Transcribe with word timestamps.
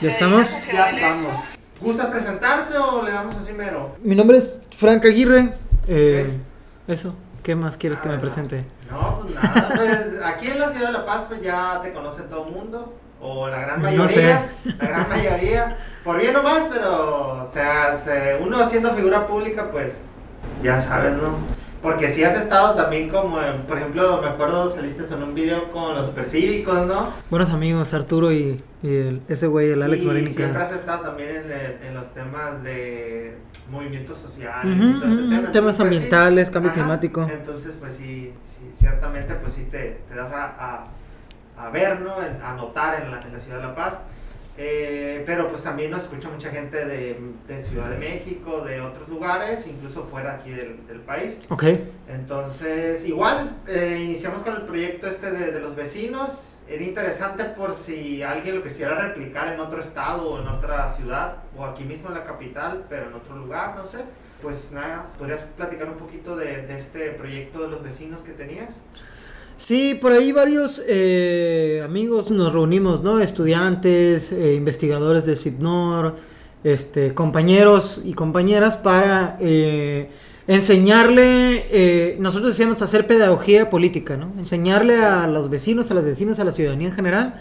¿Ya 0.00 0.10
estamos? 0.10 0.50
Ya 0.72 0.90
estamos. 0.90 1.34
¿Gusta 1.80 2.10
presentarse 2.10 2.76
o 2.78 3.02
le 3.02 3.10
damos 3.12 3.34
así 3.36 3.52
mero? 3.52 3.96
Mi 4.02 4.14
nombre 4.14 4.38
es 4.38 4.60
Frank 4.76 5.04
Aguirre. 5.04 5.54
Eh, 5.88 6.30
Eso. 6.88 7.14
¿Qué 7.42 7.54
más 7.54 7.76
quieres 7.76 8.00
que 8.00 8.08
me 8.08 8.18
presente? 8.18 8.64
No, 8.90 9.20
pues 9.20 9.34
nada. 9.34 9.68
Pues, 9.76 10.00
aquí 10.24 10.48
en 10.48 10.58
la 10.58 10.68
ciudad 10.70 10.88
de 10.88 10.92
La 10.94 11.06
Paz 11.06 11.22
pues 11.28 11.40
ya 11.42 11.80
te 11.82 11.92
conoce 11.92 12.22
todo 12.22 12.46
el 12.48 12.52
mundo. 12.54 12.94
O 13.20 13.48
la 13.48 13.60
gran 13.60 13.80
mayoría. 13.82 14.02
No 14.02 14.08
sé. 14.08 14.74
La 14.78 14.86
gran 14.88 15.08
mayoría. 15.08 15.76
Por 16.04 16.18
bien 16.18 16.34
o 16.36 16.42
mal, 16.42 16.68
pero 16.72 17.44
o 17.44 17.50
sea, 17.52 17.96
se- 17.96 18.36
uno 18.42 18.58
haciendo 18.58 18.92
figura 18.94 19.26
pública 19.26 19.70
pues 19.70 19.94
ya 20.62 20.80
sabes, 20.80 21.12
¿no? 21.14 21.36
Porque 21.86 22.12
si 22.12 22.24
has 22.24 22.36
estado 22.36 22.74
también 22.74 23.08
como, 23.08 23.38
por 23.68 23.78
ejemplo, 23.78 24.20
me 24.20 24.26
acuerdo 24.26 24.72
saliste 24.74 25.04
en 25.04 25.22
un 25.22 25.34
video 25.36 25.70
con 25.70 25.94
los 25.94 26.06
supercívicos, 26.06 26.84
¿no? 26.84 27.06
Buenos 27.30 27.50
amigos, 27.50 27.94
Arturo 27.94 28.32
y, 28.32 28.60
y 28.82 28.88
el- 28.88 29.22
ese 29.28 29.46
güey, 29.46 29.70
el 29.70 29.80
Alex 29.84 30.02
y 30.02 30.06
Marinica. 30.06 30.34
siempre 30.36 30.62
has 30.64 30.72
estado 30.72 31.02
también 31.04 31.30
en, 31.36 31.52
el- 31.52 31.82
en 31.86 31.94
los 31.94 32.12
temas 32.12 32.60
de 32.64 33.36
movimientos 33.70 34.18
sociales 34.18 34.76
y 34.76 34.80
todo 35.00 35.10
este 35.14 35.28
tema. 35.28 35.52
temas 35.52 35.52
pues, 35.52 35.76
sí, 35.76 35.82
ambientales, 35.82 36.50
cambio 36.50 36.72
climático. 36.72 37.22
Entonces, 37.32 37.72
pues 37.78 37.92
sí, 37.96 38.32
sí, 38.58 38.68
ciertamente, 38.80 39.34
pues 39.36 39.52
sí 39.52 39.68
te, 39.70 40.00
te 40.08 40.14
das 40.16 40.32
a, 40.32 40.44
a, 40.58 41.64
a 41.66 41.70
ver, 41.70 42.00
¿no? 42.00 42.14
A 42.44 42.52
notar 42.54 43.00
en 43.00 43.12
la, 43.12 43.20
en 43.20 43.32
la 43.32 43.38
ciudad 43.38 43.58
de 43.58 43.62
La 43.62 43.74
Paz. 43.76 43.94
Eh, 44.58 45.22
pero 45.26 45.48
pues 45.48 45.62
también 45.62 45.90
nos 45.90 46.02
escucha 46.02 46.30
mucha 46.30 46.50
gente 46.50 46.86
de, 46.86 47.20
de 47.46 47.62
Ciudad 47.62 47.90
de 47.90 47.98
México, 47.98 48.62
de 48.62 48.80
otros 48.80 49.08
lugares, 49.08 49.66
incluso 49.66 50.02
fuera 50.02 50.34
aquí 50.36 50.50
del, 50.50 50.86
del 50.86 51.00
país. 51.00 51.38
Ok. 51.50 51.64
Entonces, 52.08 53.04
igual, 53.04 53.56
eh, 53.66 54.00
iniciamos 54.02 54.42
con 54.42 54.54
el 54.56 54.62
proyecto 54.62 55.08
este 55.08 55.30
de, 55.30 55.52
de 55.52 55.60
los 55.60 55.76
vecinos. 55.76 56.30
Era 56.68 56.82
interesante 56.82 57.44
por 57.44 57.74
si 57.74 58.22
alguien 58.22 58.56
lo 58.56 58.62
quisiera 58.62 58.94
replicar 58.96 59.52
en 59.52 59.60
otro 59.60 59.80
estado 59.80 60.30
o 60.30 60.40
en 60.40 60.48
otra 60.48 60.94
ciudad, 60.94 61.36
o 61.56 61.64
aquí 61.64 61.84
mismo 61.84 62.08
en 62.08 62.14
la 62.14 62.24
capital, 62.24 62.86
pero 62.88 63.08
en 63.08 63.14
otro 63.14 63.36
lugar, 63.36 63.76
no 63.76 63.86
sé. 63.86 63.98
Pues 64.42 64.70
nada, 64.72 65.06
¿podrías 65.18 65.40
platicar 65.56 65.88
un 65.88 65.96
poquito 65.96 66.34
de, 66.34 66.66
de 66.66 66.78
este 66.78 67.10
proyecto 67.10 67.62
de 67.62 67.68
los 67.68 67.82
vecinos 67.82 68.20
que 68.22 68.32
tenías? 68.32 68.70
Sí, 69.56 69.98
por 70.00 70.12
ahí 70.12 70.32
varios 70.32 70.82
eh, 70.86 71.80
amigos 71.82 72.30
nos 72.30 72.52
reunimos, 72.52 73.02
¿no? 73.02 73.20
Estudiantes, 73.20 74.30
eh, 74.30 74.54
investigadores 74.54 75.24
de 75.24 75.34
CIPNOR, 75.34 76.16
este, 76.62 77.14
compañeros 77.14 78.02
y 78.04 78.12
compañeras 78.12 78.76
para 78.76 79.38
eh, 79.40 80.10
enseñarle, 80.46 81.66
eh, 81.70 82.16
nosotros 82.20 82.50
decíamos 82.50 82.82
hacer 82.82 83.06
pedagogía 83.06 83.70
política, 83.70 84.16
¿no? 84.16 84.32
Enseñarle 84.38 84.96
a 85.02 85.26
los 85.26 85.48
vecinos, 85.48 85.90
a 85.90 85.94
las 85.94 86.04
vecinas, 86.04 86.38
a 86.38 86.44
la 86.44 86.52
ciudadanía 86.52 86.88
en 86.88 86.94
general, 86.94 87.34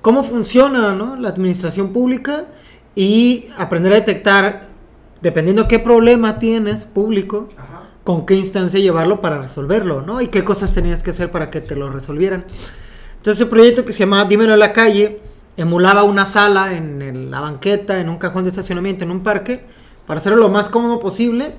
cómo 0.00 0.22
funciona, 0.22 0.92
¿no? 0.94 1.16
La 1.16 1.28
administración 1.28 1.92
pública 1.92 2.46
y 2.94 3.46
aprender 3.56 3.92
a 3.92 3.96
detectar, 3.96 4.68
dependiendo 5.22 5.68
qué 5.68 5.78
problema 5.78 6.38
tienes 6.38 6.84
público, 6.84 7.48
Ajá. 7.56 7.71
Con 8.04 8.26
qué 8.26 8.34
instancia 8.34 8.80
llevarlo 8.80 9.20
para 9.20 9.40
resolverlo, 9.40 10.02
¿no? 10.02 10.20
Y 10.20 10.28
qué 10.28 10.44
cosas 10.44 10.72
tenías 10.72 11.02
que 11.02 11.10
hacer 11.10 11.30
para 11.30 11.50
que 11.50 11.60
te 11.60 11.76
lo 11.76 11.90
resolvieran. 11.90 12.44
Entonces, 13.16 13.40
el 13.42 13.48
proyecto 13.48 13.84
que 13.84 13.92
se 13.92 14.00
llamaba 14.00 14.24
Dímelo 14.24 14.54
a 14.54 14.56
la 14.56 14.72
calle 14.72 15.20
emulaba 15.56 16.02
una 16.02 16.24
sala 16.24 16.76
en 16.76 17.30
la 17.30 17.40
banqueta, 17.40 18.00
en 18.00 18.08
un 18.08 18.16
cajón 18.16 18.44
de 18.44 18.50
estacionamiento, 18.50 19.04
en 19.04 19.10
un 19.10 19.22
parque, 19.22 19.64
para 20.06 20.18
hacerlo 20.18 20.38
lo 20.38 20.48
más 20.48 20.68
cómodo 20.68 20.98
posible 20.98 21.52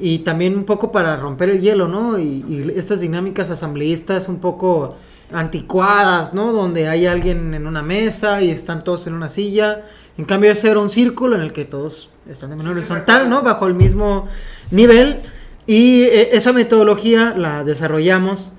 y 0.00 0.20
también 0.20 0.56
un 0.56 0.64
poco 0.64 0.90
para 0.90 1.16
romper 1.16 1.50
el 1.50 1.60
hielo, 1.60 1.86
¿no? 1.86 2.18
Y, 2.18 2.44
y 2.48 2.72
estas 2.76 3.00
dinámicas 3.00 3.50
asambleístas 3.50 4.28
un 4.28 4.40
poco 4.40 4.96
anticuadas, 5.32 6.34
¿no? 6.34 6.52
Donde 6.52 6.88
hay 6.88 7.06
alguien 7.06 7.54
en 7.54 7.66
una 7.66 7.82
mesa 7.82 8.42
y 8.42 8.50
están 8.50 8.84
todos 8.84 9.06
en 9.06 9.14
una 9.14 9.28
silla. 9.28 9.82
En 10.18 10.24
cambio, 10.24 10.50
ese 10.50 10.70
era 10.70 10.80
un 10.80 10.90
círculo 10.90 11.36
en 11.36 11.42
el 11.42 11.52
que 11.52 11.64
todos 11.64 12.10
están 12.28 12.50
de 12.50 12.56
manera 12.56 12.74
horizontal. 12.74 13.28
¿no? 13.28 13.42
Bajo 13.42 13.66
el 13.66 13.74
mismo 13.74 14.26
nivel. 14.70 15.18
Y 15.66 16.02
eh, 16.02 16.30
esa 16.32 16.52
metodología 16.52 17.34
la 17.36 17.64
desarrollamos 17.64 18.52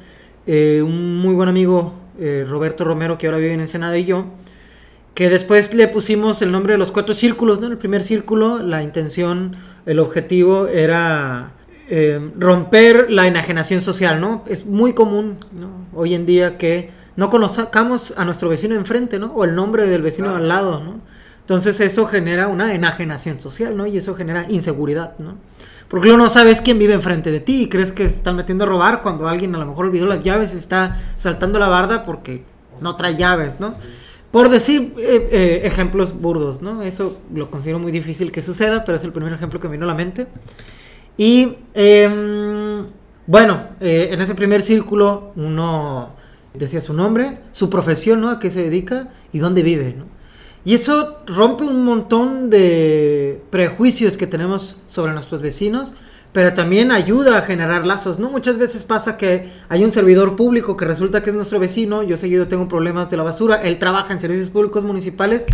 eh, 0.45 0.81
un 0.81 1.17
muy 1.17 1.35
buen 1.35 1.49
amigo, 1.49 1.93
eh, 2.19 2.45
Roberto 2.47 2.83
Romero, 2.83 3.17
que 3.17 3.27
ahora 3.27 3.37
vive 3.37 3.53
en 3.53 3.59
Ensenada, 3.59 3.97
y 3.97 4.05
yo, 4.05 4.25
que 5.13 5.29
después 5.29 5.73
le 5.73 5.87
pusimos 5.87 6.41
el 6.41 6.51
nombre 6.51 6.73
de 6.73 6.77
los 6.77 6.91
cuatro 6.91 7.13
círculos, 7.13 7.59
¿no? 7.59 7.65
En 7.65 7.73
el 7.73 7.77
primer 7.77 8.03
círculo, 8.03 8.61
la 8.61 8.83
intención, 8.83 9.55
el 9.85 9.99
objetivo 9.99 10.67
era 10.67 11.51
eh, 11.89 12.31
romper 12.37 13.11
la 13.11 13.27
enajenación 13.27 13.81
social, 13.81 14.21
¿no? 14.21 14.43
Es 14.47 14.65
muy 14.65 14.93
común, 14.93 15.37
¿no? 15.51 15.87
Hoy 15.93 16.13
en 16.13 16.25
día 16.25 16.57
que 16.57 16.91
no 17.15 17.29
conozcamos 17.29 18.13
a 18.15 18.25
nuestro 18.25 18.47
vecino 18.49 18.75
enfrente, 18.75 19.19
¿no? 19.19 19.33
O 19.33 19.43
el 19.43 19.55
nombre 19.55 19.87
del 19.87 20.01
vecino 20.01 20.27
Claro. 20.27 20.43
al 20.43 20.47
lado, 20.49 20.83
¿no? 20.83 21.01
Entonces 21.41 21.79
eso 21.81 22.05
genera 22.05 22.47
una 22.47 22.73
enajenación 22.73 23.39
social, 23.39 23.75
¿no? 23.75 23.87
Y 23.87 23.97
eso 23.97 24.15
genera 24.15 24.45
inseguridad, 24.49 25.17
¿no? 25.17 25.35
Porque 25.87 26.07
luego 26.07 26.21
no 26.21 26.29
sabes 26.29 26.61
quién 26.61 26.79
vive 26.79 26.93
enfrente 26.93 27.31
de 27.31 27.39
ti 27.39 27.63
y 27.63 27.69
crees 27.69 27.91
que 27.91 28.09
se 28.09 28.15
están 28.15 28.35
metiendo 28.35 28.65
a 28.65 28.67
robar 28.67 29.01
cuando 29.01 29.27
alguien 29.27 29.55
a 29.55 29.57
lo 29.57 29.65
mejor 29.65 29.85
olvidó 29.85 30.05
las 30.05 30.21
llaves 30.21 30.53
y 30.53 30.57
está 30.57 30.99
saltando 31.15 31.59
la 31.59 31.67
barda 31.67 32.03
porque 32.03 32.43
no 32.81 32.95
trae 32.95 33.15
llaves, 33.15 33.59
¿no? 33.59 33.75
Por 34.31 34.49
decir 34.49 34.93
eh, 34.97 35.29
eh, 35.31 35.61
ejemplos 35.63 36.19
burdos, 36.19 36.61
¿no? 36.61 36.81
Eso 36.81 37.17
lo 37.33 37.49
considero 37.49 37.79
muy 37.79 37.93
difícil 37.93 38.31
que 38.31 38.41
suceda, 38.41 38.83
pero 38.83 38.97
es 38.97 39.03
el 39.03 39.13
primer 39.13 39.31
ejemplo 39.31 39.59
que 39.59 39.67
me 39.67 39.73
vino 39.73 39.85
a 39.85 39.87
la 39.87 39.95
mente. 39.95 40.27
Y 41.15 41.55
em, 41.73 42.85
bueno, 43.25 43.61
eh, 43.79 44.09
en 44.11 44.19
ese 44.19 44.35
primer 44.35 44.61
círculo 44.61 45.31
uno 45.37 46.09
decía 46.53 46.81
su 46.81 46.93
nombre, 46.93 47.39
su 47.53 47.69
profesión, 47.69 48.19
¿no? 48.19 48.29
A 48.29 48.39
qué 48.39 48.49
se 48.49 48.61
dedica 48.61 49.07
y 49.31 49.39
dónde 49.39 49.63
vive, 49.63 49.95
¿no? 49.97 50.16
Y 50.67 50.73
eso 50.73 51.19
rompe 51.25 51.63
un 51.63 51.85
montón 51.85 52.49
de 52.49 53.41
prejuicios 53.51 54.17
que 54.17 54.27
tenemos 54.27 54.81
sobre 54.85 55.13
nuestros 55.13 55.41
vecinos, 55.41 55.93
pero 56.33 56.53
también 56.53 56.91
ayuda 56.91 57.37
a 57.37 57.41
generar 57.41 57.85
lazos, 57.85 58.19
¿no? 58.19 58.29
Muchas 58.29 58.57
veces 58.57 58.83
pasa 58.83 59.15
que 59.15 59.49
hay 59.69 59.85
un 59.85 59.93
servidor 59.93 60.35
público 60.35 60.75
que 60.75 60.83
resulta 60.83 61.23
que 61.23 61.29
es 61.29 61.35
nuestro 61.37 61.57
vecino, 61.57 62.03
yo 62.03 62.17
seguido 62.17 62.49
tengo 62.49 62.67
problemas 62.67 63.09
de 63.09 63.15
la 63.15 63.23
basura, 63.23 63.61
él 63.61 63.79
trabaja 63.79 64.11
en 64.11 64.19
servicios 64.19 64.49
públicos 64.49 64.83
municipales. 64.83 65.45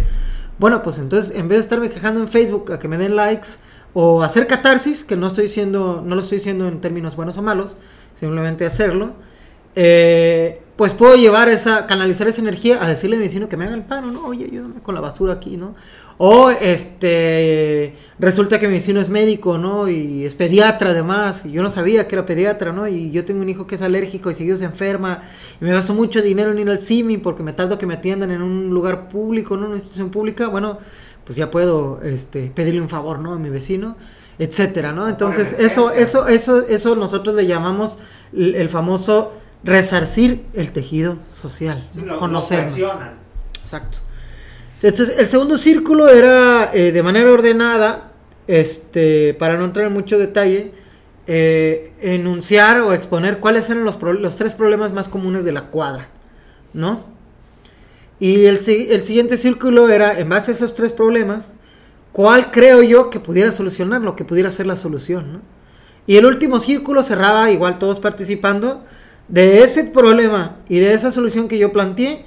Bueno, 0.57 0.81
pues 0.81 0.97
entonces 0.97 1.37
en 1.37 1.47
vez 1.47 1.59
de 1.59 1.61
estarme 1.61 1.91
quejando 1.91 2.19
en 2.19 2.27
Facebook 2.27 2.71
a 2.71 2.79
que 2.79 2.87
me 2.87 2.97
den 2.97 3.15
likes 3.15 3.49
o 3.93 4.23
hacer 4.23 4.47
catarsis, 4.47 5.03
que 5.03 5.15
no 5.15 5.27
estoy 5.27 5.43
diciendo, 5.43 6.01
no 6.03 6.15
lo 6.15 6.21
estoy 6.21 6.39
diciendo 6.39 6.67
en 6.67 6.81
términos 6.81 7.15
buenos 7.15 7.37
o 7.37 7.43
malos, 7.43 7.77
simplemente 8.15 8.65
hacerlo, 8.65 9.13
eh, 9.75 10.61
pues 10.75 10.93
puedo 10.93 11.15
llevar 11.15 11.49
esa, 11.49 11.85
canalizar 11.85 12.27
esa 12.27 12.41
energía 12.41 12.83
a 12.83 12.87
decirle 12.87 13.15
a 13.15 13.19
mi 13.19 13.25
vecino 13.25 13.47
que 13.47 13.57
me 13.57 13.65
haga 13.65 13.75
el 13.75 13.83
paro, 13.83 14.07
¿no? 14.07 14.25
Oye, 14.25 14.45
ayúdame 14.45 14.81
con 14.81 14.95
la 14.95 15.01
basura 15.01 15.33
aquí, 15.33 15.55
¿no? 15.55 15.75
O 16.17 16.49
este, 16.49 17.95
resulta 18.19 18.59
que 18.59 18.67
mi 18.67 18.75
vecino 18.75 18.99
es 18.99 19.09
médico, 19.09 19.57
¿no? 19.57 19.87
Y 19.87 20.25
es 20.25 20.35
pediatra 20.35 20.89
además, 20.89 21.45
y 21.45 21.51
yo 21.51 21.63
no 21.63 21.69
sabía 21.69 22.07
que 22.07 22.15
era 22.15 22.25
pediatra, 22.25 22.71
¿no? 22.71 22.87
Y 22.87 23.11
yo 23.11 23.23
tengo 23.23 23.41
un 23.41 23.49
hijo 23.49 23.67
que 23.67 23.75
es 23.75 23.81
alérgico 23.81 24.31
y 24.31 24.33
seguido 24.33 24.57
se 24.57 24.65
enferma, 24.65 25.19
y 25.61 25.65
me 25.65 25.71
gasto 25.71 25.93
mucho 25.93 26.21
dinero 26.21 26.51
en 26.51 26.59
ir 26.59 26.69
al 26.69 26.79
CIMI 26.79 27.17
porque 27.17 27.43
me 27.43 27.53
tardo 27.53 27.77
que 27.77 27.85
me 27.85 27.95
atiendan 27.95 28.31
en 28.31 28.41
un 28.41 28.69
lugar 28.69 29.07
público, 29.09 29.57
¿no? 29.57 29.67
Una 29.67 29.75
institución 29.75 30.09
pública, 30.09 30.47
bueno, 30.47 30.79
pues 31.23 31.35
ya 31.35 31.51
puedo, 31.51 32.01
este, 32.03 32.51
pedirle 32.53 32.81
un 32.81 32.89
favor, 32.89 33.19
¿no? 33.19 33.33
A 33.33 33.37
mi 33.37 33.49
vecino 33.49 33.95
etcétera, 34.39 34.91
¿no? 34.91 35.07
Entonces, 35.07 35.55
eso, 35.59 35.91
eso, 35.91 36.27
eso, 36.27 36.65
eso 36.67 36.95
nosotros 36.95 37.35
le 37.35 37.45
llamamos 37.45 37.99
el, 38.35 38.55
el 38.55 38.67
famoso 38.67 39.31
resarcir 39.63 40.45
el 40.53 40.71
tejido 40.71 41.17
social, 41.33 41.89
conocernos. 42.19 42.77
Exacto. 43.61 43.99
Entonces, 44.81 45.15
el 45.17 45.27
segundo 45.27 45.57
círculo 45.57 46.09
era 46.09 46.69
eh, 46.73 46.91
de 46.91 47.03
manera 47.03 47.31
ordenada, 47.31 48.11
este, 48.47 49.33
para 49.35 49.55
no 49.55 49.63
entrar 49.63 49.87
en 49.87 49.93
mucho 49.93 50.19
detalle, 50.19 50.73
eh, 51.25 51.93
enunciar 52.01 52.81
o 52.81 52.91
exponer 52.91 53.39
cuáles 53.39 53.69
eran 53.69 53.85
los, 53.85 54.01
los 54.01 54.35
tres 54.35 54.55
problemas 54.55 54.91
más 54.91 55.07
comunes 55.07 55.45
de 55.45 55.53
la 55.53 55.67
cuadra, 55.67 56.09
¿no? 56.73 57.05
Y 58.19 58.45
el, 58.45 58.57
el 58.57 59.03
siguiente 59.03 59.37
círculo 59.37 59.89
era, 59.89 60.19
en 60.19 60.27
base 60.27 60.51
a 60.51 60.53
esos 60.53 60.75
tres 60.75 60.91
problemas, 60.91 61.53
cuál 62.11 62.51
creo 62.51 62.83
yo 62.83 63.09
que 63.09 63.21
pudiera 63.21 63.53
solucionarlo, 63.53 64.17
que 64.17 64.25
pudiera 64.25 64.51
ser 64.51 64.65
la 64.65 64.75
solución, 64.75 65.33
¿no? 65.33 65.41
Y 66.05 66.17
el 66.17 66.25
último 66.25 66.59
círculo 66.59 67.01
cerraba, 67.03 67.49
igual 67.51 67.79
todos 67.79 68.01
participando, 68.01 68.83
de 69.33 69.63
ese 69.63 69.85
problema 69.85 70.57
y 70.69 70.77
de 70.77 70.93
esa 70.93 71.11
solución 71.11 71.47
que 71.47 71.57
yo 71.57 71.71
planteé, 71.71 72.23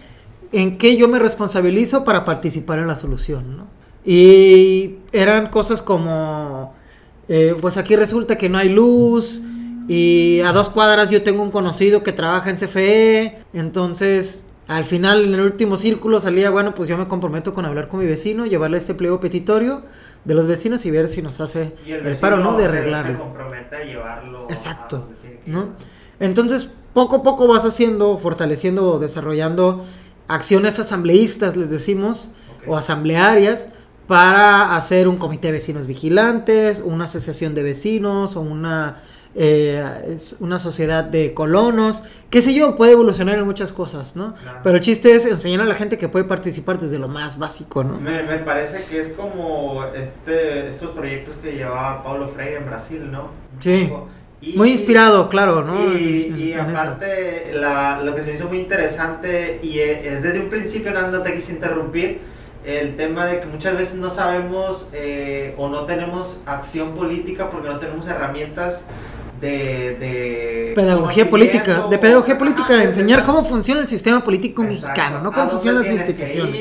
en 0.50 0.76
qué 0.76 0.96
yo 0.96 1.06
me 1.06 1.20
responsabilizo 1.20 2.02
para 2.02 2.24
participar 2.24 2.80
en 2.80 2.88
la 2.88 2.96
solución, 2.96 3.56
¿no? 3.56 3.66
Y 4.04 4.96
eran 5.12 5.50
cosas 5.50 5.82
como, 5.82 6.74
eh, 7.28 7.54
pues 7.60 7.76
aquí 7.76 7.94
resulta 7.94 8.36
que 8.36 8.48
no 8.48 8.58
hay 8.58 8.70
luz 8.70 9.40
y 9.86 10.40
a 10.40 10.50
dos 10.50 10.68
cuadras 10.68 11.10
yo 11.10 11.22
tengo 11.22 11.44
un 11.44 11.52
conocido 11.52 12.02
que 12.02 12.12
trabaja 12.12 12.50
en 12.50 12.56
CFE, 12.56 13.38
entonces 13.52 14.46
al 14.66 14.82
final 14.82 15.26
en 15.26 15.34
el 15.34 15.42
último 15.42 15.76
círculo 15.76 16.18
salía, 16.18 16.50
bueno, 16.50 16.74
pues 16.74 16.88
yo 16.88 16.98
me 16.98 17.06
comprometo 17.06 17.54
con 17.54 17.66
hablar 17.66 17.86
con 17.86 18.00
mi 18.00 18.06
vecino, 18.06 18.46
llevarle 18.46 18.78
este 18.78 18.94
pliego 18.94 19.20
petitorio 19.20 19.82
de 20.24 20.34
los 20.34 20.48
vecinos 20.48 20.84
y 20.86 20.90
ver 20.90 21.06
si 21.06 21.22
nos 21.22 21.38
hace 21.38 21.72
Y 21.86 21.92
el, 21.92 22.16
paro, 22.16 22.38
¿no? 22.38 22.56
De 22.56 22.64
arreglarlo. 22.64 23.12
Se 23.12 23.18
compromete 23.18 23.76
a 23.76 23.84
llevarlo. 23.84 24.50
Exacto, 24.50 25.08
¿no? 25.46 25.68
Entonces, 26.18 26.72
poco 26.96 27.16
a 27.16 27.22
poco 27.22 27.46
vas 27.46 27.66
haciendo, 27.66 28.16
fortaleciendo, 28.16 28.98
desarrollando 28.98 29.84
acciones 30.28 30.78
asambleístas, 30.78 31.54
les 31.54 31.68
decimos, 31.68 32.30
o 32.66 32.74
asamblearias 32.74 33.68
para 34.06 34.74
hacer 34.74 35.06
un 35.06 35.18
comité 35.18 35.48
de 35.48 35.52
vecinos 35.52 35.86
vigilantes, 35.86 36.82
una 36.82 37.04
asociación 37.04 37.54
de 37.54 37.62
vecinos 37.62 38.34
o 38.36 38.40
una, 38.40 39.02
eh, 39.34 40.16
una 40.40 40.58
sociedad 40.58 41.04
de 41.04 41.34
colonos, 41.34 42.02
qué 42.30 42.40
sé 42.40 42.54
yo, 42.54 42.76
puede 42.76 42.92
evolucionar 42.92 43.36
en 43.36 43.44
muchas 43.44 43.72
cosas, 43.72 44.16
¿no? 44.16 44.34
Pero 44.62 44.76
el 44.76 44.80
chiste 44.80 45.14
es 45.14 45.26
enseñar 45.26 45.60
a 45.60 45.64
la 45.66 45.74
gente 45.74 45.98
que 45.98 46.08
puede 46.08 46.24
participar 46.24 46.78
desde 46.78 46.98
lo 46.98 47.08
más 47.08 47.38
básico, 47.38 47.84
¿no? 47.84 48.00
Me, 48.00 48.22
me 48.22 48.38
parece 48.38 48.86
que 48.86 49.02
es 49.02 49.08
como 49.08 49.84
este, 49.94 50.70
estos 50.70 50.92
proyectos 50.92 51.34
que 51.42 51.52
llevaba 51.52 52.02
Paulo 52.02 52.30
Freire 52.30 52.56
en 52.56 52.64
Brasil, 52.64 53.12
¿no? 53.12 53.28
Sí. 53.58 53.92
Muy 54.54 54.70
inspirado, 54.70 55.28
claro, 55.28 55.64
¿no? 55.64 55.92
Y, 55.92 56.34
y 56.36 56.52
aparte, 56.52 57.52
la, 57.54 58.02
lo 58.02 58.14
que 58.14 58.22
se 58.22 58.28
me 58.28 58.36
hizo 58.36 58.48
muy 58.48 58.58
interesante, 58.58 59.60
y 59.62 59.78
es, 59.78 60.22
desde 60.22 60.40
un 60.40 60.50
principio, 60.50 60.92
no 60.92 61.22
te 61.22 61.34
quise 61.34 61.52
interrumpir, 61.52 62.20
el 62.64 62.96
tema 62.96 63.26
de 63.26 63.40
que 63.40 63.46
muchas 63.46 63.78
veces 63.78 63.94
no 63.94 64.10
sabemos 64.10 64.86
eh, 64.92 65.54
o 65.56 65.68
no 65.68 65.84
tenemos 65.84 66.38
acción 66.46 66.94
política 66.94 67.48
porque 67.48 67.68
no 67.68 67.78
tenemos 67.78 68.08
herramientas 68.08 68.80
de, 69.40 69.96
de 70.00 70.72
pedagogía 70.74 71.30
política, 71.30 71.86
de 71.88 71.98
pedagogía 71.98 72.36
política, 72.36 72.82
enseñar 72.82 73.24
cómo 73.24 73.44
funciona 73.44 73.82
el 73.82 73.88
sistema 73.88 74.24
político 74.24 74.64
mexicano, 74.64 75.20
no 75.20 75.30
cómo 75.30 75.48
funcionan 75.48 75.82
las 75.82 75.92
instituciones 75.92 76.54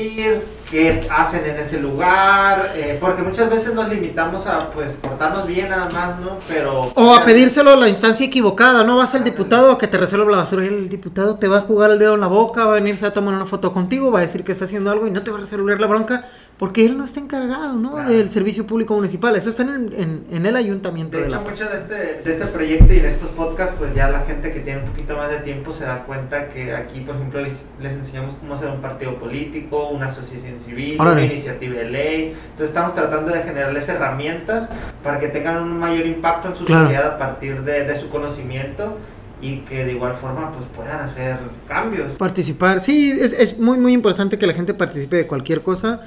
qué 0.70 1.00
hacen 1.10 1.44
en 1.44 1.58
ese 1.58 1.78
lugar, 1.78 2.72
eh, 2.74 2.98
porque 3.00 3.22
muchas 3.22 3.48
veces 3.48 3.74
nos 3.74 3.88
limitamos 3.88 4.46
a 4.46 4.68
pues 4.70 4.94
portarnos 4.94 5.46
bien 5.46 5.68
nada 5.68 5.88
más, 5.90 6.18
¿no? 6.20 6.38
Pero... 6.48 6.92
O 6.94 7.14
a 7.14 7.24
pedírselo 7.24 7.70
a 7.70 7.76
la 7.76 7.88
instancia 7.88 8.26
equivocada, 8.26 8.82
¿no? 8.82 8.96
Vas 8.96 9.14
al 9.14 9.24
diputado 9.24 9.72
a 9.72 9.78
que 9.78 9.86
te 9.86 9.96
resuelva 9.96 10.30
la 10.30 10.38
basura 10.38 10.64
y 10.64 10.68
el 10.68 10.88
diputado 10.88 11.36
te 11.36 11.48
va 11.48 11.58
a 11.58 11.60
jugar 11.60 11.90
el 11.90 11.98
dedo 11.98 12.14
en 12.14 12.20
la 12.20 12.26
boca, 12.26 12.64
va 12.64 12.72
a 12.72 12.74
venirse 12.74 13.06
a 13.06 13.12
tomar 13.12 13.34
una 13.34 13.46
foto 13.46 13.72
contigo, 13.72 14.10
va 14.10 14.20
a 14.20 14.22
decir 14.22 14.44
que 14.44 14.52
está 14.52 14.64
haciendo 14.64 14.90
algo 14.90 15.06
y 15.06 15.10
no 15.10 15.22
te 15.22 15.30
va 15.30 15.38
a 15.38 15.40
resolver 15.40 15.80
la 15.80 15.86
bronca 15.86 16.24
porque 16.58 16.86
él 16.86 16.96
no 16.96 17.04
está 17.04 17.20
encargado, 17.20 17.74
¿no? 17.74 17.96
Del 17.96 18.30
servicio 18.30 18.66
público 18.66 18.94
municipal, 18.94 19.36
eso 19.36 19.50
está 19.50 19.62
en, 19.62 20.24
en, 20.30 20.46
el 20.46 20.56
ayuntamiento 20.56 21.18
de, 21.18 21.24
de 21.24 21.28
hecho, 21.28 21.40
mucho 21.42 21.68
de 21.68 21.78
este, 21.78 22.22
de 22.24 22.32
este 22.32 22.46
proyecto 22.46 22.92
y 22.94 23.00
de 23.00 23.10
estos 23.10 23.28
podcasts, 23.30 23.74
pues 23.78 23.94
ya 23.94 24.08
la 24.08 24.20
gente 24.20 24.52
que 24.52 24.60
tiene 24.60 24.80
un 24.80 24.86
poquito 24.86 25.16
más 25.16 25.30
de 25.30 25.38
tiempo 25.38 25.72
se 25.72 25.84
da 25.84 26.04
cuenta 26.04 26.48
que 26.48 26.74
aquí, 26.74 27.00
por 27.00 27.16
ejemplo, 27.16 27.42
les, 27.42 27.58
les 27.80 27.92
enseñamos 27.92 28.34
cómo 28.34 28.54
hacer 28.54 28.70
un 28.70 28.80
partido 28.80 29.18
político, 29.18 29.88
una 29.88 30.06
asociación 30.06 30.55
civil, 30.60 31.00
una 31.00 31.24
iniciativa 31.24 31.78
de 31.78 31.90
ley. 31.90 32.24
Entonces 32.50 32.68
estamos 32.68 32.94
tratando 32.94 33.32
de 33.32 33.42
generarles 33.42 33.88
herramientas 33.88 34.68
para 35.02 35.18
que 35.18 35.28
tengan 35.28 35.62
un 35.62 35.78
mayor 35.78 36.06
impacto 36.06 36.48
en 36.48 36.56
su 36.56 36.66
sociedad 36.66 37.14
a 37.14 37.18
partir 37.18 37.62
de, 37.62 37.98
su 37.98 38.08
conocimiento 38.08 38.98
y 39.40 39.58
que 39.60 39.84
de 39.84 39.92
igual 39.92 40.14
forma 40.14 40.50
pues 40.52 40.64
puedan 40.74 41.00
hacer 41.00 41.38
cambios. 41.68 42.12
Participar, 42.18 42.80
sí, 42.80 43.10
es, 43.10 43.32
es 43.32 43.58
muy 43.58 43.78
muy 43.78 43.92
importante 43.92 44.38
que 44.38 44.46
la 44.46 44.54
gente 44.54 44.74
participe 44.74 45.16
de 45.16 45.26
cualquier 45.26 45.62
cosa, 45.62 46.00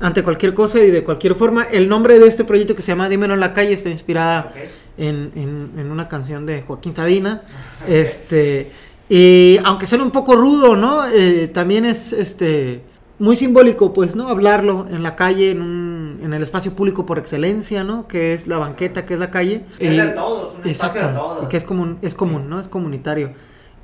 ante 0.00 0.22
cualquier 0.22 0.54
cosa 0.54 0.78
y 0.80 0.90
de 0.90 1.02
cualquier 1.02 1.34
forma. 1.34 1.64
El 1.64 1.88
nombre 1.88 2.18
de 2.18 2.26
este 2.26 2.44
proyecto 2.44 2.74
que 2.74 2.82
se 2.82 2.92
llama 2.92 3.08
Dímelo 3.08 3.34
en 3.34 3.40
la 3.40 3.52
calle 3.52 3.72
está 3.72 3.88
inspirada 3.88 4.52
en, 4.98 5.32
en, 5.76 5.90
una 5.90 6.08
canción 6.08 6.46
de 6.46 6.62
Joaquín 6.62 6.94
Sabina. 6.94 7.42
Este, 7.86 8.72
y 9.08 9.58
aunque 9.64 9.86
suene 9.86 10.02
un 10.02 10.10
poco 10.10 10.34
rudo, 10.34 10.74
¿no? 10.74 11.06
Eh, 11.06 11.48
también 11.48 11.84
es 11.84 12.12
este 12.12 12.82
muy 13.18 13.36
simbólico, 13.36 13.92
pues, 13.92 14.14
¿no? 14.16 14.28
Hablarlo 14.28 14.86
en 14.90 15.02
la 15.02 15.16
calle, 15.16 15.50
en, 15.50 15.62
un, 15.62 16.20
en 16.22 16.34
el 16.34 16.42
espacio 16.42 16.72
público 16.72 17.06
por 17.06 17.18
excelencia, 17.18 17.82
¿no? 17.84 18.06
Que 18.06 18.34
es 18.34 18.46
la 18.46 18.58
banqueta, 18.58 19.06
que 19.06 19.14
es 19.14 19.20
la 19.20 19.30
calle. 19.30 19.64
Es 19.78 19.96
de 19.96 20.08
todos, 20.08 20.54
un 20.54 20.68
exacto, 20.68 20.98
espacio 20.98 21.08
de 21.08 21.14
todos. 21.14 21.48
Que 21.48 21.56
es 21.56 21.64
común, 21.64 21.98
es 22.02 22.14
común, 22.14 22.48
¿no? 22.50 22.60
Es 22.60 22.68
comunitario. 22.68 23.30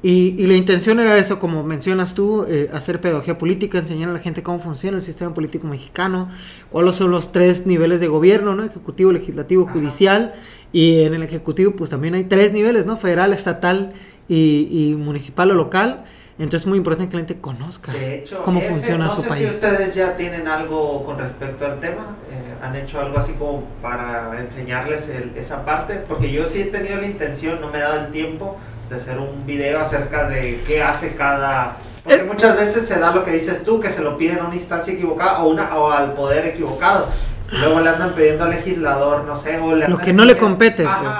Y, 0.05 0.35
y 0.37 0.49
la 0.49 0.55
intención 0.55 0.99
era 0.99 1.17
eso, 1.17 1.39
como 1.39 1.63
mencionas 1.63 2.13
tú, 2.13 2.45
eh, 2.49 2.69
hacer 2.73 3.01
pedagogía 3.01 3.39
política, 3.39 3.79
enseñar 3.79 4.11
a 4.11 4.13
la 4.13 4.19
gente 4.19 4.43
cómo 4.43 4.59
funciona 4.59 4.97
el 4.97 5.03
sistema 5.03 5.33
político 5.33 5.69
mexicano, 5.69 6.29
cuáles 6.71 6.97
son 6.97 7.13
los 7.13 7.31
tres 7.31 7.67
niveles 7.67 8.01
de 8.01 8.09
gobierno, 8.09 8.57
¿no? 8.57 8.65
Ejecutivo, 8.65 9.13
legislativo, 9.13 9.67
judicial. 9.67 10.33
Y 10.73 11.03
en 11.03 11.15
el 11.15 11.23
ejecutivo, 11.23 11.73
pues 11.77 11.91
también 11.91 12.15
hay 12.15 12.25
tres 12.25 12.53
niveles, 12.53 12.85
¿no? 12.85 12.97
Federal, 12.97 13.33
estatal 13.33 13.93
y, 14.29 14.69
y 14.71 14.97
municipal 14.97 15.53
o 15.53 15.55
local. 15.55 16.05
Entonces 16.43 16.63
es 16.63 16.67
muy 16.67 16.79
importante 16.79 17.09
que 17.09 17.17
la 17.17 17.21
gente 17.21 17.41
conozca 17.41 17.93
cómo 18.45 18.61
funciona 18.61 19.09
su 19.09 19.23
país. 19.23 19.49
Si 19.49 19.55
ustedes 19.55 19.95
ya 19.95 20.17
tienen 20.17 20.49
algo 20.49 21.05
con 21.05 21.17
respecto 21.17 21.65
al 21.65 21.79
tema, 21.79 22.17
eh, 22.33 22.55
han 22.61 22.75
hecho 22.75 22.99
algo 22.99 23.17
así 23.17 23.33
como 23.35 23.63
para 23.81 24.41
enseñarles 24.41 25.09
esa 25.37 25.65
parte, 25.65 26.03
porque 26.09 26.33
yo 26.33 26.45
sí 26.47 26.63
he 26.63 26.65
tenido 26.65 26.97
la 26.97 27.07
intención, 27.07 27.61
no 27.61 27.69
me 27.69 27.79
he 27.79 27.81
dado 27.81 28.07
el 28.07 28.11
tiempo 28.11 28.57
de 28.91 28.97
hacer 28.97 29.21
un 29.21 29.47
video 29.47 29.79
acerca 29.79 30.29
de 30.29 30.61
qué 30.67 30.83
hace 30.83 31.15
cada... 31.15 31.77
Porque 32.03 32.25
muchas 32.25 32.57
veces 32.57 32.89
se 32.89 32.99
da 32.99 33.15
lo 33.15 33.25
que 33.25 33.31
dices 33.31 33.63
tú, 33.63 33.79
que 33.79 33.91
se 33.91 34.03
lo 34.03 34.19
piden 34.19 34.41
a 34.41 34.47
una 34.47 34.57
instancia 34.57 34.93
equivocada 34.93 35.45
o, 35.45 35.49
una, 35.49 35.73
o 35.77 35.93
al 35.93 36.13
poder 36.15 36.45
equivocado. 36.47 37.07
Luego 37.53 37.81
le 37.81 37.89
andan 37.89 38.15
pidiendo 38.15 38.43
al 38.43 38.51
legislador, 38.51 39.25
no 39.25 39.41
sé, 39.41 39.59
o 39.61 39.77
Lo 39.77 39.99
que 39.99 40.13
no 40.13 40.25
le 40.25 40.37
compete, 40.37 40.83
pues. 40.83 41.19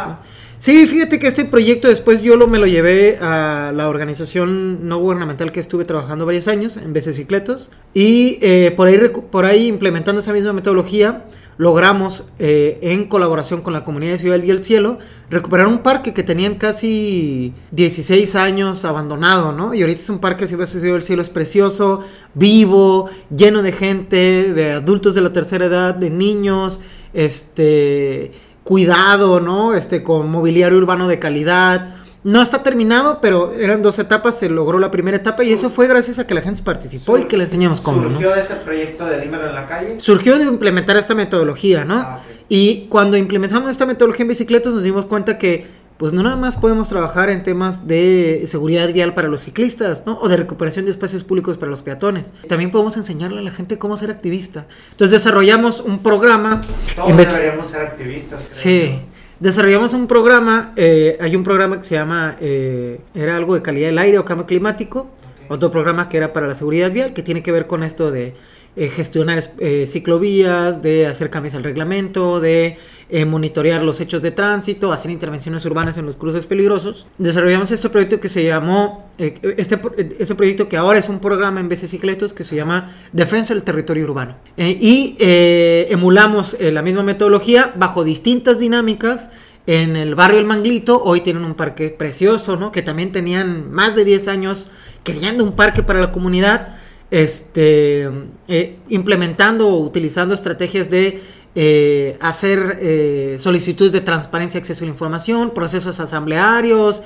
Sí, 0.63 0.87
fíjate 0.87 1.19
que 1.19 1.27
este 1.27 1.45
proyecto 1.45 1.89
después 1.89 2.23
yo 2.23 2.37
lo, 2.37 2.47
me 2.47 2.57
lo 2.57 2.69
llevé 2.69 3.19
a 3.21 3.73
la 3.75 3.89
organización 3.89 4.87
no 4.87 4.99
gubernamental 4.99 5.51
que 5.51 5.59
estuve 5.59 5.85
trabajando 5.85 6.25
varios 6.25 6.47
años, 6.47 6.77
en 6.77 6.95
Cicletos, 7.03 7.69
y 7.95 8.39
eh, 8.43 8.73
por, 8.77 8.87
ahí, 8.87 8.97
por 9.33 9.45
ahí 9.45 9.67
implementando 9.67 10.21
esa 10.21 10.33
misma 10.33 10.53
metodología, 10.53 11.25
logramos, 11.57 12.27
eh, 12.39 12.79
en 12.81 13.09
colaboración 13.09 13.63
con 13.63 13.73
la 13.73 13.83
comunidad 13.83 14.13
de 14.13 14.19
Ciudad 14.19 14.39
del 14.39 14.61
Cielo, 14.61 14.99
recuperar 15.31 15.67
un 15.67 15.81
parque 15.81 16.15
que 16.15 16.23
tenían 16.23 16.55
casi 16.55 17.55
16 17.73 18.37
años 18.37 18.85
abandonado, 18.85 19.51
¿no? 19.51 19.75
Y 19.75 19.81
ahorita 19.81 20.01
es 20.01 20.11
un 20.11 20.21
parque, 20.21 20.47
Ciudad 20.47 20.69
del 20.69 21.03
Cielo 21.03 21.23
es 21.23 21.29
precioso, 21.29 22.05
vivo, 22.35 23.11
lleno 23.37 23.65
de 23.65 23.73
gente, 23.73 24.53
de 24.53 24.75
adultos 24.75 25.17
de 25.17 25.23
la 25.23 25.33
tercera 25.33 25.67
edad, 25.67 25.93
de 25.93 26.09
niños, 26.09 26.81
este 27.15 28.31
cuidado, 28.65 29.41
¿no? 29.41 29.75
Este, 29.75 30.03
con 30.03 30.31
mobiliario 30.31 30.79
urbano 30.79 31.09
de 31.09 31.19
calidad. 31.19 31.97
No 32.25 32.41
está 32.41 32.63
terminado, 32.63 33.19
pero 33.21 33.53
eran 33.53 33.83
dos 33.83 33.99
etapas, 33.99 34.39
se 34.39 34.49
logró 34.49 34.79
la 34.79 34.93
primera 34.93 35.17
etapa 35.17 35.43
y 35.43 35.53
eso 35.53 35.71
fue 35.71 35.89
gracias 35.89 36.21
a 36.21 36.27
que 36.27 36.35
la 36.35 36.41
gente 36.41 36.63
participó 36.63 37.19
y 37.19 37.25
que 37.25 37.37
le 37.37 37.45
enseñamos 37.45 37.81
cómo. 37.81 38.03
¿Surgió 38.03 38.31
de 38.33 38.41
ese 38.41 38.55
proyecto 38.55 39.05
de 39.07 39.21
Dímelo 39.21 39.49
en 39.49 39.55
la 39.57 39.67
calle? 39.67 39.99
Surgió 39.99 40.39
de 40.39 40.45
implementar 40.45 40.97
esta 40.97 41.17
metodología, 41.17 41.85
¿no? 41.85 41.97
Ah, 41.97 42.21
y 42.49 42.87
cuando 42.89 43.17
implementamos 43.17 43.71
esta 43.71 43.87
metodología 43.87 44.23
en 44.23 44.29
bicicletas 44.29 44.73
nos 44.73 44.85
dimos 44.85 45.05
cuenta 45.07 45.37
que 45.37 45.67
pues 46.03 46.13
no 46.13 46.25
nada 46.25 46.35
más 46.35 46.57
podemos 46.57 46.89
trabajar 46.89 47.31
en 47.31 47.45
temas 47.45 47.87
de 47.87 48.43
seguridad 48.49 48.93
vial 48.93 49.15
para 49.15 49.29
los 49.29 49.43
ciclistas, 49.43 50.03
¿no? 50.05 50.19
O 50.19 50.29
de 50.29 50.37
recuperación 50.37 50.85
de 50.85 50.91
espacios 50.91 51.23
públicos 51.23 51.59
para 51.59 51.71
los 51.71 51.83
peatones. 51.83 52.33
También 52.49 52.73
podemos 52.73 52.97
enseñarle 52.97 53.39
a 53.39 53.43
la 53.43 53.53
gente 53.53 53.79
cómo 53.79 53.97
ser 53.97 54.11
activista. 54.11 54.67
Entonces 54.91 55.13
desarrollamos 55.13 55.79
un 55.79 56.01
programa. 56.01 56.61
Todos 56.97 57.17
deberíamos 57.17 57.71
ser 57.71 57.83
activistas. 57.83 58.41
Sí. 58.49 58.99
Desarrollamos 59.39 59.95
un 59.95 60.09
programa, 60.09 60.73
eh, 60.75 61.19
hay 61.21 61.37
un 61.37 61.45
programa 61.45 61.77
que 61.77 61.85
se 61.85 61.95
llama, 61.95 62.37
eh, 62.41 63.01
era 63.15 63.37
algo 63.37 63.55
de 63.55 63.63
calidad 63.63 63.87
del 63.87 63.99
aire 63.99 64.19
o 64.19 64.25
cambio 64.25 64.47
climático, 64.47 65.09
otro 65.49 65.71
programa 65.71 66.09
que 66.09 66.17
era 66.17 66.33
para 66.33 66.49
la 66.49 66.57
seguridad 66.57 66.91
vial, 66.91 67.13
que 67.13 67.23
tiene 67.23 67.45
que 67.45 67.53
ver 67.53 67.69
con 67.69 67.85
esto 67.85 68.11
de 68.11 68.35
eh, 68.75 68.89
gestionar 68.89 69.43
eh, 69.59 69.87
ciclovías, 69.87 70.81
de 70.81 71.07
hacer 71.07 71.29
cambios 71.29 71.55
al 71.55 71.63
reglamento, 71.63 72.41
de 72.41 72.79
eh, 73.11 73.27
monitorear 73.27 73.83
los 73.83 74.01
hechos 74.01 74.23
de 74.23 74.31
tránsito, 74.31 74.93
hacer 74.93 75.11
intervenciones 75.11 75.63
urbanas 75.67 75.99
en 75.99 76.07
los 76.07 76.17
cruces 76.17 76.47
peligrosos. 76.47 77.07
Desarrollamos 77.19 77.71
este 77.71 77.91
proyecto 77.91 78.19
que 78.19 78.31
se 78.31 78.45
llamó, 78.45 79.11
este, 79.19 79.79
este 80.19 80.35
proyecto 80.35 80.71
que 80.71 80.79
ahora 80.79 80.99
es 80.99 81.11
un 81.11 81.19
programa 81.19 81.61
en 81.61 81.69
BC 81.69 81.87
Cicletos 81.87 82.33
que 82.33 82.45
se 82.45 82.57
llama 82.57 82.91
Defensa 83.13 83.53
del 83.53 83.63
Territorio 83.63 84.05
Urbano. 84.05 84.37
y 84.57 85.17
emulamos 85.19 86.57
la 86.59 86.81
misma 86.81 87.03
metodología 87.03 87.75
bajo 87.77 88.05
distintas 88.05 88.59
dinámicas 88.59 89.29
en 89.67 89.97
el 89.97 90.15
barrio 90.15 90.39
El 90.39 90.47
Manglito, 90.47 91.03
hoy 91.05 91.21
tienen 91.21 91.45
un 91.45 91.55
parque 91.55 91.91
precioso, 91.91 92.57
¿no? 92.57 92.73
Que 92.73 92.81
también 92.81 93.13
tenían 93.13 93.71
más 93.71 93.95
de 93.95 94.05
10 94.05 94.29
años 94.29 94.71
queriendo 95.05 95.45
un 95.45 95.53
parque 95.53 95.83
para 95.83 96.01
la 96.01 96.11
comunidad 96.11 96.77
este, 97.13 98.09
eh, 98.49 98.79
implementando 98.89 99.69
o 99.69 99.81
utilizando 99.81 100.33
estrategias 100.33 100.89
de 100.89 101.21
eh, 101.55 102.17
hacer 102.21 102.79
eh, 102.81 103.37
solicitudes 103.39 103.93
de 103.93 104.01
transparencia 104.01 104.59
acceso 104.59 104.83
a 104.83 104.87
la 104.87 104.93
información, 104.93 105.51
procesos 105.51 106.01
asamblearios, 106.01 107.03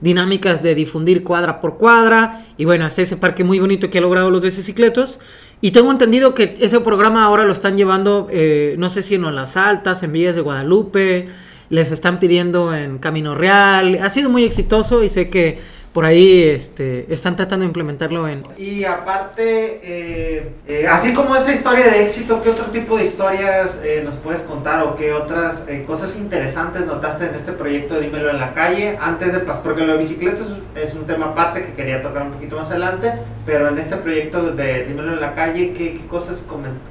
dinámicas 0.00 0.64
de 0.64 0.74
difundir 0.74 1.22
cuadra 1.22 1.60
por 1.60 1.78
cuadra, 1.78 2.44
y 2.56 2.64
bueno, 2.64 2.84
hasta 2.84 3.02
ese 3.02 3.16
parque 3.16 3.44
muy 3.44 3.60
bonito 3.60 3.88
que 3.88 3.98
ha 3.98 4.00
logrado 4.00 4.30
los 4.32 4.42
bicicletos. 4.42 5.20
Y 5.60 5.70
tengo 5.70 5.92
entendido 5.92 6.34
que 6.34 6.56
ese 6.60 6.80
programa 6.80 7.24
ahora 7.24 7.44
lo 7.44 7.52
están 7.52 7.76
llevando, 7.76 8.28
no 8.76 8.90
sé 8.90 9.04
si 9.04 9.14
en 9.14 9.34
Las 9.34 9.56
Altas, 9.56 10.02
en 10.02 10.10
Villas 10.10 10.34
de 10.34 10.40
Guadalupe, 10.40 11.28
les 11.70 11.92
están 11.92 12.18
pidiendo 12.18 12.74
en 12.74 12.98
Camino 12.98 13.36
Real. 13.36 13.98
Ha 14.02 14.10
sido 14.10 14.28
muy 14.28 14.42
exitoso 14.42 15.04
y 15.04 15.08
sé 15.08 15.30
que 15.30 15.58
por 15.98 16.04
ahí 16.04 16.44
este, 16.44 17.12
están 17.12 17.34
tratando 17.34 17.64
de 17.64 17.70
implementarlo 17.70 18.28
en... 18.28 18.44
Y 18.56 18.84
aparte, 18.84 19.80
eh, 19.82 20.48
eh, 20.68 20.86
así 20.86 21.12
como 21.12 21.34
esa 21.34 21.52
historia 21.52 21.86
de 21.86 22.04
éxito, 22.04 22.40
¿qué 22.40 22.50
otro 22.50 22.66
tipo 22.66 22.96
de 22.96 23.06
historias 23.06 23.72
eh, 23.82 24.02
nos 24.04 24.14
puedes 24.14 24.42
contar 24.42 24.84
o 24.84 24.94
qué 24.94 25.12
otras 25.12 25.64
cosas 25.88 26.14
interesantes 26.14 26.86
notaste 26.86 27.26
en 27.26 27.34
este 27.34 27.50
proyecto 27.50 27.94
de 27.94 28.02
Dímelo 28.02 28.30
en 28.30 28.38
la 28.38 28.54
calle? 28.54 28.96
Antes 29.00 29.32
de 29.32 29.40
pasar, 29.40 29.64
porque 29.64 29.84
lo 29.84 29.94
de 29.94 29.98
bicicletas 29.98 30.46
es 30.76 30.94
un 30.94 31.04
tema 31.04 31.30
aparte 31.30 31.64
que 31.64 31.72
quería 31.72 32.00
tocar 32.00 32.22
un 32.22 32.34
poquito 32.34 32.54
más 32.54 32.70
adelante, 32.70 33.14
pero 33.44 33.66
en 33.66 33.78
este 33.78 33.96
proyecto 33.96 34.52
de 34.52 34.84
Dímelo 34.84 35.14
en 35.14 35.20
la 35.20 35.34
calle, 35.34 35.74
¿qué, 35.76 36.00
cosas 36.08 36.38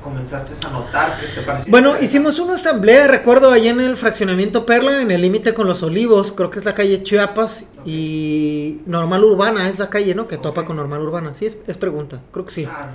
comenzaste 0.03 0.53
a 0.65 0.69
notar 0.69 1.17
que 1.17 1.27
te 1.27 1.47
pareció? 1.47 1.71
Bueno, 1.71 1.95
hicimos 2.01 2.39
una 2.39 2.55
asamblea, 2.55 3.07
recuerdo, 3.07 3.51
allá 3.51 3.71
en 3.71 3.79
el 3.79 3.95
fraccionamiento 3.95 4.65
Perla, 4.65 5.01
en 5.01 5.11
el 5.11 5.21
límite 5.21 5.53
con 5.53 5.65
los 5.65 5.81
olivos, 5.81 6.33
creo 6.33 6.49
que 6.49 6.59
es 6.59 6.65
la 6.65 6.75
calle 6.75 7.03
Chiapas, 7.03 7.63
y 7.85 8.79
Normal 8.85 9.23
Urbana 9.23 9.69
es 9.69 9.79
la 9.79 9.89
calle, 9.89 10.15
¿no? 10.15 10.27
Que 10.27 10.37
topa 10.37 10.65
con 10.65 10.75
Normal 10.75 11.01
Urbana. 11.01 11.33
Sí, 11.33 11.45
es, 11.45 11.77
pregunta, 11.77 12.21
creo 12.31 12.45
que 12.45 12.51
sí. 12.51 12.67
Ah, 12.69 12.91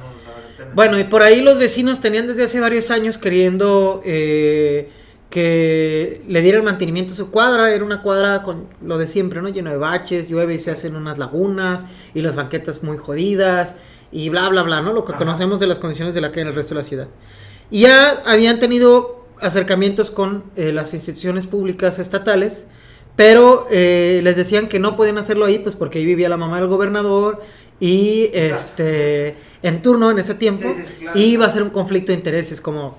bueno, 0.74 0.98
y 0.98 1.04
por 1.04 1.22
ahí 1.22 1.40
los 1.40 1.58
vecinos 1.58 2.00
tenían 2.00 2.26
desde 2.26 2.44
hace 2.44 2.60
varios 2.60 2.90
años 2.90 3.18
queriendo 3.18 4.02
eh, 4.04 4.90
que 5.30 6.22
le 6.28 6.40
diera 6.40 6.58
el 6.58 6.64
mantenimiento 6.64 7.12
a 7.12 7.16
su 7.16 7.30
cuadra. 7.30 7.72
Era 7.72 7.84
una 7.84 8.02
cuadra 8.02 8.42
con 8.42 8.66
lo 8.82 8.98
de 8.98 9.06
siempre, 9.06 9.42
¿no? 9.42 9.48
Lleno 9.48 9.70
de 9.70 9.76
baches, 9.76 10.28
llueve 10.28 10.54
y 10.54 10.58
se 10.58 10.70
hacen 10.70 10.96
unas 10.96 11.18
lagunas 11.18 11.86
y 12.14 12.22
las 12.22 12.36
banquetas 12.36 12.82
muy 12.82 12.96
jodidas 12.96 13.76
y 14.10 14.28
bla, 14.28 14.48
bla, 14.48 14.62
bla, 14.62 14.82
¿no? 14.82 14.92
Lo 14.92 15.04
que 15.04 15.14
conocemos 15.14 15.58
de 15.58 15.66
las 15.66 15.78
condiciones 15.78 16.14
de 16.14 16.20
la 16.20 16.30
calle 16.30 16.42
en 16.42 16.48
el 16.48 16.54
resto 16.54 16.74
de 16.74 16.80
la 16.82 16.86
ciudad. 16.86 17.08
Y 17.70 17.80
ya 17.80 18.22
habían 18.26 18.60
tenido 18.60 19.26
acercamientos 19.40 20.10
con 20.10 20.44
eh, 20.54 20.72
las 20.72 20.94
instituciones 20.94 21.46
públicas 21.46 21.98
estatales 21.98 22.66
pero 23.16 23.66
eh, 23.70 24.20
les 24.22 24.36
decían 24.36 24.68
que 24.68 24.78
no 24.78 24.96
podían 24.96 25.18
hacerlo 25.18 25.44
ahí, 25.44 25.58
pues 25.58 25.76
porque 25.76 25.98
ahí 25.98 26.06
vivía 26.06 26.28
la 26.28 26.36
mamá 26.36 26.60
del 26.60 26.68
gobernador 26.68 27.40
y 27.78 28.30
este 28.32 29.36
en 29.62 29.82
turno 29.82 30.10
en 30.10 30.18
ese 30.18 30.34
tiempo 30.34 30.68
iba 31.14 31.46
a 31.46 31.50
ser 31.50 31.62
un 31.62 31.70
conflicto 31.70 32.12
de 32.12 32.18
intereses 32.18 32.60
como 32.60 32.96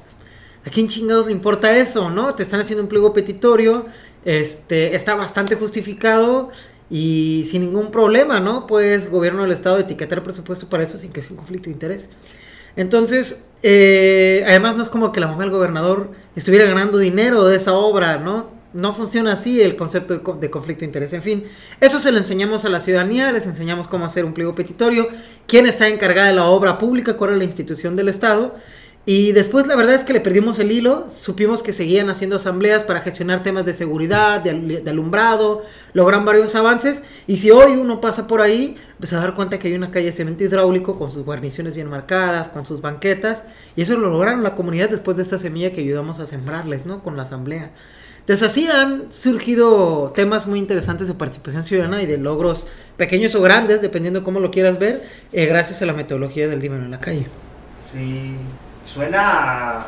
¿a 0.65 0.69
quién 0.69 0.87
chingados 0.87 1.27
le 1.27 1.31
importa 1.31 1.77
eso, 1.77 2.09
no? 2.09 2.35
Te 2.35 2.43
están 2.43 2.59
haciendo 2.59 2.83
un 2.83 2.89
pliego 2.89 3.13
petitorio, 3.13 3.85
este 4.25 4.95
está 4.95 5.15
bastante 5.15 5.55
justificado 5.55 6.49
y 6.89 7.47
sin 7.49 7.61
ningún 7.61 7.91
problema, 7.91 8.39
¿no? 8.39 8.67
Pues 8.67 9.09
gobierno 9.09 9.43
del 9.43 9.51
estado 9.51 9.79
etiquetar 9.79 10.23
presupuesto 10.23 10.67
para 10.69 10.83
eso 10.83 10.97
sin 10.97 11.11
que 11.11 11.21
sea 11.21 11.31
un 11.31 11.37
conflicto 11.37 11.65
de 11.65 11.73
interés. 11.73 12.09
Entonces, 12.75 13.45
eh, 13.61 14.43
además 14.47 14.75
no 14.75 14.83
es 14.83 14.89
como 14.89 15.11
que 15.11 15.19
la 15.19 15.27
mamá 15.27 15.43
del 15.43 15.51
gobernador 15.51 16.11
estuviera 16.35 16.65
ganando 16.65 16.97
dinero 16.97 17.45
de 17.45 17.55
esa 17.55 17.73
obra, 17.73 18.17
¿no? 18.17 18.49
No 18.73 18.93
funciona 18.93 19.33
así 19.33 19.61
el 19.61 19.75
concepto 19.75 20.15
de, 20.35 20.49
conflicto 20.49 20.81
de 20.81 20.85
interés. 20.87 21.13
En 21.13 21.21
fin, 21.21 21.43
eso 21.79 21.99
se 21.99 22.11
lo 22.11 22.17
enseñamos 22.17 22.65
a 22.65 22.69
la 22.69 22.79
ciudadanía, 22.79 23.31
les 23.31 23.47
enseñamos 23.47 23.87
cómo 23.87 24.05
hacer 24.05 24.25
un 24.25 24.33
pliego 24.33 24.55
petitorio, 24.55 25.07
quién 25.47 25.65
está 25.65 25.87
encargada 25.87 26.27
de 26.27 26.33
la 26.33 26.45
obra 26.45 26.77
pública, 26.77 27.15
cuál 27.15 27.33
es 27.33 27.37
la 27.37 27.43
institución 27.43 27.95
del 27.95 28.09
Estado. 28.09 28.55
Y 29.05 29.33
después 29.33 29.67
la 29.67 29.75
verdad 29.75 29.95
es 29.95 30.03
que 30.03 30.13
le 30.13 30.21
perdimos 30.21 30.59
el 30.59 30.71
hilo, 30.71 31.07
supimos 31.13 31.61
que 31.61 31.73
seguían 31.73 32.09
haciendo 32.09 32.37
asambleas 32.37 32.85
para 32.85 33.01
gestionar 33.01 33.43
temas 33.43 33.65
de 33.65 33.73
seguridad, 33.73 34.39
de, 34.39 34.81
alumbrado, 34.89 35.61
logran 35.91 36.23
varios 36.23 36.55
avances 36.55 37.03
y 37.27 37.35
si 37.35 37.51
hoy 37.51 37.73
uno 37.73 37.99
pasa 37.99 38.27
por 38.27 38.39
ahí, 38.39 38.77
pues 38.99 39.11
a 39.11 39.19
dar 39.19 39.35
cuenta 39.35 39.59
que 39.59 39.67
hay 39.67 39.73
una 39.73 39.91
calle 39.91 40.05
de 40.05 40.11
cemento 40.13 40.45
hidráulico 40.45 40.97
con 40.97 41.11
sus 41.11 41.25
guarniciones 41.25 41.75
bien 41.75 41.89
marcadas, 41.89 42.47
con 42.47 42.65
sus 42.65 42.79
banquetas 42.79 43.45
y 43.75 43.81
eso 43.81 43.97
lo 43.97 44.09
lograron 44.09 44.41
la 44.41 44.55
comunidad 44.55 44.89
después 44.89 45.17
de 45.17 45.23
esta 45.23 45.37
semilla 45.37 45.73
que 45.73 45.81
ayudamos 45.81 46.19
a 46.19 46.25
sembrarles, 46.25 46.85
¿no? 46.85 47.03
Con 47.03 47.17
la 47.17 47.23
asamblea. 47.23 47.71
Entonces 48.23 48.49
así 48.49 48.69
han 48.71 49.11
surgido 49.11 50.13
temas 50.15 50.47
muy 50.47 50.57
interesantes 50.57 51.09
de 51.09 51.13
participación 51.13 51.65
ciudadana 51.65 52.01
y 52.01 52.05
de 52.05 52.17
logros 52.17 52.65
pequeños 52.95 53.35
o 53.35 53.41
grandes, 53.41 53.81
dependiendo 53.81 54.23
cómo 54.23 54.39
lo 54.39 54.49
quieras 54.49 54.79
ver, 54.79 55.01
eh, 55.33 55.45
gracias 55.45 55.81
a 55.81 55.85
la 55.85 55.91
metodología 55.91 56.47
del 56.47 56.61
Dímelo 56.61 56.85
en 56.85 56.91
la 56.91 57.01
calle. 57.01 57.27
Sí, 57.91 58.37
suena, 58.85 59.87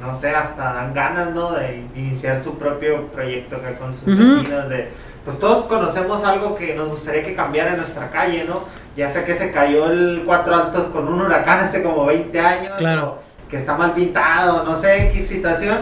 no 0.00 0.16
sé, 0.16 0.30
hasta 0.30 0.74
dan 0.74 0.94
ganas, 0.94 1.32
¿no? 1.32 1.54
De 1.54 1.82
iniciar 1.96 2.40
su 2.40 2.56
propio 2.56 3.08
proyecto 3.08 3.56
acá 3.56 3.74
con 3.74 3.92
sus 3.96 4.16
vecinos, 4.16 4.68
de, 4.68 4.90
pues 5.24 5.40
todos 5.40 5.64
conocemos 5.64 6.22
algo 6.22 6.54
que 6.54 6.76
nos 6.76 6.88
gustaría 6.88 7.24
que 7.24 7.34
cambiara 7.34 7.72
en 7.72 7.78
nuestra 7.78 8.12
calle, 8.12 8.44
¿no? 8.46 8.60
Ya 8.96 9.10
sé 9.10 9.24
que 9.24 9.34
se 9.34 9.50
cayó 9.50 9.90
el 9.90 10.22
Cuatro 10.24 10.54
Altos 10.54 10.84
con 10.92 11.08
un 11.08 11.20
huracán 11.20 11.58
hace 11.58 11.82
como 11.82 12.06
20 12.06 12.38
años, 12.38 12.74
claro. 12.78 13.18
que 13.50 13.56
está 13.56 13.76
mal 13.76 13.92
pintado, 13.92 14.62
no 14.62 14.80
sé 14.80 15.10
qué 15.12 15.26
situación 15.26 15.78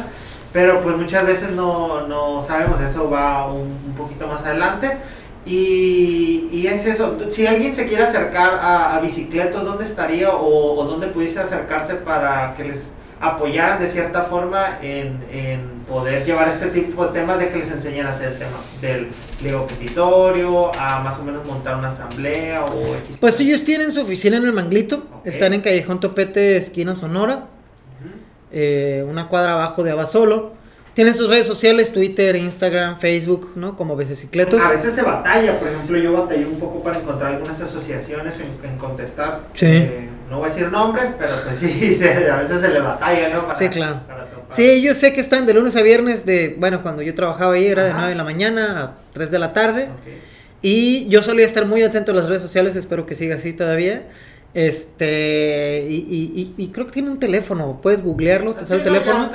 pero 0.52 0.80
pues 0.80 0.96
muchas 0.96 1.26
veces 1.26 1.52
no, 1.52 2.06
no 2.08 2.42
sabemos, 2.46 2.80
eso 2.80 3.08
va 3.08 3.52
un, 3.52 3.94
poquito 3.96 4.26
más 4.26 4.44
adelante. 4.44 4.96
Y, 5.46 6.48
y, 6.52 6.66
es 6.66 6.84
eso, 6.84 7.16
si 7.30 7.46
alguien 7.46 7.74
se 7.74 7.88
quiere 7.88 8.04
acercar 8.04 8.54
a, 8.54 8.96
a 8.96 9.00
bicicletos, 9.00 9.64
¿dónde 9.64 9.84
estaría 9.84 10.30
o, 10.30 10.78
o, 10.78 10.84
dónde 10.84 11.06
pudiese 11.06 11.40
acercarse 11.40 11.94
para 11.94 12.54
que 12.54 12.64
les 12.64 12.82
apoyaran 13.20 13.80
de 13.80 13.90
cierta 13.90 14.22
forma 14.24 14.78
en, 14.82 15.24
en, 15.32 15.80
poder 15.88 16.24
llevar 16.24 16.48
este 16.48 16.68
tipo 16.68 17.06
de 17.06 17.20
temas 17.20 17.38
de 17.38 17.48
que 17.48 17.58
les 17.58 17.70
enseñen 17.70 18.06
a 18.06 18.10
hacer 18.10 18.32
el 18.32 18.38
tema 18.38 18.58
del 18.80 19.08
pliego 19.40 19.66
petitorio, 19.66 20.70
a 20.78 21.00
más 21.00 21.18
o 21.18 21.24
menos 21.24 21.44
montar 21.44 21.76
una 21.76 21.90
asamblea 21.90 22.64
o 22.64 22.96
Pues 23.18 23.40
ellos 23.40 23.64
tienen 23.64 23.90
su 23.90 24.02
oficina 24.02 24.36
en 24.36 24.44
el 24.44 24.52
Manglito, 24.52 25.04
están 25.24 25.52
en 25.52 25.62
Callejón 25.62 26.00
Topete, 26.00 26.56
esquina 26.56 26.94
Sonora. 26.94 27.48
Eh, 28.52 29.04
una 29.08 29.28
cuadra 29.28 29.52
abajo 29.52 29.82
de 29.82 29.90
Abasolo. 29.90 30.52
Tienen 30.94 31.14
sus 31.14 31.28
redes 31.28 31.46
sociales, 31.46 31.92
Twitter, 31.92 32.34
Instagram, 32.34 32.98
Facebook, 32.98 33.52
¿no? 33.54 33.76
Como 33.76 33.94
Becicletos. 33.96 34.62
A 34.62 34.70
veces 34.70 34.92
se 34.92 35.02
batalla, 35.02 35.58
por 35.58 35.68
ejemplo, 35.68 35.96
yo 35.96 36.12
batallé 36.12 36.44
un 36.44 36.58
poco 36.58 36.82
para 36.82 36.98
encontrar 36.98 37.34
algunas 37.34 37.60
asociaciones 37.60 38.34
en, 38.62 38.76
contestar. 38.76 39.42
Sí. 39.54 39.66
Eh, 39.66 40.08
no 40.28 40.38
voy 40.38 40.50
a 40.50 40.52
decir 40.52 40.70
nombres, 40.70 41.06
pero 41.18 41.32
pues 41.44 41.58
sí, 41.58 41.98
a 42.30 42.36
veces 42.36 42.60
se 42.60 42.68
le 42.70 42.80
batalla, 42.80 43.28
¿no? 43.30 43.54
sí, 43.56 43.68
claro. 43.68 44.00
sí, 44.48 44.82
yo 44.82 44.94
sé 44.94 45.12
que 45.12 45.20
están 45.20 45.46
de 45.46 45.54
lunes 45.54 45.76
a 45.76 45.82
viernes, 45.82 46.26
de, 46.26 46.56
bueno, 46.58 46.82
cuando 46.82 47.02
yo 47.02 47.14
trabajaba 47.14 47.54
ahí 47.54 47.66
era 47.66 47.84
de 47.84 47.92
9 47.92 48.08
de 48.10 48.14
la 48.14 48.24
mañana 48.24 48.82
a 48.82 48.94
3 49.12 49.30
de 49.30 49.38
la 49.38 49.52
tarde. 49.52 49.88
Y 50.62 51.08
yo 51.08 51.22
solía 51.22 51.46
estar 51.46 51.66
muy 51.66 51.82
atento 51.82 52.12
a 52.12 52.14
las 52.14 52.28
redes 52.28 52.42
sociales, 52.42 52.76
espero 52.76 53.06
que 53.06 53.14
siga 53.14 53.36
así 53.36 53.52
todavía. 53.52 54.02
Este, 54.52 55.86
y, 55.88 56.70
creo 56.74 56.86
que 56.86 56.92
tiene 56.92 57.10
un 57.10 57.20
teléfono, 57.20 57.78
puedes 57.80 58.02
googlearlo, 58.02 58.54
te 58.54 58.66
sale 58.66 58.78
el 58.78 58.84
teléfono. 58.84 59.30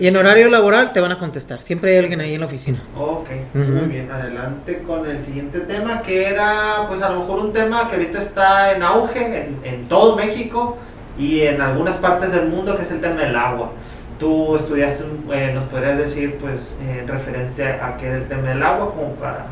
Y 0.00 0.08
en 0.08 0.16
horario 0.16 0.48
laboral 0.48 0.92
te 0.92 1.00
van 1.00 1.12
a 1.12 1.18
contestar, 1.18 1.62
siempre 1.62 1.92
hay 1.92 1.98
alguien 1.98 2.20
ahí 2.20 2.34
en 2.34 2.40
la 2.40 2.46
oficina. 2.46 2.82
Ok, 2.96 3.28
muy 3.54 3.86
bien, 3.86 4.10
adelante 4.10 4.82
con 4.84 5.08
el 5.08 5.22
siguiente 5.22 5.60
tema, 5.60 6.02
que 6.02 6.26
era, 6.26 6.86
pues 6.88 7.02
a 7.02 7.10
lo 7.10 7.20
mejor 7.20 7.38
un 7.38 7.52
tema 7.52 7.88
que 7.88 7.96
ahorita 7.96 8.20
está 8.20 8.74
en 8.74 8.82
auge 8.82 9.48
en, 9.62 9.88
todo 9.88 10.16
México 10.16 10.76
y 11.16 11.42
en 11.42 11.60
algunas 11.60 11.96
partes 11.98 12.32
del 12.32 12.48
mundo, 12.48 12.76
que 12.76 12.82
es 12.82 12.90
el 12.90 13.00
tema 13.00 13.20
del 13.20 13.36
agua. 13.36 13.70
Tú 14.18 14.56
estudiaste, 14.56 15.04
eh, 15.32 15.52
nos 15.54 15.64
podrías 15.64 15.98
decir, 15.98 16.36
pues, 16.40 16.74
en 16.84 17.06
referente 17.06 17.64
a 17.64 17.96
qué 17.96 18.08
es 18.08 18.14
el 18.16 18.26
tema 18.26 18.48
del 18.48 18.62
agua, 18.64 18.92
como 18.92 19.14
para. 19.14 19.46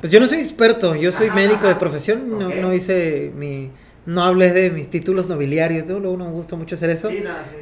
Pues 0.00 0.10
yo 0.10 0.18
no 0.18 0.26
soy 0.26 0.38
experto, 0.38 0.94
yo 0.94 1.12
soy 1.12 1.30
médico 1.30 1.66
de 1.66 1.74
profesión, 1.74 2.38
no, 2.38 2.48
no 2.48 2.72
hice 2.72 3.30
mi 3.36 3.70
no 4.06 4.22
hables 4.22 4.54
de 4.54 4.70
mis 4.70 4.88
títulos 4.90 5.28
nobiliarios, 5.28 5.86
¿no? 5.86 5.98
Luego 5.98 6.16
no 6.16 6.26
me 6.26 6.32
gusta 6.32 6.56
mucho 6.56 6.74
hacer 6.74 6.90
eso. 6.90 7.10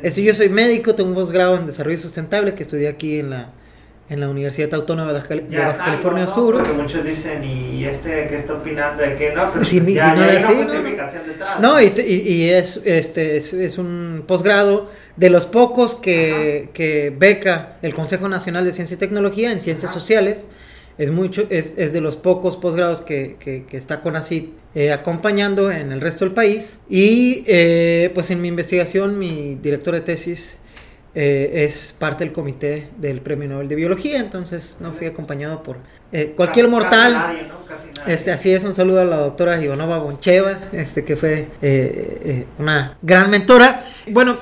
eso 0.02 0.20
yo 0.20 0.34
soy 0.34 0.48
médico, 0.48 0.94
tengo 0.94 1.10
un 1.10 1.14
posgrado 1.14 1.56
en 1.56 1.66
desarrollo 1.66 1.98
sustentable 1.98 2.54
que 2.54 2.62
estudié 2.62 2.88
aquí 2.88 3.18
en 3.18 3.30
la 3.30 3.52
en 4.12 4.20
la 4.20 4.28
Universidad 4.28 4.74
Autónoma 4.74 5.12
de 5.12 5.20
Baja, 5.58 5.76
California 5.78 6.26
Sur. 6.26 6.56
Porque 6.56 6.72
muchos 6.72 7.04
dicen, 7.04 7.42
¿y 7.44 7.84
este 7.84 8.26
qué 8.28 8.36
está 8.36 8.54
opinando 8.54 9.02
de 9.02 9.16
qué? 9.16 9.32
No, 9.34 9.50
pero 9.52 9.64
si, 9.64 9.80
ya, 9.94 10.14
no, 10.14 10.22
hay 10.22 10.36
una 10.36 10.48
justificación 10.48 11.22
detrás. 11.26 11.60
No, 11.60 11.80
y, 11.80 11.92
y, 11.96 12.50
es, 12.50 12.80
este, 12.84 13.36
es, 13.36 13.54
es, 13.54 13.78
un 13.78 14.24
posgrado 14.26 14.90
de 15.16 15.30
los 15.30 15.46
pocos 15.46 15.94
que, 15.94 16.68
que 16.74 17.12
beca 17.16 17.76
el 17.80 17.94
Consejo 17.94 18.28
Nacional 18.28 18.66
de 18.66 18.72
Ciencia 18.72 18.96
y 18.96 18.98
Tecnología 18.98 19.50
en 19.50 19.60
Ciencias 19.60 19.92
Sociales 19.92 20.46
es, 21.02 21.10
mucho, 21.10 21.46
es, 21.50 21.74
es 21.78 21.92
de 21.92 22.00
los 22.00 22.16
pocos 22.16 22.56
posgrados 22.56 23.00
que, 23.00 23.36
que, 23.40 23.64
que 23.64 23.76
está 23.76 24.00
con 24.00 24.14
así 24.14 24.54
eh, 24.74 24.92
acompañando 24.92 25.70
en 25.70 25.90
el 25.90 26.00
resto 26.00 26.24
del 26.24 26.32
país. 26.32 26.78
Y 26.88 27.44
eh, 27.46 28.10
pues 28.14 28.30
en 28.30 28.40
mi 28.40 28.48
investigación, 28.48 29.18
mi 29.18 29.56
director 29.56 29.94
de 29.94 30.00
tesis 30.00 30.58
eh, 31.14 31.64
es 31.66 31.94
parte 31.98 32.24
del 32.24 32.32
comité 32.32 32.88
del 32.98 33.20
Premio 33.20 33.48
Nobel 33.48 33.68
de 33.68 33.74
Biología, 33.74 34.20
entonces 34.20 34.76
no 34.80 34.92
fui 34.92 35.08
acompañado 35.08 35.62
por 35.62 35.78
cualquier 36.36 36.68
mortal. 36.68 37.14
Casi 37.14 37.34
nadie, 37.34 37.48
¿no? 37.48 37.66
Casi 37.66 37.88
nadie. 37.98 38.14
Este, 38.14 38.30
así 38.30 38.52
es, 38.52 38.62
un 38.62 38.74
saludo 38.74 39.00
a 39.00 39.04
la 39.04 39.16
doctora 39.16 39.60
Ivonova 39.60 39.98
Boncheva, 39.98 40.58
este, 40.72 41.04
que 41.04 41.16
fue 41.16 41.48
una 42.58 42.96
gran 43.02 43.28
mentora. 43.28 43.84
Bueno, 44.06 44.36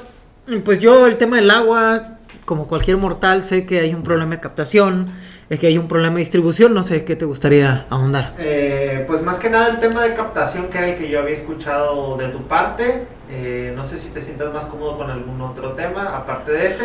pues 0.65 0.79
yo 0.79 1.07
el 1.07 1.17
tema 1.17 1.37
del 1.37 1.51
agua, 1.51 2.19
como 2.51 2.67
cualquier 2.67 2.97
mortal, 2.97 3.45
sé 3.45 3.65
que 3.65 3.79
hay 3.79 3.95
un 3.95 4.03
problema 4.03 4.33
de 4.33 4.41
captación 4.41 5.07
es 5.49 5.61
que 5.61 5.69
hay 5.69 5.79
un 5.79 5.87
problema 5.87 6.15
de 6.15 6.21
distribución, 6.21 6.75
no 6.75 6.83
sé 6.83 7.05
qué 7.05 7.15
te 7.15 7.25
gustaría 7.25 7.87
ahondar. 7.91 8.35
Eh, 8.39 9.05
pues 9.07 9.23
más 9.23 9.39
que 9.39 9.51
nada 9.51 9.69
el 9.69 9.79
tema 9.79 10.03
de 10.03 10.15
captación, 10.15 10.69
que 10.69 10.79
era 10.79 10.89
el 10.89 10.97
que 10.97 11.09
yo 11.09 11.21
había 11.21 11.35
escuchado 11.35 12.17
de 12.17 12.29
tu 12.29 12.43
parte. 12.49 13.07
Eh, 13.31 13.73
no 13.77 13.87
sé 13.87 14.01
si 14.01 14.09
te 14.09 14.21
sientas 14.21 14.53
más 14.53 14.65
cómodo 14.65 14.97
con 14.97 15.11
algún 15.11 15.41
otro 15.41 15.75
tema, 15.75 16.17
aparte 16.17 16.51
de 16.51 16.67
ese. 16.67 16.85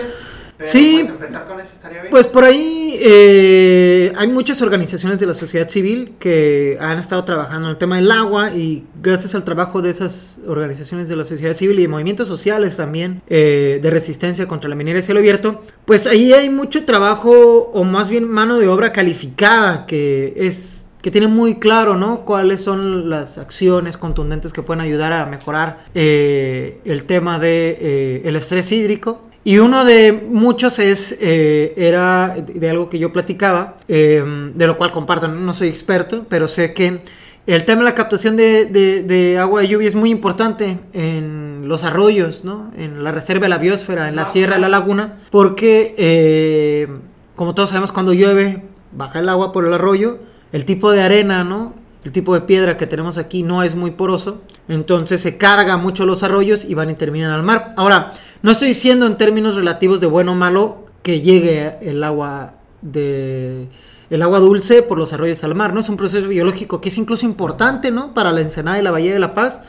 Sí, 0.60 1.02
pues, 1.02 1.10
empezar 1.10 1.48
con 1.48 1.60
eso 1.60 1.70
estaría 1.74 2.02
bien. 2.02 2.12
Pues 2.12 2.28
por 2.28 2.44
ahí 2.44 2.98
eh, 3.00 4.14
hay 4.16 4.28
muchas 4.28 4.62
organizaciones 4.62 5.20
de 5.20 5.26
la 5.26 5.34
sociedad 5.34 5.68
civil 5.68 6.14
que 6.20 6.78
han 6.80 6.98
estado 7.00 7.24
trabajando 7.24 7.68
en 7.68 7.72
el 7.72 7.78
tema 7.78 7.98
del 7.98 8.12
agua 8.12 8.52
y 8.52 8.84
gracias 9.02 9.36
al 9.36 9.44
trabajo 9.44 9.82
de 9.82 9.90
esas 9.90 10.40
organizaciones 10.48 11.08
de 11.08 11.16
la 11.16 11.26
sociedad 11.26 11.54
civil 11.54 11.80
y 11.80 11.84
de 11.84 11.88
movimientos 11.88 12.28
sociales 12.28 12.78
también 12.78 13.22
eh, 13.28 13.80
de 13.82 13.90
resistencia 13.90 14.48
contra 14.48 14.70
la 14.70 14.76
minería 14.76 15.02
de 15.02 15.06
cielo 15.06 15.20
abierto, 15.20 15.64
pues 15.86 16.08
ahí 16.08 16.34
hay 16.34 16.50
mucho 16.50 16.86
trabajo 16.86 17.32
o 17.74 17.84
más 17.84 18.10
bien 18.10 18.28
mano 18.30 18.60
de 18.60 18.68
obra 18.68 18.92
calificada 18.92 19.86
que 19.86 20.34
es 20.38 20.86
que 21.02 21.12
tiene 21.12 21.28
muy 21.28 21.60
claro, 21.60 21.96
¿no? 21.96 22.26
Cuáles 22.26 22.62
son 22.62 23.12
las 23.12 23.38
acciones 23.38 23.96
contundentes 23.96 24.52
que 24.52 24.64
pueden 24.64 24.82
ayudar 24.82 25.14
a 25.14 25.28
mejorar 25.28 25.84
eh, 25.94 26.80
el 26.84 27.04
tema 27.04 27.38
de 27.38 28.24
el 28.26 28.36
estrés 28.36 28.72
hídrico 28.72 29.22
y 29.48 29.60
uno 29.60 29.86
de 29.86 30.12
muchos 30.12 30.80
es, 30.80 31.16
eh, 31.22 31.72
era 31.78 32.36
de 32.36 32.68
algo 32.68 32.90
que 32.90 32.98
yo 32.98 33.14
platicaba, 33.14 33.78
em, 33.88 34.54
de 34.56 34.66
lo 34.66 34.76
cual 34.76 34.92
comparto, 34.92 35.28
no 35.28 35.54
soy 35.54 35.68
experto, 35.68 36.26
pero 36.28 36.48
sé 36.48 36.74
que 36.74 37.02
el 37.46 37.64
tema 37.64 37.82
de 37.82 37.86
la 37.86 37.94
captación 37.94 38.36
de, 38.36 39.38
agua 39.40 39.62
de 39.62 39.68
lluvia 39.68 39.88
es 39.88 39.94
muy 39.94 40.10
importante 40.10 40.80
en 40.94 41.68
los 41.68 41.84
arroyos, 41.84 42.44
¿no? 42.44 42.72
En 42.76 43.04
la 43.04 43.12
reserva 43.12 43.44
de 43.44 43.50
la 43.50 43.60
biosfera, 43.60 44.10
en 44.10 44.16
la 44.16 44.26
sierra 44.26 44.56
de 44.56 44.62
la 44.62 44.70
laguna, 44.70 45.20
porque, 45.30 45.94
eh, 45.96 46.88
como 47.36 47.54
todos 47.54 47.70
sabemos, 47.70 47.92
cuando 47.92 48.14
llueve, 48.14 48.64
baja 48.94 49.20
el 49.20 49.30
agua 49.30 49.52
por 49.52 49.66
el 49.66 49.74
arroyo, 49.74 50.18
el 50.54 50.66
tipo 50.66 50.90
de 50.90 51.04
arena, 51.04 51.44
¿no? 51.44 51.76
El 52.06 52.12
tipo 52.12 52.36
de 52.36 52.42
piedra 52.42 52.78
que 52.78 52.86
tenemos 52.86 53.18
aquí 53.18 53.42
no 53.42 53.64
es 53.64 53.74
muy 53.74 53.90
poroso, 53.90 54.44
entonces 54.70 55.22
se 55.22 55.38
carga 55.38 55.76
mucho 55.76 56.06
los 56.06 56.22
arroyos 56.22 56.64
y 56.64 56.76
van 56.76 56.92
y 56.92 56.94
terminan 56.94 57.32
al 57.32 57.42
mar. 57.42 57.74
Ahora, 57.78 58.14
no 58.44 58.52
estoy 58.52 58.68
diciendo 58.70 59.08
en 59.08 59.18
términos 59.18 59.56
relativos 59.56 60.00
de 60.00 60.06
bueno 60.06 60.34
o 60.34 60.36
malo 60.36 60.86
que 61.02 61.22
llegue 61.22 61.78
el 61.82 62.04
agua 62.04 62.54
de 62.84 63.68
el 64.12 64.22
agua 64.22 64.40
dulce 64.40 64.84
por 64.84 65.00
los 65.00 65.14
arroyos 65.14 65.44
al 65.44 65.56
mar, 65.56 65.74
¿no? 65.74 65.80
Es 65.80 65.90
un 65.90 65.98
proceso 65.98 66.28
biológico 66.28 66.80
que 66.80 66.90
es 66.90 66.98
incluso 67.00 67.26
importante, 67.26 67.90
¿no? 67.90 68.14
Para 68.14 68.32
la 68.32 68.42
Ensenada 68.42 68.78
y 68.78 68.84
la 68.84 68.92
Bahía 68.92 69.12
de 69.12 69.20
la 69.20 69.34
Paz, 69.34 69.62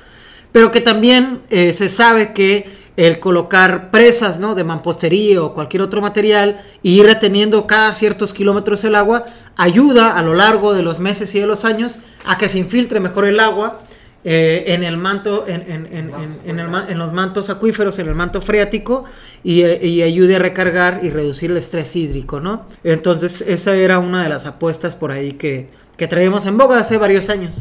pero 0.53 0.71
que 0.71 0.83
también 0.83 1.41
eh, 1.49 1.73
se 1.73 1.89
sabe 1.89 2.35
que 2.35 2.71
el 2.97 3.21
colocar 3.21 3.91
presas, 3.91 4.39
¿no? 4.39 4.55
De 4.55 4.65
mampostería 4.65 5.43
o 5.43 5.55
cualquier 5.55 5.83
otro 5.83 6.01
material 6.01 6.59
y 6.83 7.01
ir 7.01 7.07
reteniendo 7.07 7.67
cada 7.67 7.93
ciertos 7.95 8.33
kilómetros 8.33 8.85
el 8.85 8.95
agua 8.95 9.25
ayuda 9.57 10.19
a 10.19 10.23
lo 10.23 10.35
largo 10.35 10.75
de 10.75 10.83
los 10.83 10.99
meses 10.99 11.35
y 11.35 11.41
de 11.41 11.47
los 11.47 11.65
años 11.65 11.99
a 12.27 12.39
que 12.39 12.49
se 12.49 12.59
infiltre 12.59 13.01
mejor 13.01 13.27
el 13.27 13.41
agua 13.41 13.81
eh, 14.29 14.75
en 14.75 14.83
el 14.83 14.97
manto, 14.97 15.45
en, 15.47 15.63
en, 15.71 15.87
en, 15.93 16.59
en, 16.59 16.99
los 16.99 17.13
mantos 17.13 17.49
acuíferos, 17.49 17.99
en 18.01 18.09
el 18.09 18.17
manto 18.17 18.43
freático 18.43 19.05
y, 19.45 19.65
y, 19.65 20.03
ayude 20.03 20.35
a 20.35 20.39
recargar 20.41 20.99
y 21.05 21.11
reducir 21.11 21.53
el 21.53 21.59
estrés 21.59 21.95
hídrico, 21.95 22.41
¿no? 22.41 22.67
Entonces 22.83 23.43
esa 23.43 23.77
era 23.77 24.01
una 24.01 24.25
de 24.25 24.29
las 24.29 24.45
apuestas 24.45 24.97
por 24.97 25.13
ahí 25.13 25.33
que, 25.33 25.69
que 25.97 26.09
traíamos 26.09 26.45
en 26.47 26.59
boga 26.59 26.81
hace 26.81 26.97
varios 26.97 27.31
años. 27.31 27.55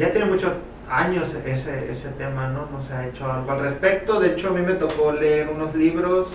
Ya 0.00 0.10
tiene 0.10 0.26
muchos 0.26 0.50
años 0.90 1.34
ese, 1.44 1.90
ese 1.90 2.08
tema, 2.18 2.48
¿no? 2.48 2.68
No 2.70 2.82
se 2.82 2.92
ha 2.94 3.06
hecho 3.06 3.30
algo 3.30 3.50
al 3.50 3.60
respecto. 3.60 4.20
De 4.20 4.28
hecho, 4.28 4.48
a 4.48 4.52
mí 4.52 4.62
me 4.62 4.74
tocó 4.74 5.12
leer 5.12 5.48
unos 5.48 5.74
libros 5.74 6.28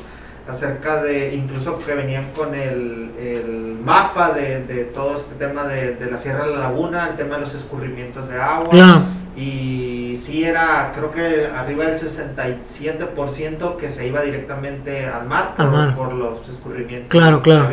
acerca 0.47 1.01
de, 1.03 1.33
incluso 1.35 1.79
que 1.83 1.93
venían 1.93 2.31
con 2.31 2.53
el, 2.53 3.11
el 3.19 3.77
mapa 3.83 4.31
de, 4.31 4.63
de, 4.63 4.85
todo 4.85 5.15
este 5.17 5.35
tema 5.35 5.67
de, 5.67 5.95
de, 5.95 6.11
la 6.11 6.19
Sierra 6.19 6.45
de 6.45 6.53
la 6.53 6.59
Laguna, 6.59 7.09
el 7.09 7.17
tema 7.17 7.35
de 7.35 7.41
los 7.41 7.55
escurrimientos 7.55 8.29
de 8.29 8.39
agua. 8.39 9.05
Y 9.37 10.17
sí 10.21 10.45
era, 10.45 10.93
creo 10.95 11.11
que 11.11 11.47
arriba 11.47 11.85
del 11.85 11.99
67% 11.99 13.75
que 13.75 13.89
se 13.89 14.07
iba 14.07 14.21
directamente 14.21 15.05
al 15.05 15.27
mar, 15.27 15.55
por, 15.95 16.13
los 16.13 16.47
escurrimientos. 16.47 17.09
Claro, 17.09 17.41
claro. 17.41 17.69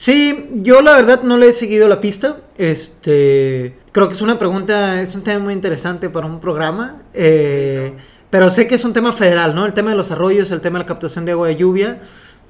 Sí, 0.00 0.48
yo 0.54 0.80
la 0.80 0.94
verdad 0.94 1.24
no 1.24 1.36
le 1.36 1.48
he 1.48 1.52
seguido 1.52 1.86
la 1.86 2.00
pista. 2.00 2.38
Este, 2.56 3.76
creo 3.92 4.08
que 4.08 4.14
es 4.14 4.22
una 4.22 4.38
pregunta, 4.38 5.02
es 5.02 5.14
un 5.14 5.22
tema 5.22 5.40
muy 5.40 5.52
interesante 5.52 6.08
para 6.08 6.26
un 6.26 6.40
programa. 6.40 7.02
Eh, 7.12 7.92
pero 8.30 8.48
sé 8.48 8.66
que 8.66 8.76
es 8.76 8.84
un 8.86 8.94
tema 8.94 9.12
federal, 9.12 9.54
¿no? 9.54 9.66
El 9.66 9.74
tema 9.74 9.90
de 9.90 9.96
los 9.96 10.10
arroyos, 10.10 10.50
el 10.52 10.62
tema 10.62 10.78
de 10.78 10.84
la 10.84 10.86
captación 10.86 11.26
de 11.26 11.32
agua 11.32 11.48
de 11.48 11.56
lluvia 11.56 11.98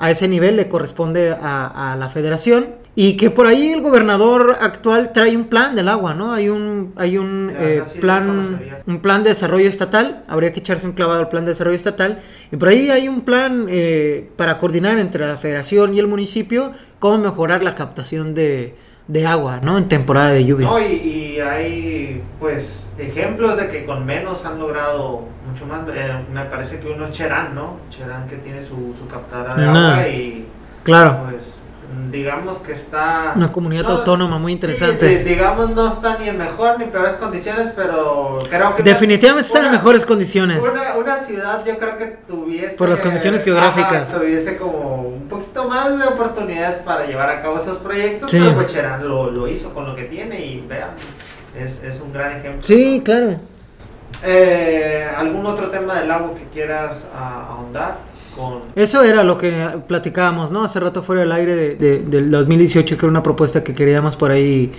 a 0.01 0.11
ese 0.11 0.29
nivel 0.29 0.57
le 0.57 0.67
corresponde 0.67 1.31
a, 1.31 1.95
la 1.99 2.09
federación 2.09 2.69
y 2.95 3.19
que 3.19 3.31
por 3.31 3.47
ahí 3.47 3.71
el 3.71 3.83
gobernador 3.83 4.57
actual 4.61 5.13
trae 5.13 5.37
un 5.37 5.45
plan 5.45 5.77
del 5.77 5.89
agua, 5.89 6.15
¿no? 6.15 6.33
Hay 6.33 6.49
un 6.49 6.95
hay 6.97 7.19
un 7.19 7.53
eh, 7.55 7.83
plan 8.01 8.61
un 8.87 9.01
plan 9.01 9.23
de 9.23 9.31
desarrollo 9.31 9.69
estatal, 9.69 10.25
habría 10.27 10.53
que 10.53 10.61
echarse 10.61 10.87
un 10.87 10.95
clavado 10.95 11.21
al 11.21 11.29
plan 11.29 11.45
de 11.45 11.51
desarrollo 11.51 11.77
estatal 11.77 12.19
y 12.51 12.57
por 12.57 12.69
ahí 12.69 12.91
hay 12.91 13.09
un 13.09 13.21
plan 13.21 13.67
eh, 13.69 14.31
para 14.37 14.57
coordinar 14.57 14.99
entre 14.99 15.27
la 15.27 15.37
federación 15.37 15.93
y 15.95 15.99
el 15.99 16.07
municipio 16.07 16.73
cómo 16.99 17.19
mejorar 17.19 17.63
la 17.63 17.75
captación 17.75 18.33
de, 18.33 18.75
agua, 19.27 19.61
¿no? 19.63 19.79
En 19.79 19.89
temporada 19.89 20.33
de 20.33 20.45
lluvia. 20.45 20.67
No, 20.67 20.81
y, 20.81 20.85
y 20.85 21.41
hay 21.41 22.23
pues 22.39 22.89
ejemplos 22.99 23.57
de 23.57 23.71
que 23.71 23.85
con 23.85 24.05
menos 24.07 24.45
han 24.45 24.59
logrado 24.59 25.25
mucho 25.49 25.67
más. 25.67 25.81
Eh, 25.95 26.25
me 26.33 26.45
parece 26.45 26.81
que 26.81 26.89
uno 26.89 27.07
es 27.07 27.13
Cherán, 27.13 27.55
¿no? 27.55 27.77
Cherán 27.91 28.29
que 28.29 28.37
tiene 28.37 28.63
su, 28.63 28.95
su 28.99 29.07
captadora 29.09 29.55
de 29.55 29.67
agua 29.67 30.09
y. 30.09 30.47
Claro. 30.83 31.19
Pues 31.25 31.43
digamos 32.11 32.59
que 32.59 32.73
está... 32.73 33.33
Una 33.37 33.53
comunidad 33.53 33.91
autónoma 33.91 34.39
muy 34.39 34.53
interesante. 34.53 35.25
digamos 35.25 35.71
no 35.71 35.89
está 35.89 36.19
ni 36.19 36.29
en 36.29 36.39
mejor 36.39 36.79
ni 36.79 36.87
peores 36.87 37.15
condiciones, 37.15 37.73
pero 37.75 38.41
creo 38.49 38.77
que... 38.77 38.83
Definitivamente 38.83 39.47
está 39.47 39.65
en 39.65 39.73
mejores 39.73 40.05
condiciones. 40.05 40.61
Una, 40.61 40.97
una, 40.97 41.19
ciudad 41.19 41.65
yo 41.65 41.79
creo 41.79 41.99
que 41.99 42.07
tuviese... 42.27 42.77
Por 42.77 42.89
las 42.89 43.01
condiciones 43.01 43.45
geográficas. 43.45 44.13
tuviese 44.13 44.57
como 44.57 45.03
un 45.03 45.29
poquito 45.29 45.65
más 45.69 45.99
de 45.99 46.07
oportunidades 46.07 46.83
para 46.83 47.07
llevar 47.07 47.31
a 47.31 47.43
cabo 47.43 47.61
esos 47.61 47.79
proyectos, 47.79 48.31
pero 48.31 48.55
pues 48.55 48.73
Cherán 48.73 49.07
lo, 49.07 49.31
lo 49.31 49.49
hizo 49.49 49.73
con 49.75 49.87
lo 49.87 49.95
que 49.95 50.05
tiene 50.05 50.41
y 50.45 50.61
vean 50.67 50.91
es, 51.57 51.83
es 51.83 52.01
un 52.01 52.13
gran 52.13 52.39
ejemplo. 52.39 52.63
Sí, 52.63 53.03
claro. 53.05 53.37
Eh, 54.23 55.07
¿Algún 55.17 55.47
otro 55.47 55.71
tema 55.71 56.01
del 56.01 56.11
agua 56.11 56.35
que 56.35 56.45
quieras 56.53 56.99
ahondar? 57.17 58.10
Con... 58.37 58.61
Eso 58.75 59.03
era 59.03 59.23
lo 59.25 59.37
que 59.37 59.81
platicábamos, 59.87 60.51
¿no? 60.51 60.63
Hace 60.63 60.81
rato 60.81 61.03
fuera 61.03 61.23
del 61.23 61.33
aire 61.33 61.77
de, 61.77 61.99
del 62.01 62.31
2018, 62.31 62.97
que 62.97 63.07
era 63.07 63.11
una 63.11 63.23
propuesta 63.23 63.63
que 63.65 63.75
queríamos 63.75 64.17
por 64.17 64.31
ahí 64.31 64.73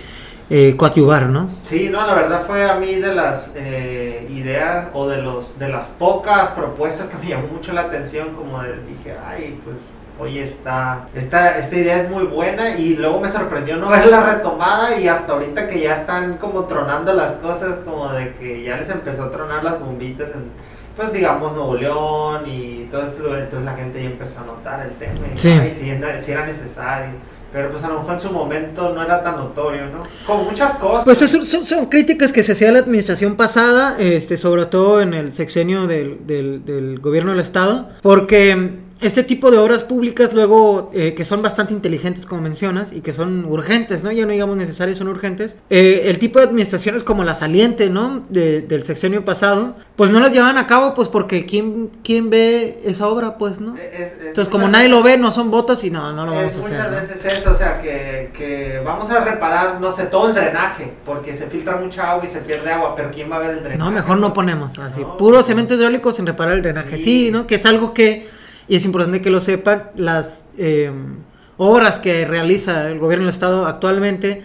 eh, 0.50 0.74
coadyuvar, 0.76 1.28
¿no? 1.28 1.48
Sí, 1.64 1.88
no, 1.90 2.06
la 2.06 2.14
verdad 2.14 2.44
fue 2.46 2.68
a 2.68 2.74
mí 2.76 2.96
de 2.96 3.14
las 3.14 3.50
eh, 3.54 4.28
ideas 4.30 4.88
o 4.92 5.08
de 5.08 5.22
los 5.22 5.58
de 5.58 5.68
las 5.68 5.86
pocas 5.98 6.50
propuestas 6.50 7.08
que 7.08 7.16
me 7.16 7.30
llamó 7.30 7.48
mucho 7.48 7.72
la 7.72 7.82
atención, 7.82 8.34
como 8.34 8.62
de, 8.62 8.74
dije, 8.82 9.14
ay, 9.26 9.58
pues 9.64 9.76
oye, 10.18 10.44
esta, 10.44 11.08
esta, 11.14 11.58
esta 11.58 11.76
idea 11.76 12.02
es 12.02 12.10
muy 12.10 12.24
buena 12.24 12.76
y 12.76 12.96
luego 12.96 13.20
me 13.20 13.30
sorprendió 13.30 13.76
no 13.76 13.88
verla 13.90 14.34
retomada 14.34 14.98
y 14.98 15.08
hasta 15.08 15.32
ahorita 15.32 15.68
que 15.68 15.80
ya 15.80 15.94
están 15.94 16.36
como 16.36 16.64
tronando 16.64 17.14
las 17.14 17.32
cosas, 17.34 17.78
como 17.84 18.12
de 18.12 18.34
que 18.34 18.62
ya 18.62 18.76
les 18.76 18.90
empezó 18.90 19.24
a 19.24 19.30
tronar 19.30 19.64
las 19.64 19.80
bombitas 19.80 20.30
en, 20.32 20.50
pues 20.96 21.12
digamos, 21.12 21.54
Nuevo 21.54 21.74
León 21.74 22.42
y 22.46 22.88
todo 22.90 23.02
esto, 23.02 23.36
entonces 23.36 23.64
la 23.64 23.74
gente 23.74 24.02
ya 24.02 24.10
empezó 24.10 24.40
a 24.40 24.44
notar 24.44 24.86
el 24.86 24.92
tema 24.92 25.26
y 25.34 25.38
sí. 25.38 25.50
si, 25.74 25.90
era 25.90 26.46
necesario. 26.46 27.32
Pero 27.52 27.70
pues 27.70 27.84
a 27.84 27.88
lo 27.88 28.00
mejor 28.00 28.14
en 28.14 28.20
su 28.20 28.30
momento 28.30 28.92
no 28.94 29.02
era 29.02 29.22
tan 29.22 29.36
notorio, 29.36 29.84
¿no? 29.86 30.00
Como 30.26 30.44
muchas 30.44 30.72
cosas. 30.76 31.04
Pues 31.04 31.18
son, 31.18 31.66
son, 31.66 31.86
críticas 31.86 32.32
que 32.32 32.42
se 32.42 32.52
hacía 32.52 32.70
a 32.70 32.72
la 32.72 32.78
administración 32.78 33.36
pasada, 33.36 33.96
este, 33.98 34.38
sobre 34.38 34.64
todo 34.64 35.02
en 35.02 35.12
el 35.12 35.34
sexenio 35.34 35.86
del, 35.86 36.26
del, 36.26 36.64
del 36.64 36.98
gobierno 37.00 37.32
del 37.32 37.40
estado, 37.40 37.90
porque 38.00 38.78
este 39.02 39.24
tipo 39.24 39.50
de 39.50 39.58
obras 39.58 39.84
públicas 39.84 40.32
luego 40.32 40.90
eh, 40.94 41.14
que 41.14 41.24
son 41.24 41.42
bastante 41.42 41.72
inteligentes 41.72 42.26
como 42.26 42.42
mencionas 42.42 42.92
y 42.92 43.00
que 43.00 43.12
son 43.12 43.44
urgentes, 43.44 44.04
¿no? 44.04 44.12
Ya 44.12 44.24
no 44.24 44.32
digamos 44.32 44.56
necesarias, 44.56 44.98
son 44.98 45.08
urgentes. 45.08 45.58
Eh, 45.70 46.04
el 46.06 46.18
tipo 46.18 46.38
de 46.38 46.46
administraciones 46.46 47.02
como 47.02 47.24
la 47.24 47.34
saliente, 47.34 47.90
¿no? 47.90 48.22
del 48.28 48.84
sexenio 48.84 49.24
pasado, 49.24 49.74
pues 49.96 50.10
no 50.10 50.20
las 50.20 50.32
llevan 50.32 50.58
a 50.58 50.66
cabo 50.66 50.94
pues 50.94 51.08
porque 51.08 51.44
¿quién, 51.44 51.90
quién 52.02 52.30
ve 52.30 52.80
esa 52.84 53.08
obra? 53.08 53.36
Pues, 53.38 53.60
¿no? 53.60 53.76
Entonces 53.76 54.50
como 54.50 54.68
nadie 54.68 54.88
lo 54.88 55.02
ve, 55.02 55.18
no 55.18 55.30
son 55.30 55.50
votos 55.50 55.84
y 55.84 55.90
no, 55.90 56.12
no 56.12 56.26
lo 56.26 56.32
vamos 56.32 56.56
a 56.56 56.60
hacer. 56.60 56.78
Muchas 56.78 57.08
veces 57.08 57.24
eso, 57.24 57.52
o 57.52 57.56
sea, 57.56 57.80
que, 57.80 58.30
que 58.36 58.80
vamos 58.84 59.10
a 59.10 59.24
reparar, 59.24 59.80
no 59.80 59.94
sé, 59.94 60.04
todo 60.04 60.28
el 60.28 60.34
drenaje, 60.34 60.92
porque 61.04 61.36
se 61.36 61.46
filtra 61.46 61.76
mucha 61.76 62.10
agua 62.10 62.24
y 62.26 62.32
se 62.32 62.38
pierde 62.40 62.70
agua, 62.70 62.94
pero 62.96 63.10
¿quién 63.10 63.30
va 63.30 63.36
a 63.36 63.40
ver 63.40 63.50
el 63.50 63.62
drenaje? 63.62 63.78
No, 63.78 63.90
mejor 63.90 64.18
no 64.18 64.32
ponemos 64.32 64.78
así, 64.78 65.02
puro 65.18 65.42
cemento 65.42 65.74
hidráulico 65.74 66.12
sin 66.12 66.26
reparar 66.26 66.54
el 66.54 66.62
drenaje. 66.62 66.98
sí, 66.98 67.30
¿no? 67.32 67.46
Que 67.46 67.56
es 67.56 67.66
algo 67.66 67.94
que 67.94 68.26
y 68.68 68.76
es 68.76 68.84
importante 68.84 69.20
que 69.22 69.30
lo 69.30 69.40
sepan, 69.40 69.90
las 69.96 70.46
em, 70.56 71.16
obras 71.56 72.00
que 72.00 72.24
realiza 72.24 72.88
el 72.88 72.98
gobierno 72.98 73.24
del 73.24 73.34
Estado 73.34 73.66
actualmente 73.66 74.42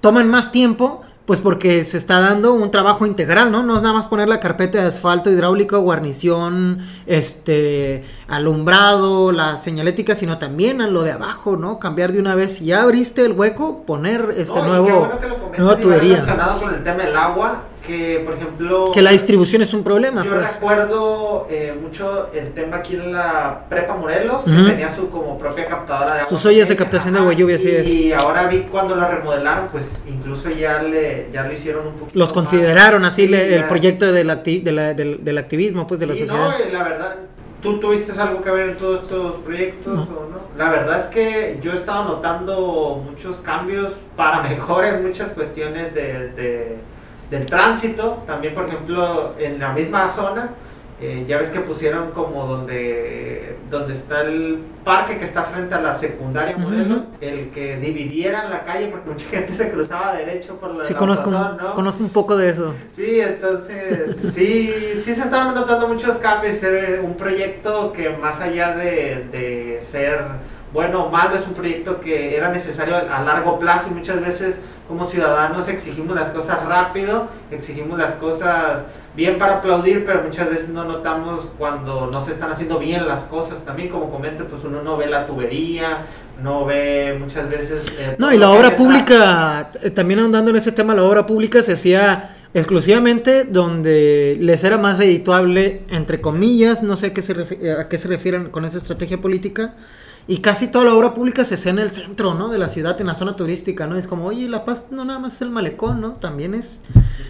toman 0.00 0.28
más 0.28 0.52
tiempo, 0.52 1.02
pues 1.26 1.40
porque 1.40 1.84
se 1.84 1.98
está 1.98 2.20
dando 2.20 2.52
un 2.54 2.70
trabajo 2.70 3.04
integral, 3.04 3.50
¿no? 3.50 3.64
No 3.64 3.74
es 3.74 3.82
nada 3.82 3.94
más 3.94 4.06
poner 4.06 4.28
la 4.28 4.38
carpeta 4.38 4.80
de 4.80 4.86
asfalto 4.86 5.28
hidráulico, 5.28 5.80
guarnición, 5.80 6.78
este, 7.06 8.04
alumbrado, 8.28 9.32
la 9.32 9.58
señalética, 9.58 10.14
sino 10.14 10.38
también 10.38 10.80
a 10.80 10.86
lo 10.86 11.02
de 11.02 11.10
abajo, 11.10 11.56
¿no? 11.56 11.80
Cambiar 11.80 12.12
de 12.12 12.20
una 12.20 12.36
vez, 12.36 12.58
si 12.58 12.66
ya 12.66 12.82
abriste 12.82 13.24
el 13.24 13.32
hueco, 13.32 13.82
poner 13.84 14.34
este 14.36 14.62
nuevo, 14.62 15.10
nueva 15.58 15.76
tubería. 15.78 16.20
Relacionado 16.20 16.60
con 16.60 16.74
el 16.74 16.84
tema 16.84 17.02
del 17.02 17.16
agua, 17.16 17.64
que, 17.86 18.20
por 18.24 18.34
ejemplo... 18.34 18.90
Que 18.92 19.00
la 19.02 19.10
distribución 19.12 19.62
es 19.62 19.72
un 19.72 19.82
problema. 19.84 20.24
Yo 20.24 20.32
pues. 20.34 20.52
recuerdo 20.54 21.46
eh, 21.50 21.74
mucho 21.80 22.28
el 22.34 22.52
tema 22.52 22.78
aquí 22.78 22.94
en 22.96 23.12
la 23.12 23.60
Prepa 23.68 23.94
Morelos, 23.96 24.42
que 24.44 24.50
tenía 24.50 24.94
su 24.94 25.08
como 25.10 25.38
propia 25.38 25.66
captadora 25.66 26.14
de 26.14 26.20
agua. 26.20 26.28
Sus 26.28 26.44
ollas 26.46 26.68
de 26.68 26.76
captación 26.76 27.14
de 27.14 27.20
agua 27.20 27.32
lluvia, 27.32 27.56
así 27.56 27.70
es. 27.70 27.88
Y 27.88 28.12
ahora 28.12 28.46
vi 28.48 28.62
cuando 28.70 28.96
lo 28.96 29.06
remodelaron, 29.08 29.68
pues 29.68 29.84
incluso 30.08 30.50
ya 30.50 30.82
le 30.82 31.28
ya 31.32 31.44
lo 31.44 31.52
hicieron 31.52 31.86
un 31.86 31.92
poquito 31.94 32.18
Los 32.18 32.28
más. 32.28 32.32
consideraron 32.34 33.04
así 33.04 33.22
Sí, 33.22 33.28
le- 33.28 33.54
el 33.54 33.60
ya. 33.62 33.68
proyecto 33.68 34.12
del, 34.12 34.28
acti- 34.30 34.62
de 34.62 34.72
la- 34.72 34.94
del, 34.94 35.24
del 35.24 35.38
activismo, 35.38 35.86
pues 35.86 36.00
de 36.00 36.06
la 36.06 36.14
Sí, 36.14 36.26
sociedad. 36.26 36.50
No, 36.58 36.72
la 36.72 36.82
verdad, 36.84 37.16
¿tú 37.62 37.78
tuviste 37.78 38.12
algo 38.20 38.42
que 38.42 38.50
ver 38.50 38.70
en 38.70 38.76
todos 38.76 39.02
estos 39.02 39.36
proyectos 39.44 39.94
No. 39.96 40.02
o 40.02 40.28
no? 40.30 40.36
La 40.58 40.70
verdad 40.70 41.00
es 41.00 41.06
que 41.06 41.58
yo 41.62 41.72
he 41.72 41.76
estado 41.76 42.04
notando 42.04 43.02
muchos 43.04 43.36
cambios 43.36 43.92
para 44.16 44.42
mejor 44.42 44.84
en 44.84 45.06
muchas 45.06 45.28
cuestiones 45.30 45.94
de, 45.94 46.28
de- 46.30 46.76
del 47.30 47.46
tránsito. 47.46 48.22
También, 48.26 48.54
por 48.54 48.66
ejemplo, 48.66 49.34
en 49.38 49.58
la 49.58 49.72
misma 49.72 50.08
zona, 50.08 50.50
eh, 50.98 51.26
ya 51.28 51.36
ves 51.36 51.50
que 51.50 51.60
pusieron 51.60 52.12
como 52.12 52.46
donde, 52.46 53.58
donde 53.70 53.92
está 53.92 54.22
el 54.22 54.60
parque 54.82 55.18
que 55.18 55.26
está 55.26 55.42
frente 55.42 55.74
a 55.74 55.80
la 55.82 55.94
secundaria 55.94 56.56
Morelos, 56.56 57.00
el 57.20 57.50
que 57.50 57.76
dividieran 57.76 58.48
la 58.48 58.64
calle 58.64 58.86
porque 58.86 59.10
mucha 59.10 59.28
gente 59.28 59.52
se 59.52 59.70
cruzaba 59.70 60.14
derecho 60.14 60.56
por 60.56 60.74
la 60.74 60.84
Sí, 60.84 60.94
la 60.94 60.98
conozco, 60.98 61.30
¿no? 61.30 61.74
conozco 61.74 62.02
un 62.02 62.08
poco 62.08 62.36
de 62.36 62.48
eso. 62.48 62.74
Sí, 62.94 63.20
entonces, 63.20 64.32
sí, 64.34 64.72
sí 65.02 65.14
se 65.14 65.20
estaban 65.20 65.54
notando 65.54 65.86
muchos 65.88 66.16
cambios. 66.16 66.56
Se 66.56 66.70
ve 66.70 67.00
un 67.00 67.14
proyecto 67.14 67.92
que 67.92 68.08
más 68.10 68.40
allá 68.40 68.74
de, 68.74 69.26
de 69.30 69.82
ser 69.86 70.20
bueno 70.72 71.04
o 71.04 71.10
malo, 71.10 71.36
es 71.36 71.46
un 71.46 71.54
proyecto 71.54 72.00
que 72.00 72.36
era 72.36 72.50
necesario 72.50 72.96
a 72.96 73.22
largo 73.22 73.58
plazo 73.58 73.88
y 73.90 73.94
muchas 73.94 74.20
veces 74.20 74.56
como 74.88 75.06
ciudadanos 75.06 75.68
exigimos 75.68 76.14
las 76.14 76.30
cosas 76.30 76.64
rápido, 76.66 77.28
exigimos 77.50 77.98
las 77.98 78.12
cosas 78.14 78.84
bien 79.14 79.38
para 79.38 79.58
aplaudir, 79.58 80.04
pero 80.06 80.22
muchas 80.22 80.48
veces 80.50 80.68
no 80.68 80.84
notamos 80.84 81.48
cuando 81.58 82.10
no 82.12 82.24
se 82.24 82.32
están 82.32 82.52
haciendo 82.52 82.78
bien 82.78 83.06
las 83.06 83.20
cosas. 83.24 83.64
También 83.64 83.88
como 83.88 84.10
comenta, 84.10 84.44
pues 84.44 84.62
uno 84.64 84.82
no 84.82 84.96
ve 84.96 85.06
la 85.06 85.26
tubería, 85.26 86.06
no 86.42 86.66
ve 86.66 87.16
muchas 87.18 87.48
veces... 87.48 87.84
eh, 87.98 88.14
No, 88.18 88.32
y 88.32 88.38
la 88.38 88.50
obra 88.50 88.76
pública, 88.76 89.70
eh, 89.82 89.90
también 89.90 90.20
andando 90.20 90.50
en 90.50 90.56
ese 90.56 90.70
tema, 90.72 90.94
la 90.94 91.04
obra 91.04 91.24
pública 91.24 91.62
se 91.62 91.72
hacía 91.72 92.30
exclusivamente 92.52 93.44
donde 93.44 94.36
les 94.40 94.64
era 94.64 94.78
más 94.78 94.98
redituable, 94.98 95.82
entre 95.90 96.20
comillas, 96.20 96.82
no 96.82 96.96
sé 96.96 97.06
a 97.06 97.12
qué 97.14 97.22
se, 97.22 97.32
a 97.72 97.88
qué 97.88 97.98
se 97.98 98.08
refieren 98.08 98.50
con 98.50 98.64
esa 98.64 98.78
estrategia 98.78 99.18
política, 99.18 99.74
y 100.28 100.38
casi 100.38 100.66
toda 100.66 100.84
la 100.84 100.94
obra 100.94 101.14
pública 101.14 101.44
se 101.44 101.54
hacía 101.54 101.70
en 101.70 101.78
el 101.78 101.90
centro, 101.92 102.34
¿no? 102.34 102.48
De 102.48 102.58
la 102.58 102.68
ciudad, 102.68 103.00
en 103.00 103.06
la 103.06 103.14
zona 103.14 103.36
turística, 103.36 103.86
¿no? 103.86 103.96
Es 103.96 104.08
como, 104.08 104.26
oye, 104.26 104.48
La 104.48 104.64
Paz 104.64 104.86
no 104.90 105.04
nada 105.04 105.20
más 105.20 105.34
es 105.36 105.42
el 105.42 105.50
malecón, 105.50 106.00
¿no? 106.00 106.12
También 106.14 106.54
es 106.54 106.82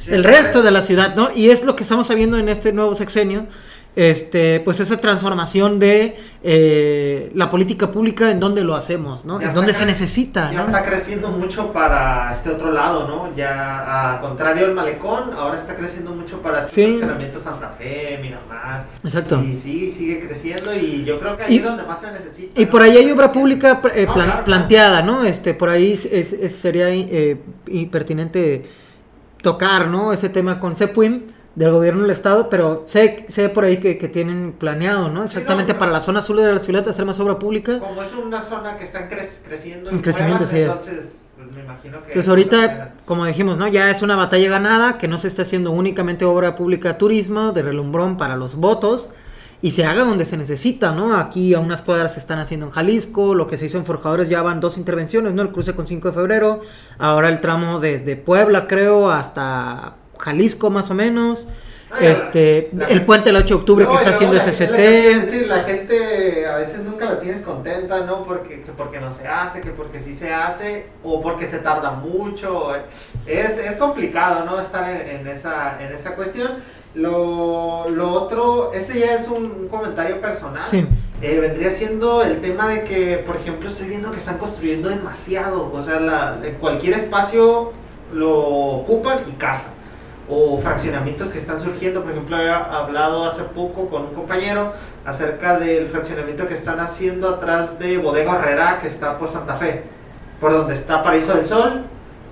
el 0.06 0.24
resto 0.24 0.62
de 0.62 0.70
la 0.70 0.80
ciudad, 0.80 1.14
¿no? 1.14 1.28
Y 1.35 1.50
es 1.50 1.64
lo 1.64 1.76
que 1.76 1.82
estamos 1.82 2.09
viendo 2.14 2.38
en 2.38 2.48
este 2.48 2.72
nuevo 2.72 2.94
sexenio, 2.94 3.46
este, 3.96 4.61
pues 4.61 4.78
esa 4.80 4.98
transformación 5.00 5.78
de 5.78 6.14
eh, 6.42 7.30
la 7.35 7.50
política 7.50 7.90
pública 7.90 8.30
en 8.30 8.38
donde 8.38 8.62
lo 8.62 8.74
hacemos, 8.74 9.24
¿no? 9.24 9.40
Ya 9.40 9.48
En 9.48 9.54
donde 9.54 9.72
se 9.72 9.87
necesita, 9.87 10.52
Ya 10.52 10.59
¿no? 10.59 10.66
está 10.66 10.85
creciendo 10.85 11.28
mucho 11.30 11.72
para 11.72 12.30
este 12.35 12.50
otro 12.50 12.70
lado, 12.72 13.09
¿no? 13.09 13.35
Ya, 13.35 14.12
a 14.16 14.20
contrario 14.20 14.66
del 14.66 14.74
malecón, 14.74 15.32
ahora 15.35 15.59
está 15.59 15.74
creciendo 15.76 16.11
mucho 16.11 16.42
para 16.42 16.66
este 16.66 16.85
Sí. 16.85 16.90
funcionamiento 16.90 17.40
Santa 17.40 17.70
Fe, 17.78 18.18
Miramar. 18.20 18.85
Exacto. 19.02 19.42
Y 19.42 19.54
sí, 19.56 19.90
sigue 19.96 20.20
creciendo 20.20 20.74
y 20.74 21.02
yo 21.04 21.18
creo 21.18 21.37
que 21.38 21.44
ahí 21.44 21.54
Y- 21.54 21.59
es 21.59 21.64
donde 21.64 21.82
más 21.85 21.98
se 22.00 22.11
necesita. 22.12 22.61
Y 22.61 22.64
¿no? 22.66 22.70
por 22.70 22.82
ahí 22.82 22.96
hay 22.98 23.11
obra 23.11 23.32
pública 23.32 23.80
eh, 23.94 24.04
No, 24.06 24.12
plan- 24.12 24.26
claro, 24.26 24.44
planteada, 24.44 25.00
¿no? 25.02 25.24
Este, 25.24 25.54
por 25.54 25.70
ahí 25.70 25.92
es- 25.94 26.04
es- 26.04 26.35
es- 26.35 26.54
sería 26.54 26.90
eh, 26.90 27.38
pertinente 27.90 28.62
tocar, 29.42 29.88
¿no? 29.88 30.12
Ese 30.12 30.28
tema 30.28 30.61
con 30.61 30.76
CEPUIM 30.76 31.22
del 31.57 31.73
gobierno 31.73 32.03
del 32.03 32.11
estado, 32.12 32.49
pero 32.51 32.83
sé, 32.87 33.27
sé 33.29 33.49
por 33.49 33.64
ahí 33.64 33.79
que, 33.79 33.99
que 33.99 34.09
tienen 34.09 34.53
planeado, 34.53 35.09
¿no? 35.09 35.25
Exactamente 35.25 35.73
no, 35.73 35.79
para 35.79 35.90
la 35.90 36.01
zona 36.01 36.21
sur 36.21 36.37
de 36.37 36.53
la 36.53 36.59
ciudad 36.61 36.87
hacer 36.88 37.05
más 37.05 37.19
obra 37.19 37.38
pública. 37.38 37.81
Como 37.81 38.03
es 38.03 38.12
una 38.14 38.42
zona 38.42 38.77
que 38.79 38.85
está 38.85 39.09
cre- 39.11 39.29
creciendo 39.45 39.90
En 39.90 40.01
crecimiento, 40.01 40.47
sí 40.47 40.59
es. 40.59 40.71
entonces 40.71 41.01
pues, 41.37 41.51
me 41.53 41.62
imagino 41.64 42.05
que... 42.05 42.12
Pues 42.12 42.29
ahorita, 42.29 42.92
como 43.07 43.25
dijimos, 43.25 43.57
¿no? 43.57 43.66
Ya 43.69 43.90
es 43.90 44.03
una 44.03 44.16
batalla 44.16 44.49
ganada, 44.51 44.99
que 44.99 45.09
no 45.09 45.16
se 45.19 45.29
está 45.29 45.42
haciendo 45.42 45.71
únicamente 45.73 46.25
obra 46.27 46.55
pública 46.55 46.99
turismo, 46.99 47.53
de 47.53 47.62
relumbrón 47.62 48.19
para 48.19 48.37
los 48.37 48.55
votos, 48.57 49.11
y 49.62 49.71
se 49.71 49.87
haga 49.87 50.05
donde 50.05 50.27
se 50.27 50.37
necesita, 50.37 50.92
¿no? 50.92 51.16
Aquí 51.16 51.55
a 51.55 51.61
unas 51.61 51.81
cuadras 51.81 52.12
se 52.14 52.21
están 52.21 52.38
haciendo 52.38 52.66
en 52.66 52.73
Jalisco, 52.73 53.35
lo 53.35 53.47
que 53.47 53.57
se 53.57 53.64
hizo 53.64 53.79
en 53.79 53.87
Forjadores 53.87 54.29
ya 54.29 54.42
van 54.42 54.61
dos 54.61 54.77
intervenciones, 54.77 55.33
¿no? 55.33 55.40
El 55.40 55.51
cruce 55.53 55.75
con 55.75 55.87
5 55.87 56.09
de 56.09 56.14
febrero, 56.14 56.61
ahora 56.99 57.31
el 57.31 57.40
tramo 57.40 57.81
desde 57.81 58.16
Puebla, 58.16 58.66
creo, 58.66 59.11
hasta 59.11 59.95
Jalisco 60.18 60.70
más 60.70 60.90
o 60.90 60.94
menos. 60.94 61.46
Ah, 61.90 61.98
Este, 62.00 62.70
el 62.72 62.81
gente- 62.81 63.00
puente 63.02 63.29
del 63.29 63.37
8 63.37 63.46
de 63.46 63.55
octubre 63.61 63.85
No, 63.85 63.90
que 63.92 63.96
está 63.96 64.11
haciendo 64.11 64.37
Es 64.37 64.44
decir, 65.26 65.46
la 65.46 65.62
gente 65.62 66.44
a 66.46 66.57
veces 66.57 66.81
nunca 66.81 67.05
la 67.05 67.20
tienes 67.20 67.42
contenta, 67.42 68.00
¿no? 68.00 68.24
Porque, 68.24 68.62
que 68.62 68.72
porque 68.72 68.98
no 68.98 69.12
se 69.14 69.29
hace, 69.29 69.61
que 69.61 69.70
porque 69.70 70.00
sí 70.00 70.16
se 70.16 70.33
hace, 70.35 70.87
o 71.05 71.20
porque 71.22 71.46
se 71.46 71.59
tarda 71.59 71.92
mucho. 71.92 72.74
Es, 73.24 73.50
es 73.59 73.76
complicado, 73.76 74.44
¿no? 74.44 74.59
Estar 74.61 74.90
en, 74.90 75.20
en 75.20 75.26
esa, 75.29 75.81
en 75.81 75.94
esa 75.94 76.16
cuestión. 76.16 76.48
Lo, 76.96 77.88
lo 77.90 78.11
otro, 78.12 78.72
ese 78.72 78.98
ya 78.98 79.14
es 79.14 79.29
un, 79.29 79.44
un 79.44 79.68
comentario 79.68 80.20
personal. 80.20 80.66
Sí. 80.66 80.85
Eh, 81.22 81.38
vendría 81.40 81.70
siendo 81.70 82.22
el 82.22 82.40
tema 82.40 82.68
de 82.68 82.85
que, 82.85 83.18
por 83.18 83.37
ejemplo, 83.37 83.68
estoy 83.68 83.87
viendo 83.88 84.11
que 84.11 84.18
están 84.18 84.38
construyendo 84.38 84.88
demasiado. 84.88 85.70
O 85.72 85.83
sea, 85.83 86.00
la, 86.00 86.38
cualquier 86.59 86.94
espacio 86.94 87.72
lo 88.12 88.38
ocupan 88.38 89.20
y 89.29 89.33
cazan. 89.33 89.75
O 90.28 90.58
fraccionamientos 90.58 91.28
que 91.28 91.38
están 91.38 91.60
surgiendo. 91.60 92.02
Por 92.02 92.10
ejemplo, 92.12 92.36
había 92.36 92.56
hablado 92.56 93.24
hace 93.24 93.42
poco 93.42 93.88
con 93.88 94.02
un 94.02 94.14
compañero 94.14 94.72
acerca 95.04 95.58
del 95.58 95.86
fraccionamiento 95.86 96.48
que 96.48 96.54
están 96.54 96.80
haciendo 96.80 97.28
atrás 97.28 97.78
de 97.78 97.98
Bodega 97.98 98.36
Herrera, 98.36 98.78
que 98.80 98.88
está 98.88 99.18
por 99.18 99.28
Santa 99.30 99.54
Fe, 99.54 99.84
por 100.40 100.50
donde 100.52 100.74
está 100.74 101.02
Paraíso 101.04 101.34
del 101.34 101.46
Sol. 101.46 101.82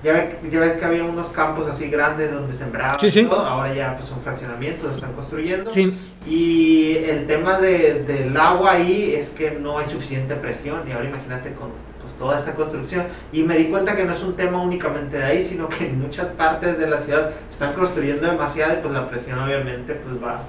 Ya, 0.03 0.13
ve- 0.13 0.39
ya 0.51 0.61
ves 0.61 0.73
que 0.73 0.85
había 0.85 1.03
unos 1.05 1.29
campos 1.29 1.67
así 1.67 1.89
grandes 1.89 2.31
donde 2.31 2.53
sembraban 2.55 3.01
Sí, 3.01 3.07
y 3.07 3.11
sí. 3.11 3.25
todo. 3.25 3.41
Ahora 3.47 3.73
ya 3.73 3.97
pues, 3.97 4.07
son 4.09 4.21
fraccionamientos, 4.21 4.91
se 4.91 4.95
están 4.97 5.13
construyendo. 5.15 5.71
Sí. 5.71 5.97
Y 6.27 6.97
el 7.09 7.27
tema 7.27 7.59
de- 7.59 8.03
del 8.03 8.37
agua 8.37 8.73
ahí 8.73 9.15
es 9.15 9.31
que 9.31 9.53
no 9.53 9.79
hay 9.79 9.87
suficiente 9.87 10.35
presión. 10.35 10.83
Y 10.89 10.93
ahora 10.93 11.07
imagínate 11.09 11.53
con 11.55 11.71
toda 12.19 12.39
esta 12.39 12.55
construcción. 12.55 13.07
Y 13.33 13.43
me 13.43 13.57
di 13.57 13.67
cuenta 13.67 13.97
que 13.97 14.05
no 14.05 14.13
es 14.13 14.23
un 14.23 14.35
tema 14.35 14.61
únicamente 14.63 15.19
de 15.19 15.25
ahí, 15.25 15.45
sino 15.45 15.69
que 15.69 15.87
en 15.87 16.01
muchas 16.01 16.27
partes 16.29 16.79
de 16.79 16.89
la 16.89 16.99
ciudad 16.99 17.31
están 17.51 17.73
construyendo 17.73 18.27
demasiado 18.27 18.75
y 18.75 18.77
pues 18.83 18.95
la 18.95 19.09
presión 19.09 19.39
obviamente 19.39 19.95
pues 19.95 20.23
va 20.23 20.41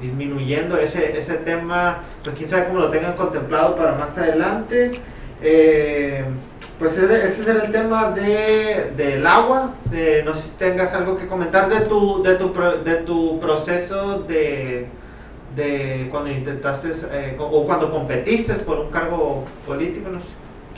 disminuyendo. 0.00 0.76
Ese, 0.78 1.18
ese 1.18 1.34
tema, 1.34 2.00
pues 2.24 2.36
quién 2.36 2.48
sabe 2.48 2.66
cómo 2.66 2.80
lo 2.80 2.90
tengan 2.90 3.14
contemplado 3.14 3.76
para 3.76 3.96
más 3.96 4.16
adelante. 4.16 4.92
Eh, 5.42 6.24
pues 6.78 6.96
ese 6.96 7.44
será 7.44 7.64
el 7.64 7.72
tema 7.72 8.10
de, 8.10 8.92
del 8.96 9.26
agua. 9.26 9.74
De, 9.90 10.22
no 10.22 10.34
sé 10.34 10.42
si 10.44 10.50
tengas 10.50 10.94
algo 10.94 11.16
que 11.18 11.26
comentar 11.26 11.68
de 11.68 11.80
tu, 11.82 12.22
de 12.22 12.36
tu, 12.36 12.54
de 12.84 12.94
tu 12.96 13.38
proceso 13.38 14.20
de, 14.20 14.86
de 15.54 16.08
cuando 16.10 16.30
intentaste 16.30 16.92
eh, 17.12 17.36
o 17.38 17.66
cuando 17.66 17.90
competiste 17.90 18.54
por 18.54 18.78
un 18.78 18.90
cargo 18.90 19.44
político. 19.66 20.08
No 20.08 20.20
sé 20.20 20.26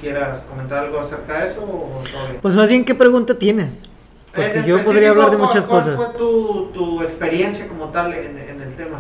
quieras 0.03 0.41
comentar 0.51 0.85
algo 0.85 1.01
acerca 1.01 1.39
de 1.45 1.49
eso 1.51 1.63
o? 1.63 2.03
Pues 2.43 2.55
más 2.55 2.69
bien, 2.69 2.85
¿qué 2.85 2.95
pregunta 2.95 3.39
tienes? 3.39 3.79
Porque 4.35 4.47
En 4.47 4.53
yo 4.53 4.77
específico, 4.77 4.85
podría 4.91 5.11
hablar 5.11 5.31
de 5.31 5.37
¿cuál- 5.37 5.49
muchas 5.49 5.67
cuál 5.67 5.83
cosas. 5.85 5.97
fue 5.97 6.19
tu, 6.19 6.71
tu 6.75 7.03
experiencia 7.03 7.69
como 7.69 7.87
tal 7.91 8.13
en, 8.13 8.37
en 8.39 8.61
el 8.61 8.75
tema? 8.75 8.99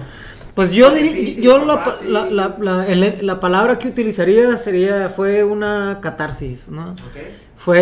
Pues 0.54 0.70
yo 0.70 0.90
difícil, 0.90 1.42
yo 1.42 1.64
la, 1.64 1.96
la, 2.06 2.26
la, 2.30 2.56
la- 2.60 2.86
el- 2.86 3.26
la 3.26 3.40
palabra 3.40 3.78
que 3.78 3.88
utilizaría 3.88 4.56
sería, 4.58 5.08
fue 5.08 5.42
una 5.44 5.98
catarsis, 6.02 6.68
¿no? 6.68 6.90
¿Ok? 6.92 6.98
Fue 7.64 7.78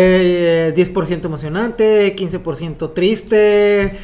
eh, 0.69 0.73
10% 0.75 1.25
emocionante, 1.25 2.15
15% 2.15 2.93
triste, 2.93 3.97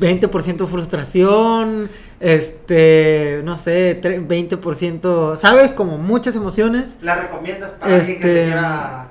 20% 0.00 0.64
frustración, 0.66 1.90
este, 2.20 3.40
no 3.44 3.56
sé, 3.56 4.00
tre- 4.00 4.24
20%, 4.26 5.34
¿sabes? 5.36 5.72
Como 5.72 5.98
muchas 5.98 6.36
emociones. 6.36 6.98
¿La 7.02 7.16
recomiendas 7.16 7.70
para 7.72 7.96
alguien 7.96 8.18
que 8.18 8.22
se 8.22 8.28
Este- 8.30 8.44
quiera 8.46 9.08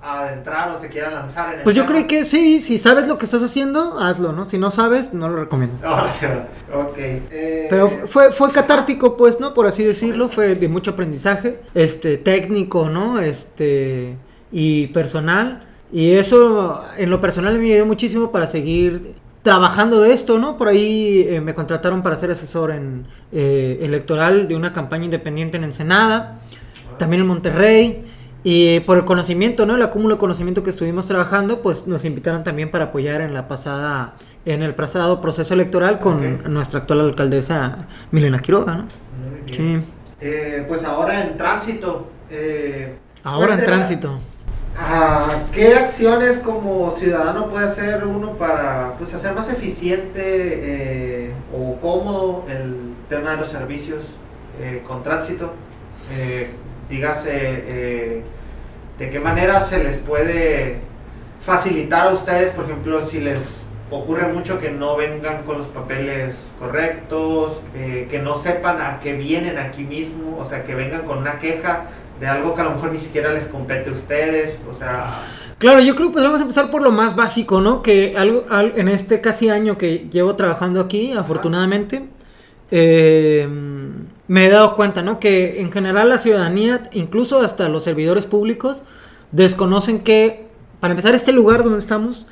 adentrar 0.00 0.70
o 0.70 0.80
se 0.80 0.88
quiera 0.88 1.10
lanzar 1.10 1.52
en 1.52 1.58
el 1.58 1.64
Pues 1.64 1.74
yo 1.74 1.84
creo 1.86 2.06
que 2.06 2.24
sí, 2.24 2.60
si 2.60 2.78
sabes 2.78 3.08
lo 3.08 3.18
que 3.18 3.24
estás 3.24 3.42
haciendo, 3.42 3.98
hazlo, 3.98 4.30
¿no? 4.32 4.46
Si 4.46 4.58
no 4.58 4.70
sabes, 4.70 5.12
no 5.12 5.28
lo 5.28 5.36
recomiendo. 5.40 5.76
Órale, 5.84 6.46
ok. 6.72 6.96
Eh, 6.98 7.66
Pero 7.68 7.88
fue, 7.88 8.30
fue 8.30 8.52
catártico, 8.52 9.16
pues, 9.16 9.40
¿no? 9.40 9.54
Por 9.54 9.66
así 9.66 9.82
decirlo, 9.82 10.28
fue 10.28 10.54
de 10.54 10.68
mucho 10.68 10.92
aprendizaje, 10.92 11.58
este, 11.74 12.16
técnico, 12.16 12.88
¿no? 12.88 13.18
Este, 13.18 14.14
y 14.52 14.88
personal. 14.88 15.62
Y 15.92 16.12
eso, 16.12 16.84
en 16.96 17.10
lo 17.10 17.20
personal, 17.20 17.58
me 17.58 17.72
ayudó 17.72 17.86
muchísimo 17.86 18.30
para 18.30 18.46
seguir 18.46 19.14
trabajando 19.42 20.00
de 20.00 20.12
esto, 20.12 20.38
¿no? 20.38 20.56
Por 20.56 20.68
ahí 20.68 21.24
eh, 21.28 21.40
me 21.40 21.54
contrataron 21.54 22.02
para 22.02 22.16
ser 22.16 22.30
asesor 22.30 22.70
en 22.70 23.06
eh, 23.32 23.78
electoral 23.82 24.48
de 24.48 24.56
una 24.56 24.72
campaña 24.72 25.04
independiente 25.04 25.56
en 25.56 25.64
Ensenada, 25.64 26.40
también 26.98 27.22
en 27.22 27.28
Monterrey. 27.28 28.04
Y 28.44 28.80
por 28.80 28.98
el 28.98 29.04
conocimiento, 29.04 29.66
¿no? 29.66 29.74
El 29.74 29.82
acúmulo 29.82 30.14
de 30.14 30.20
conocimiento 30.20 30.62
que 30.62 30.70
estuvimos 30.70 31.06
trabajando, 31.06 31.60
pues 31.60 31.86
nos 31.86 32.04
invitaron 32.04 32.44
también 32.44 32.70
para 32.70 32.86
apoyar 32.86 33.20
en 33.20 33.34
la 33.34 33.48
pasada, 33.48 34.14
en 34.44 34.62
el 34.62 34.74
pasado 34.74 35.20
proceso 35.20 35.54
electoral 35.54 35.98
con 35.98 36.52
nuestra 36.52 36.80
actual 36.80 37.00
alcaldesa 37.00 37.88
Milena 38.12 38.38
Quiroga, 38.38 38.74
¿no? 38.76 38.84
Sí. 39.50 39.80
Eh, 40.20 40.64
pues 40.68 40.84
ahora 40.84 41.24
en 41.24 41.36
tránsito. 41.36 42.10
Eh, 42.30 42.96
ahora 43.24 43.54
en 43.54 43.64
tránsito. 43.64 44.18
¿Qué 45.52 45.74
acciones 45.74 46.38
como 46.38 46.92
ciudadano 46.92 47.48
puede 47.48 47.66
hacer 47.66 48.06
uno 48.06 48.32
para 48.34 48.94
pues, 48.96 49.12
hacer 49.12 49.34
más 49.34 49.50
eficiente 49.50 50.20
eh, 50.22 51.32
o 51.52 51.76
cómodo 51.80 52.44
el 52.48 52.94
tema 53.08 53.32
de 53.32 53.38
los 53.38 53.48
servicios 53.48 54.04
con 54.86 55.02
tránsito? 55.02 55.52
dígase, 56.88 57.30
¿de 58.98 59.10
qué 59.10 59.20
manera 59.20 59.60
se 59.60 59.82
les 59.82 59.98
puede 59.98 60.78
facilitar 61.44 62.08
a 62.08 62.12
ustedes, 62.12 62.52
por 62.54 62.64
ejemplo, 62.64 63.04
si 63.04 63.20
les 63.20 63.40
ocurre 63.90 64.32
mucho 64.32 64.58
que 64.58 64.70
no 64.70 64.96
vengan 64.96 65.44
con 65.44 65.58
los 65.58 65.66
papeles 65.66 66.34
correctos, 66.58 67.60
que 67.74 68.20
no 68.22 68.36
sepan 68.36 68.80
a 68.80 69.00
qué 69.00 69.12
vienen 69.12 69.58
aquí 69.58 69.84
mismo, 69.84 70.38
o 70.38 70.46
sea, 70.46 70.64
que 70.64 70.74
vengan 70.74 71.02
con 71.02 71.18
una 71.18 71.38
queja 71.38 71.84
de 72.20 72.26
algo 72.26 72.54
que 72.54 72.60
a 72.60 72.64
lo 72.64 72.70
mejor 72.72 72.92
ni 72.92 73.00
siquiera 73.00 73.32
les 73.32 73.46
compete 73.46 73.90
a 73.90 73.92
ustedes, 73.92 74.58
o 74.72 74.78
sea... 74.78 75.12
Claro, 75.58 75.80
yo 75.80 75.96
creo 75.96 76.08
que 76.08 76.14
podemos 76.14 76.40
empezar 76.40 76.70
por 76.70 76.82
lo 76.82 76.92
más 76.92 77.16
básico, 77.16 77.60
¿no? 77.60 77.82
Que 77.82 78.14
algo, 78.16 78.46
en 78.76 78.88
este 78.88 79.20
casi 79.20 79.48
año 79.48 79.76
que 79.76 80.08
llevo 80.10 80.36
trabajando 80.36 80.80
aquí, 80.80 81.12
afortunadamente, 81.12 82.08
eh, 82.70 83.48
me 84.28 84.46
he 84.46 84.50
dado 84.50 84.76
cuenta, 84.76 85.02
¿no? 85.02 85.18
Que 85.18 85.60
en 85.60 85.72
general 85.72 86.10
la 86.10 86.18
ciudadanía, 86.18 86.88
incluso 86.92 87.40
hasta 87.40 87.68
los 87.68 87.82
servidores 87.82 88.24
públicos, 88.24 88.84
desconocen 89.32 90.00
que, 90.00 90.46
para 90.78 90.92
empezar, 90.92 91.16
este 91.16 91.32
lugar 91.32 91.64
donde 91.64 91.80
estamos 91.80 92.28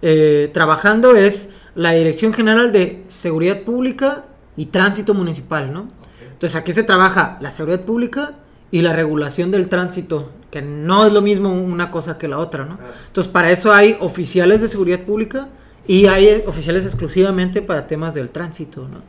eh, 0.00 0.48
trabajando 0.54 1.16
es 1.16 1.50
la 1.74 1.92
Dirección 1.92 2.32
General 2.32 2.72
de 2.72 3.04
Seguridad 3.08 3.60
Pública 3.60 4.24
y 4.56 4.66
Tránsito 4.66 5.12
Municipal, 5.12 5.70
¿no? 5.70 5.90
Entonces 6.32 6.56
aquí 6.56 6.72
se 6.72 6.82
trabaja 6.82 7.36
la 7.40 7.50
seguridad 7.50 7.82
pública 7.82 8.36
y 8.70 8.82
la 8.82 8.92
regulación 8.92 9.50
del 9.50 9.68
tránsito, 9.68 10.30
que 10.50 10.62
no 10.62 11.06
es 11.06 11.12
lo 11.12 11.22
mismo 11.22 11.50
una 11.50 11.90
cosa 11.90 12.18
que 12.18 12.28
la 12.28 12.38
otra, 12.38 12.64
¿no? 12.64 12.78
Entonces, 13.06 13.32
para 13.32 13.50
eso 13.50 13.72
hay 13.72 13.96
oficiales 14.00 14.60
de 14.60 14.68
seguridad 14.68 15.00
pública 15.00 15.48
y 15.86 16.06
hay 16.06 16.44
oficiales 16.46 16.84
exclusivamente 16.84 17.62
para 17.62 17.86
temas 17.86 18.14
del 18.14 18.30
tránsito, 18.30 18.88
¿no? 18.88 19.02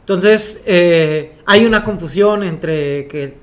Entonces, 0.00 0.62
eh, 0.66 1.36
hay 1.46 1.66
una 1.66 1.84
confusión 1.84 2.42
entre 2.42 3.06
que 3.08 3.36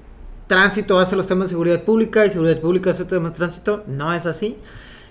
tránsito 0.47 0.99
hace 0.99 1.15
los 1.15 1.27
temas 1.27 1.45
de 1.45 1.49
seguridad 1.49 1.83
pública 1.83 2.25
y 2.25 2.31
seguridad 2.31 2.59
pública 2.59 2.91
hace 2.91 3.05
temas 3.05 3.33
de 3.33 3.37
tránsito. 3.37 3.83
No 3.87 4.13
es 4.13 4.25
así. 4.25 4.57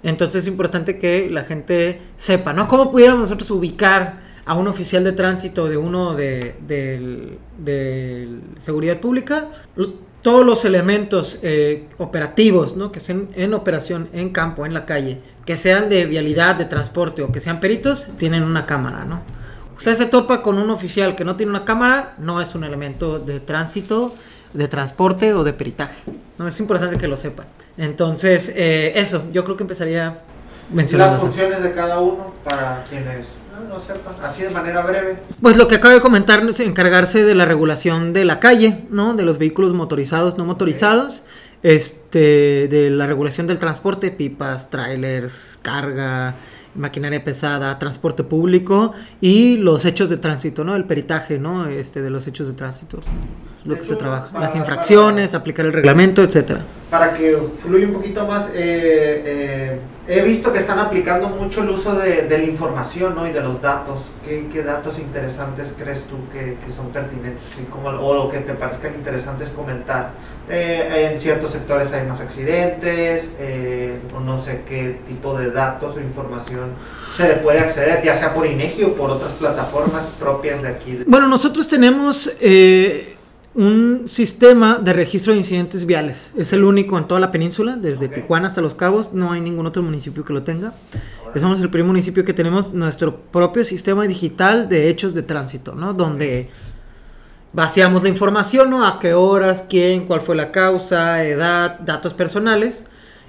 Entonces, 0.02 0.42
es 0.42 0.48
importante 0.48 0.98
que 0.98 1.30
la 1.30 1.44
gente 1.44 2.00
sepa, 2.16 2.52
¿no? 2.52 2.68
¿Cómo 2.68 2.90
pudiéramos 2.90 3.22
nosotros 3.22 3.50
ubicar 3.52 4.20
a 4.44 4.54
un 4.54 4.68
oficial 4.68 5.02
de 5.04 5.12
tránsito 5.12 5.68
de 5.68 5.76
uno 5.76 6.14
de, 6.14 6.54
de 6.66 8.28
seguridad 8.60 9.00
pública? 9.00 9.48
Todos 10.24 10.44
los 10.44 10.64
elementos 10.64 11.38
eh, 11.42 11.86
operativos, 11.98 12.76
¿no? 12.76 12.90
Que 12.90 12.98
estén 12.98 13.28
en 13.34 13.52
operación, 13.52 14.08
en 14.14 14.30
campo, 14.30 14.64
en 14.64 14.72
la 14.72 14.86
calle, 14.86 15.20
que 15.44 15.58
sean 15.58 15.90
de 15.90 16.06
vialidad, 16.06 16.56
de 16.56 16.64
transporte 16.64 17.22
o 17.22 17.30
que 17.30 17.40
sean 17.40 17.60
peritos, 17.60 18.06
tienen 18.16 18.42
una 18.42 18.64
cámara, 18.64 19.04
¿no? 19.04 19.20
Usted 19.76 19.94
se 19.94 20.06
topa 20.06 20.40
con 20.40 20.56
un 20.56 20.70
oficial 20.70 21.14
que 21.14 21.26
no 21.26 21.36
tiene 21.36 21.50
una 21.50 21.66
cámara, 21.66 22.14
no 22.16 22.40
es 22.40 22.54
un 22.54 22.64
elemento 22.64 23.18
de 23.18 23.38
tránsito, 23.38 24.14
de 24.54 24.66
transporte 24.66 25.34
o 25.34 25.44
de 25.44 25.52
peritaje. 25.52 26.00
No 26.38 26.48
es 26.48 26.58
importante 26.58 26.96
que 26.96 27.06
lo 27.06 27.18
sepan. 27.18 27.44
Entonces, 27.76 28.50
eh, 28.56 28.92
eso, 28.96 29.24
yo 29.30 29.44
creo 29.44 29.58
que 29.58 29.64
empezaría 29.64 30.20
mencionando. 30.72 31.16
Las 31.16 31.22
funciones 31.22 31.62
de 31.62 31.74
cada 31.74 32.00
uno 32.00 32.32
para 32.44 32.82
quienes 32.88 33.26
no 33.68 33.76
así 34.26 34.42
de 34.42 34.50
manera 34.50 34.82
breve. 34.82 35.18
Pues 35.40 35.56
lo 35.56 35.68
que 35.68 35.76
acabo 35.76 35.94
de 35.94 36.00
comentar 36.00 36.46
es 36.48 36.60
encargarse 36.60 37.24
de 37.24 37.34
la 37.34 37.44
regulación 37.44 38.12
de 38.12 38.24
la 38.24 38.40
calle, 38.40 38.86
¿no? 38.90 39.14
De 39.14 39.24
los 39.24 39.38
vehículos 39.38 39.72
motorizados, 39.72 40.38
no 40.38 40.44
motorizados, 40.44 41.24
este, 41.62 42.68
de 42.68 42.90
la 42.90 43.06
regulación 43.06 43.46
del 43.46 43.58
transporte, 43.58 44.10
pipas, 44.10 44.70
trailers, 44.70 45.58
carga, 45.62 46.34
maquinaria 46.74 47.22
pesada, 47.22 47.78
transporte 47.78 48.24
público 48.24 48.92
y 49.20 49.56
los 49.56 49.84
hechos 49.84 50.10
de 50.10 50.16
tránsito, 50.16 50.64
¿no? 50.64 50.76
El 50.76 50.84
peritaje, 50.84 51.38
¿no? 51.38 51.66
Este, 51.66 52.02
de 52.02 52.10
los 52.10 52.26
hechos 52.26 52.46
de 52.48 52.54
tránsito 52.54 53.00
lo 53.64 53.76
que 53.76 53.84
se 53.84 53.96
trabaja. 53.96 54.38
Las 54.38 54.54
infracciones, 54.54 55.34
aplicar 55.34 55.64
el 55.66 55.72
reglamento, 55.72 56.22
etcétera. 56.22 56.60
Para 56.90 57.14
que 57.14 57.36
fluya 57.60 57.86
un 57.86 57.94
poquito 57.94 58.26
más, 58.26 58.46
eh, 58.48 58.52
eh, 58.54 59.80
he 60.06 60.22
visto 60.22 60.52
que 60.52 60.60
están 60.60 60.78
aplicando 60.78 61.28
mucho 61.28 61.62
el 61.62 61.70
uso 61.70 61.94
de, 61.94 62.28
la 62.28 62.44
información 62.44 63.14
¿no? 63.14 63.26
y 63.26 63.32
de 63.32 63.40
los 63.40 63.60
datos. 63.62 64.00
¿Qué, 64.24 64.62
datos 64.62 64.98
interesantes 64.98 65.68
crees 65.76 66.04
tú 66.04 66.16
que, 66.30 66.56
son 66.76 66.90
pertinentes 66.90 67.42
como, 67.70 67.88
o 67.88 68.30
que 68.30 68.40
te 68.40 68.52
parezcan 68.52 68.94
interesantes 68.94 69.48
comentar? 69.48 70.10
Eh, 70.48 71.10
en 71.12 71.18
ciertos 71.18 71.52
sectores 71.52 71.90
hay 71.92 72.06
más 72.06 72.20
accidentes, 72.20 73.30
o 74.14 74.20
no 74.20 74.38
sé 74.38 74.62
qué 74.68 75.00
tipo 75.08 75.36
de 75.38 75.50
datos 75.50 75.96
o 75.96 76.00
información 76.00 76.74
se 77.16 77.28
le 77.28 77.34
puede 77.36 77.60
acceder, 77.60 78.04
ya 78.04 78.14
sea 78.14 78.34
por 78.34 78.46
INEGI 78.46 78.84
o 78.84 78.94
por 78.94 79.10
otras 79.10 79.32
plataformas 79.32 80.02
propias 80.20 80.62
de 80.62 80.68
aquí. 80.68 81.02
Bueno, 81.06 81.28
nosotros 81.28 81.66
tenemos 81.66 82.30
un 83.54 84.04
sistema 84.06 84.78
de 84.78 84.92
registro 84.92 85.32
de 85.32 85.38
incidentes 85.38 85.86
viales. 85.86 86.32
Es 86.36 86.52
el 86.52 86.64
único 86.64 86.98
en 86.98 87.06
toda 87.06 87.20
la 87.20 87.30
península, 87.30 87.76
desde 87.76 88.08
Tijuana 88.08 88.48
hasta 88.48 88.60
Los 88.60 88.74
Cabos. 88.74 89.12
No 89.12 89.32
hay 89.32 89.40
ningún 89.40 89.66
otro 89.66 89.82
municipio 89.82 90.24
que 90.24 90.32
lo 90.32 90.42
tenga. 90.42 90.72
Somos 91.38 91.60
el 91.60 91.70
primer 91.70 91.86
municipio 91.86 92.24
que 92.24 92.32
tenemos 92.32 92.72
nuestro 92.72 93.16
propio 93.16 93.64
sistema 93.64 94.04
digital 94.06 94.68
de 94.68 94.88
hechos 94.88 95.14
de 95.14 95.22
tránsito, 95.22 95.74
¿no? 95.74 95.94
Donde 95.94 96.48
vaciamos 97.52 98.02
la 98.02 98.08
información, 98.08 98.70
¿no? 98.70 98.86
A 98.86 98.98
qué 98.98 99.14
horas, 99.14 99.64
quién, 99.68 100.06
cuál 100.06 100.20
fue 100.20 100.34
la 100.34 100.50
causa, 100.50 101.24
edad, 101.24 101.78
datos 101.80 102.14
personales. 102.14 102.86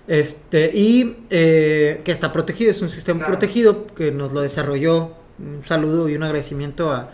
Este, 0.07 0.71
y 0.73 1.17
eh, 1.31 2.01
que 2.03 2.11
está 2.11 2.31
protegido, 2.31 2.69
es 2.69 2.81
un 2.81 2.89
sistema 2.89 3.25
protegido 3.25 3.87
que 3.87 4.11
nos 4.11 4.33
lo 4.33 4.41
desarrolló. 4.41 5.13
Un 5.37 5.63
saludo 5.65 6.07
y 6.09 6.15
un 6.15 6.23
agradecimiento 6.23 6.91
a, 6.91 7.09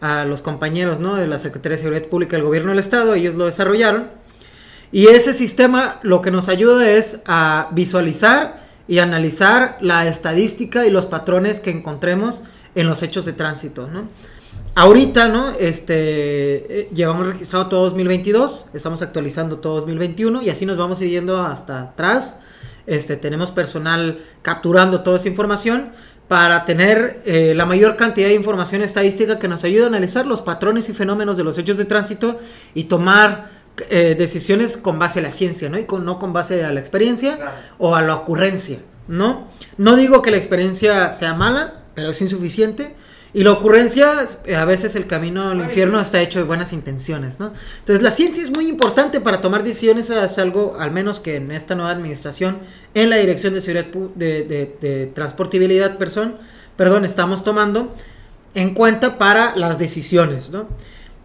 a 0.00 0.24
los 0.24 0.42
compañeros 0.42 1.00
¿no? 1.00 1.16
de 1.16 1.26
la 1.26 1.38
Secretaría 1.38 1.76
de 1.76 1.82
Seguridad 1.82 2.08
Pública 2.08 2.36
del 2.36 2.44
Gobierno 2.44 2.70
del 2.70 2.78
Estado, 2.78 3.14
ellos 3.14 3.34
lo 3.34 3.46
desarrollaron. 3.46 4.08
Y 4.92 5.06
ese 5.06 5.32
sistema 5.32 6.00
lo 6.02 6.20
que 6.20 6.30
nos 6.30 6.48
ayuda 6.48 6.88
es 6.90 7.20
a 7.26 7.68
visualizar 7.72 8.64
y 8.88 8.98
analizar 8.98 9.78
la 9.80 10.08
estadística 10.08 10.84
y 10.86 10.90
los 10.90 11.06
patrones 11.06 11.60
que 11.60 11.70
encontremos 11.70 12.42
en 12.74 12.88
los 12.88 13.02
hechos 13.02 13.24
de 13.24 13.32
tránsito, 13.32 13.86
¿no? 13.86 14.08
Ahorita, 14.74 15.28
¿no? 15.28 15.50
Este, 15.50 16.80
eh, 16.80 16.90
llevamos 16.94 17.26
registrado 17.26 17.66
todo 17.66 17.84
2022, 17.84 18.68
estamos 18.72 19.02
actualizando 19.02 19.58
todo 19.58 19.76
2021 19.80 20.42
y 20.42 20.50
así 20.50 20.64
nos 20.64 20.76
vamos 20.76 21.00
yendo 21.00 21.40
hasta 21.40 21.80
atrás. 21.80 22.38
Este, 22.86 23.16
tenemos 23.16 23.50
personal 23.50 24.20
capturando 24.42 25.02
toda 25.02 25.18
esa 25.18 25.28
información 25.28 25.90
para 26.30 26.64
tener 26.64 27.22
eh, 27.26 27.54
la 27.56 27.66
mayor 27.66 27.96
cantidad 27.96 28.28
de 28.28 28.34
información 28.34 28.82
estadística 28.82 29.40
que 29.40 29.48
nos 29.48 29.64
ayude 29.64 29.82
a 29.82 29.86
analizar 29.88 30.28
los 30.28 30.42
patrones 30.42 30.88
y 30.88 30.92
fenómenos 30.94 31.36
de 31.36 31.42
los 31.42 31.58
hechos 31.58 31.76
de 31.76 31.86
tránsito 31.86 32.38
y 32.72 32.84
tomar 32.84 33.50
eh, 33.88 34.14
decisiones 34.16 34.76
con 34.76 34.96
base 34.96 35.18
a 35.18 35.22
la 35.22 35.32
ciencia, 35.32 35.68
¿no? 35.68 35.76
Y 35.76 35.86
con, 35.86 36.04
no 36.04 36.20
con 36.20 36.32
base 36.32 36.64
a 36.64 36.70
la 36.70 36.78
experiencia 36.78 37.36
o 37.78 37.96
a 37.96 38.02
la 38.02 38.14
ocurrencia, 38.14 38.78
¿no? 39.08 39.48
No 39.76 39.96
digo 39.96 40.22
que 40.22 40.30
la 40.30 40.36
experiencia 40.36 41.12
sea 41.14 41.34
mala, 41.34 41.82
pero 41.96 42.10
es 42.10 42.22
insuficiente 42.22 42.94
y 43.32 43.44
la 43.44 43.52
ocurrencia, 43.52 44.26
eh, 44.44 44.56
a 44.56 44.64
veces 44.64 44.96
el 44.96 45.06
camino 45.06 45.50
al 45.50 45.60
infierno 45.60 46.00
está 46.00 46.20
hecho 46.20 46.40
de 46.40 46.44
buenas 46.44 46.72
intenciones, 46.72 47.38
¿no? 47.38 47.52
Entonces 47.78 48.02
la 48.02 48.10
ciencia 48.10 48.42
es 48.42 48.50
muy 48.50 48.66
importante 48.66 49.20
para 49.20 49.40
tomar 49.40 49.62
decisiones, 49.62 50.10
es 50.10 50.38
algo, 50.38 50.76
al 50.80 50.90
menos 50.90 51.20
que 51.20 51.36
en 51.36 51.52
esta 51.52 51.76
nueva 51.76 51.92
administración, 51.92 52.58
en 52.94 53.08
la 53.08 53.16
Dirección 53.16 53.54
de 53.54 53.60
Seguridad 53.60 53.86
de, 54.16 54.76
de, 54.80 55.10
Transportabilidad, 55.14 55.96
perdón, 55.96 57.04
estamos 57.04 57.44
tomando 57.44 57.94
en 58.54 58.74
cuenta 58.74 59.16
para 59.16 59.54
las 59.54 59.78
decisiones, 59.78 60.50
¿no? 60.50 60.66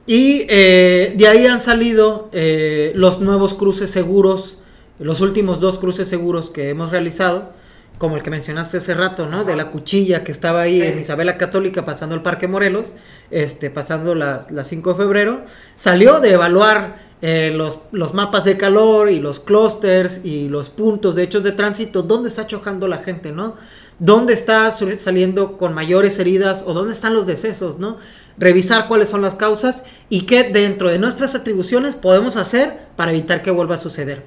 Y 0.05 0.45
eh, 0.49 1.15
de 1.17 1.27
ahí 1.27 1.47
han 1.47 1.59
salido 1.59 2.29
eh, 2.31 2.91
los 2.93 3.19
nuevos 3.19 3.55
cruces 3.55 3.89
seguros, 3.89 4.59
los 4.99 5.21
últimos 5.21 5.59
dos 5.59 5.79
cruces 5.79 6.07
seguros 6.07 6.51
que 6.51 6.69
hemos 6.69 6.91
realizado, 6.91 7.51
como 7.97 8.17
el 8.17 8.23
que 8.23 8.29
mencionaste 8.29 8.77
hace 8.77 8.93
rato, 8.93 9.27
¿no? 9.27 9.43
De 9.45 9.55
la 9.55 9.71
cuchilla 9.71 10.23
que 10.23 10.31
estaba 10.31 10.61
ahí 10.61 10.81
en 10.81 10.99
Isabela 10.99 11.37
Católica 11.37 11.85
pasando 11.85 12.15
el 12.15 12.21
Parque 12.21 12.47
Morelos, 12.47 12.93
este, 13.31 13.69
pasando 13.69 14.15
las 14.15 14.47
5 14.67 14.91
de 14.91 14.95
febrero, 14.95 15.41
salió 15.77 16.19
de 16.19 16.33
evaluar 16.33 16.97
eh, 17.21 17.51
los, 17.55 17.79
los, 17.91 18.13
mapas 18.13 18.43
de 18.43 18.57
calor 18.57 19.09
y 19.09 19.19
los 19.19 19.39
clústeres 19.39 20.21
y 20.23 20.49
los 20.49 20.69
puntos 20.69 21.15
de 21.15 21.23
hechos 21.23 21.43
de 21.43 21.53
tránsito, 21.53 22.03
dónde 22.03 22.29
está 22.29 22.45
chocando 22.45 22.87
la 22.87 22.97
gente, 22.97 23.31
¿no? 23.31 23.55
¿Dónde 23.97 24.33
está 24.33 24.69
saliendo 24.71 25.57
con 25.57 25.73
mayores 25.73 26.19
heridas 26.19 26.63
o 26.67 26.73
dónde 26.73 26.91
están 26.91 27.13
los 27.13 27.25
decesos, 27.25 27.79
¿no? 27.79 27.97
Revisar 28.37 28.89
cuáles 28.89 29.07
son 29.07 29.21
las 29.21 29.35
causas 29.35 29.85
y 30.09 30.25
qué 30.25 30.43
dentro 30.43 30.89
de 30.89 30.99
nuestras 30.99 31.33
atribuciones 31.33 31.95
podemos 31.95 32.35
hacer 32.35 32.77
para 32.97 33.11
evitar 33.11 33.41
que 33.41 33.51
vuelva 33.51 33.75
a 33.75 33.77
suceder. 33.77 34.25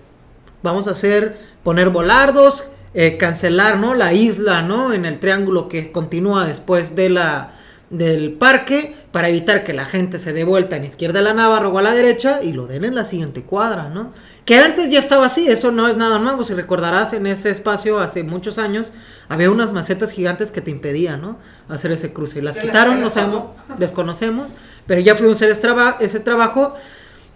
Vamos 0.62 0.88
a 0.88 0.92
hacer, 0.92 1.37
poner 1.62 1.90
volardos, 1.90 2.64
eh, 3.00 3.16
cancelar, 3.16 3.78
¿no? 3.78 3.94
La 3.94 4.12
isla, 4.12 4.61
¿no? 4.62 4.92
En 4.92 5.04
el 5.04 5.20
triángulo 5.20 5.68
que 5.68 5.92
continúa 5.92 6.48
después 6.48 6.96
de 6.96 7.08
la, 7.08 7.52
del 7.90 8.32
parque 8.32 8.92
para 9.12 9.28
evitar 9.28 9.62
que 9.62 9.72
la 9.72 9.84
gente 9.84 10.18
se 10.18 10.32
dé 10.32 10.42
vuelta 10.42 10.74
en 10.74 10.84
izquierda 10.84 11.20
de 11.20 11.26
la 11.26 11.32
Navarro 11.32 11.68
o 11.68 11.78
a 11.78 11.82
la 11.82 11.94
derecha 11.94 12.42
y 12.42 12.52
lo 12.52 12.66
den 12.66 12.84
en 12.84 12.96
la 12.96 13.04
siguiente 13.04 13.42
cuadra, 13.42 13.88
¿no? 13.88 14.12
Que 14.44 14.58
antes 14.58 14.90
ya 14.90 14.98
estaba 14.98 15.26
así, 15.26 15.46
eso 15.46 15.70
no 15.70 15.87
es 15.87 15.96
nada 15.96 16.18
nuevo. 16.18 16.42
Si 16.42 16.54
recordarás, 16.54 17.12
en 17.12 17.28
ese 17.28 17.50
espacio 17.50 18.00
hace 18.00 18.24
muchos 18.24 18.58
años 18.58 18.92
había 19.28 19.48
unas 19.48 19.72
macetas 19.72 20.11
gigantes 20.11 20.50
que 20.50 20.61
te 20.61 20.72
impedían, 20.72 21.22
¿no? 21.22 21.38
Hacer 21.68 21.92
ese 21.92 22.12
cruce. 22.12 22.40
Y 22.40 22.42
las 22.42 22.56
quitaron, 22.56 23.00
no 23.00 23.11
sabemos, 23.11 23.44
desconocemos, 23.78 24.56
pero 24.88 25.00
ya 25.00 25.12
a 25.12 25.14
hacer 25.14 25.54
ese 26.00 26.18
trabajo 26.18 26.74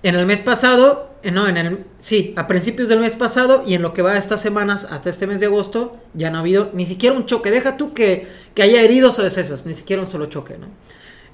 en 0.02 0.14
el 0.14 0.26
mes 0.26 0.40
pasado, 0.40 1.10
eh, 1.22 1.30
no, 1.30 1.46
en 1.46 1.56
el, 1.56 1.84
sí, 1.98 2.34
a 2.36 2.46
principios 2.46 2.88
del 2.88 3.00
mes 3.00 3.14
pasado 3.14 3.62
y 3.66 3.74
en 3.74 3.82
lo 3.82 3.94
que 3.94 4.02
va 4.02 4.14
de 4.14 4.18
estas 4.18 4.40
semanas 4.40 4.86
hasta 4.90 5.10
este 5.10 5.26
mes 5.26 5.40
de 5.40 5.46
agosto, 5.46 5.96
ya 6.14 6.30
no 6.30 6.38
ha 6.38 6.40
habido 6.40 6.70
ni 6.72 6.86
siquiera 6.86 7.14
un 7.14 7.26
choque. 7.26 7.50
Deja 7.50 7.76
tú 7.76 7.94
que, 7.94 8.26
que 8.54 8.62
haya 8.62 8.82
heridos 8.82 9.18
o 9.18 9.22
decesos, 9.22 9.64
ni 9.66 9.74
siquiera 9.74 10.02
un 10.02 10.10
solo 10.10 10.26
choque, 10.26 10.58
¿no? 10.58 10.66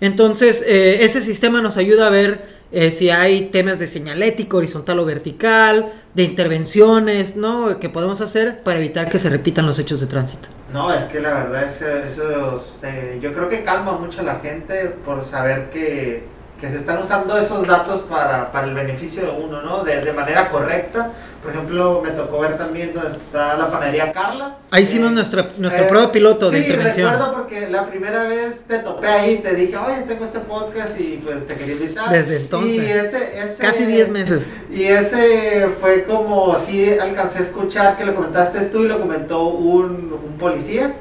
Entonces, 0.00 0.62
eh, 0.64 1.02
ese 1.02 1.20
sistema 1.20 1.60
nos 1.60 1.76
ayuda 1.76 2.06
a 2.06 2.10
ver 2.10 2.42
eh, 2.70 2.92
si 2.92 3.10
hay 3.10 3.46
temas 3.46 3.80
de 3.80 3.88
señalético, 3.88 4.58
horizontal 4.58 4.98
o 5.00 5.04
vertical, 5.04 5.86
de 6.14 6.22
intervenciones, 6.22 7.34
¿no? 7.34 7.80
Que 7.80 7.88
podemos 7.88 8.20
hacer 8.20 8.62
para 8.62 8.78
evitar 8.78 9.08
que 9.08 9.18
se 9.18 9.28
repitan 9.28 9.66
los 9.66 9.78
hechos 9.78 10.00
de 10.00 10.06
tránsito. 10.06 10.50
No, 10.72 10.92
es 10.94 11.04
que 11.06 11.18
la 11.18 11.34
verdad, 11.34 11.64
es, 11.64 11.82
eso, 11.82 12.64
yo 13.20 13.32
creo 13.32 13.48
que 13.48 13.64
calma 13.64 13.98
mucho 13.98 14.20
a 14.20 14.24
la 14.24 14.38
gente 14.38 14.84
por 15.04 15.24
saber 15.24 15.70
que 15.70 16.22
que 16.60 16.68
se 16.68 16.78
están 16.78 17.00
usando 17.02 17.38
esos 17.38 17.66
datos 17.66 18.00
para, 18.08 18.50
para 18.50 18.66
el 18.66 18.74
beneficio 18.74 19.22
de 19.22 19.30
uno, 19.30 19.62
¿no? 19.62 19.84
De, 19.84 20.00
de, 20.00 20.12
manera 20.12 20.50
correcta. 20.50 21.12
Por 21.40 21.52
ejemplo, 21.52 22.02
me 22.04 22.10
tocó 22.10 22.40
ver 22.40 22.58
también 22.58 22.92
donde 22.92 23.16
está 23.16 23.56
la 23.56 23.70
panadería 23.70 24.12
Carla. 24.12 24.56
Ahí 24.72 24.82
hicimos 24.82 25.12
eh, 25.12 25.14
nuestro, 25.14 25.46
nuestro 25.56 25.84
eh, 25.84 25.88
prueba 25.88 26.10
piloto 26.10 26.50
de 26.50 26.58
intervención. 26.58 27.08
Sí, 27.08 27.14
recuerdo 27.14 27.34
porque 27.34 27.68
la 27.68 27.86
primera 27.86 28.24
vez 28.24 28.62
te 28.66 28.80
topé 28.80 29.06
ahí, 29.06 29.38
te 29.38 29.54
dije, 29.54 29.76
oye, 29.76 30.02
tengo 30.08 30.24
este 30.24 30.40
podcast 30.40 30.98
y 31.00 31.22
pues 31.24 31.46
te 31.46 31.54
quería 31.54 31.74
invitar. 31.74 32.10
Desde 32.10 32.36
entonces. 32.38 32.74
Y 32.74 32.90
ese, 32.90 33.38
ese, 33.38 33.56
Casi 33.58 33.86
10 33.86 34.08
meses. 34.08 34.46
Y 34.68 34.82
ese 34.82 35.68
fue 35.80 36.04
como, 36.06 36.56
sí 36.56 36.98
alcancé 36.98 37.38
a 37.38 37.42
escuchar 37.42 37.96
que 37.96 38.04
lo 38.04 38.16
comentaste 38.16 38.62
tú 38.66 38.84
y 38.84 38.88
lo 38.88 38.98
comentó 38.98 39.44
un, 39.44 40.12
un 40.12 40.38
policía 40.38 40.96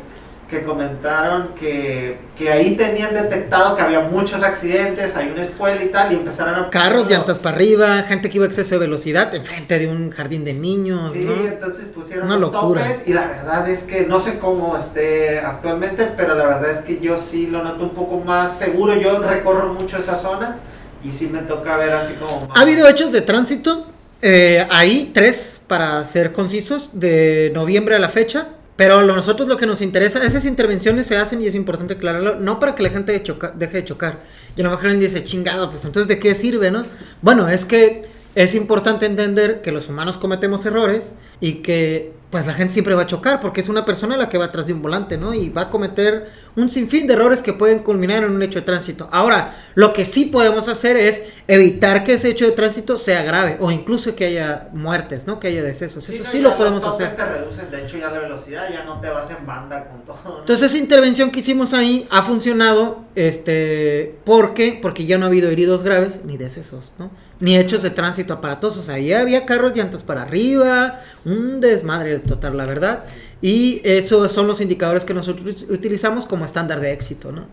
que 0.50 0.64
comentaron 0.64 1.50
que, 1.60 2.18
que, 2.38 2.50
ahí 2.50 2.76
tenían 2.78 3.14
detectado 3.14 3.76
que 3.76 3.82
había 3.82 4.00
muchos 4.00 4.42
accidentes, 4.44 5.14
hay 5.18 5.30
una 5.30 5.44
escuela 5.44 5.84
y 5.84 5.90
tal, 5.90 6.14
y 6.14 6.16
empezaron 6.16 6.56
a... 6.56 6.70
Carros, 6.70 7.10
llantas 7.10 7.38
para 7.38 7.58
arriba, 7.58 8.02
gente 8.04 8.30
que 8.30 8.38
iba 8.38 8.46
a 8.46 8.48
exceso 8.48 8.76
de 8.76 8.80
velocidad 8.80 9.36
enfrente 9.36 9.78
de 9.78 9.88
un 9.88 10.10
jardín 10.10 10.46
de 10.46 10.54
niños. 10.54 11.12
Sí, 11.12 11.28
entonces 11.44 11.88
pusieron 11.94 12.28
una 12.28 12.38
locura. 12.38 12.82
y 13.06 13.12
la 13.12 13.28
verdad 13.28 13.70
es 13.70 13.84
que 13.84 14.06
no 14.06 14.22
sé 14.22 14.40
cómo 14.40 14.78
esté 14.78 15.40
actualmente, 15.40 16.12
pero 16.16 16.36
la 16.36 16.46
verdad 16.46 16.72
es 16.72 16.80
que 16.80 17.00
yo 17.00 17.20
sí 17.20 17.48
lo 17.48 17.62
noto 17.62 17.84
un 17.84 17.94
poco 17.94 18.20
más 18.20 18.58
seguro, 18.58 18.96
yo 18.96 19.20
recorro 19.20 19.74
mucho 19.74 19.98
esa 19.98 20.16
zona 20.16 20.60
y 21.04 21.12
sí 21.12 21.28
me 21.28 21.40
toca 21.40 21.76
ver 21.76 21.92
así 21.92 22.14
como... 22.14 22.48
Ha 22.56 22.62
habido 22.62 22.88
hechos 22.88 23.12
de 23.12 23.22
tránsito, 23.22 23.86
eh, 24.22 24.66
ahí 24.70 25.12
tres, 25.14 25.62
para 25.68 26.04
ser 26.06 26.32
concisos, 26.32 26.92
de 26.94 27.52
noviembre 27.54 27.98
a 27.98 28.00
la 28.00 28.08
fecha 28.08 28.48
pero 28.78 29.02
nosotros 29.02 29.50
lo 29.50 29.58
que 29.58 29.66
nos 29.66 29.82
interesa, 29.82 30.24
esas 30.24 30.46
intervenciones 30.46 31.08
se 31.08 31.18
hacen 31.18 31.42
y 31.42 31.48
es 31.48 31.56
importante 31.56 31.96
aclararlo, 31.96 32.36
no 32.36 32.60
para 32.60 32.76
que 32.76 32.84
la 32.84 32.90
gente 32.90 33.12
deje 33.12 33.78
de 33.78 33.86
chocar. 33.86 34.20
Y 34.56 34.62
a 34.62 34.64
lo 34.64 34.70
mejor 34.70 34.96
dice, 34.98 35.24
chingado, 35.24 35.70
pues 35.70 35.84
entonces 35.84 36.08
¿de 36.08 36.20
qué 36.20 36.36
sirve, 36.36 36.72
no? 36.72 36.84
Bueno, 37.22 37.50
es 37.50 37.66
que 37.66 38.04
es 38.36 38.54
importante 38.54 39.08
entender 39.08 39.62
que 39.62 39.72
los 39.72 39.90
humanos 39.90 40.18
cometemos 40.18 40.66
errores 40.66 41.14
y 41.42 41.56
que 41.56 42.14
pues 42.30 42.46
la 42.46 42.54
gente 42.54 42.74
siempre 42.74 42.94
va 42.94 43.04
a 43.04 43.08
chocar 43.08 43.40
porque 43.40 43.62
es 43.62 43.70
una 43.70 43.86
persona 43.86 44.18
la 44.18 44.28
que 44.28 44.38
va 44.38 44.46
atrás 44.46 44.68
de 44.68 44.74
un 44.74 44.82
volante, 44.82 45.18
¿no? 45.18 45.34
Y 45.34 45.50
va 45.50 45.64
a 45.64 45.70
cometer 45.70 46.30
un 46.58 46.70
sinfín 46.70 47.08
de 47.08 47.14
errores 47.14 47.42
que 47.42 47.54
pueden 47.54 47.80
culminar 47.80 48.24
en 48.24 48.32
un 48.32 48.42
hecho 48.44 48.60
de 48.60 48.66
tránsito. 48.66 49.08
Ahora, 49.14 49.56
lo 49.76 49.94
que 49.94 50.04
sí 50.04 50.26
podemos 50.26 50.68
hacer 50.68 50.98
es 50.98 51.24
evitar 51.48 52.04
que 52.04 52.14
ese 52.14 52.30
hecho 52.30 52.46
de 52.46 52.52
tránsito 52.52 52.98
sea 52.98 53.24
grave 53.24 53.58
o 53.62 53.72
incluso 53.72 54.14
que 54.14 54.26
haya 54.26 54.68
muertes, 54.74 55.26
¿no? 55.26 55.40
Que 55.40 55.48
haya 55.48 55.64
decesos. 55.64 56.08
Eso 56.10 56.26
sí, 56.26 56.42
lo 56.42 56.58
podemos 56.58 56.86
hacer. 56.86 57.16
Te 57.16 57.26
reducen, 57.26 57.72
de 57.72 57.86
hecho, 57.86 57.98
ya 57.98 58.10
la 58.10 58.20
velocidad, 58.20 58.70
ya 58.72 58.84
no 58.84 59.00
te 59.00 59.10
vas 59.10 59.32
en 59.32 59.46
banda 59.46 59.88
con 59.88 60.02
todo. 60.02 60.40
Entonces, 60.40 60.74
esa 60.74 60.84
intervención 60.84 61.32
que 61.32 61.40
hicimos 61.40 61.74
ahí 61.74 62.08
ha 62.12 62.24
funcionado, 62.24 63.06
este, 63.16 64.20
porque 64.26 64.78
porque 64.82 65.06
ya 65.06 65.18
no 65.18 65.26
ha 65.26 65.28
habido 65.30 65.50
heridos 65.50 65.84
graves 65.84 66.20
ni 66.26 66.36
decesos, 66.38 66.94
¿no? 67.00 67.10
Ni 67.40 67.56
hechos 67.56 67.84
de 67.84 67.90
tránsito 67.90 68.34
aparatosos. 68.34 68.90
Ahí 68.90 69.14
había 69.14 69.46
carros 69.46 69.76
llantas 69.76 70.04
para 70.04 70.24
arriba, 70.24 71.00
un 71.26 71.60
desmadre 71.60 72.20
total, 72.20 72.58
la 72.58 72.66
verdad. 72.66 73.04
Y 73.42 73.82
esos 73.84 74.32
son 74.32 74.48
los 74.48 74.62
indicadores 74.62 75.06
que 75.06 75.14
nosotros 75.14 75.66
utilizamos 75.70 76.26
como 76.26 76.46
estándar 76.46 76.80
de 76.80 76.92
éxito, 76.92 77.32
¿no? 77.32 77.46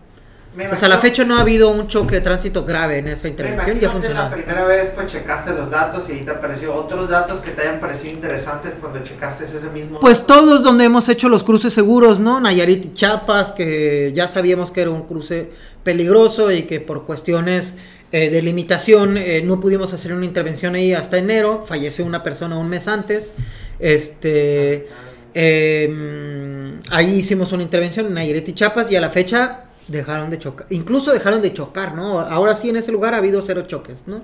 Pues 0.55 0.83
a 0.83 0.87
la 0.87 0.97
fecha 0.99 1.25
no 1.25 1.35
ha 1.35 1.41
habido 1.41 1.69
un 1.69 1.87
choque 1.87 2.15
de 2.15 2.21
tránsito 2.21 2.63
grave 2.63 2.99
en 2.99 3.09
esa 3.09 3.27
intervención 3.27 3.77
y 3.81 3.85
ha 3.85 3.89
funcionado. 3.89 4.29
La 4.29 4.35
primera 4.35 4.63
vez 4.63 4.91
pues 4.95 5.11
checaste 5.11 5.51
los 5.51 5.69
datos 5.69 6.03
y 6.07 6.13
ahí 6.13 6.21
te 6.21 6.31
apareció 6.31 6.73
otros 6.73 7.09
datos 7.09 7.39
que 7.41 7.51
te 7.51 7.61
hayan 7.63 7.81
parecido 7.81 8.13
interesantes 8.13 8.73
cuando 8.79 9.03
checaste 9.03 9.45
ese 9.45 9.59
mismo. 9.73 9.99
Pues 9.99 10.25
todos 10.25 10.63
donde 10.63 10.85
hemos 10.85 11.09
hecho 11.09 11.27
los 11.27 11.43
cruces 11.43 11.73
seguros, 11.73 12.19
¿no? 12.21 12.39
Nayarit 12.39 12.85
y 12.85 12.93
Chiapas, 12.93 13.51
que 13.51 14.13
ya 14.15 14.29
sabíamos 14.29 14.71
que 14.71 14.81
era 14.81 14.91
un 14.91 15.03
cruce 15.03 15.49
peligroso 15.83 16.51
y 16.51 16.63
que 16.63 16.79
por 16.79 17.05
cuestiones 17.05 17.75
eh, 18.13 18.29
de 18.29 18.41
limitación 18.41 19.17
eh, 19.17 19.41
no 19.43 19.59
pudimos 19.59 19.91
hacer 19.93 20.13
una 20.13 20.25
intervención 20.25 20.75
ahí 20.75 20.93
hasta 20.93 21.17
enero. 21.17 21.65
Falleció 21.65 22.05
una 22.05 22.23
persona 22.23 22.57
un 22.57 22.69
mes 22.69 22.87
antes. 22.87 23.33
Este, 23.77 24.87
em, 25.33 26.79
ahí 26.91 27.15
hicimos 27.15 27.51
una 27.51 27.63
intervención 27.63 28.05
en 28.05 28.13
Nayarit 28.13 28.47
y 28.47 28.53
Chiapas 28.53 28.89
y 28.89 28.95
a 28.95 29.01
la 29.01 29.09
fecha 29.09 29.65
dejaron 29.87 30.29
de 30.29 30.39
chocar. 30.39 30.67
Incluso 30.69 31.13
dejaron 31.13 31.41
de 31.41 31.53
chocar, 31.53 31.95
¿no? 31.95 32.19
Ahora 32.19 32.55
sí 32.55 32.69
en 32.69 32.77
ese 32.77 32.91
lugar 32.91 33.13
ha 33.13 33.17
habido 33.17 33.41
cero 33.41 33.63
choques, 33.65 34.03
¿no? 34.07 34.21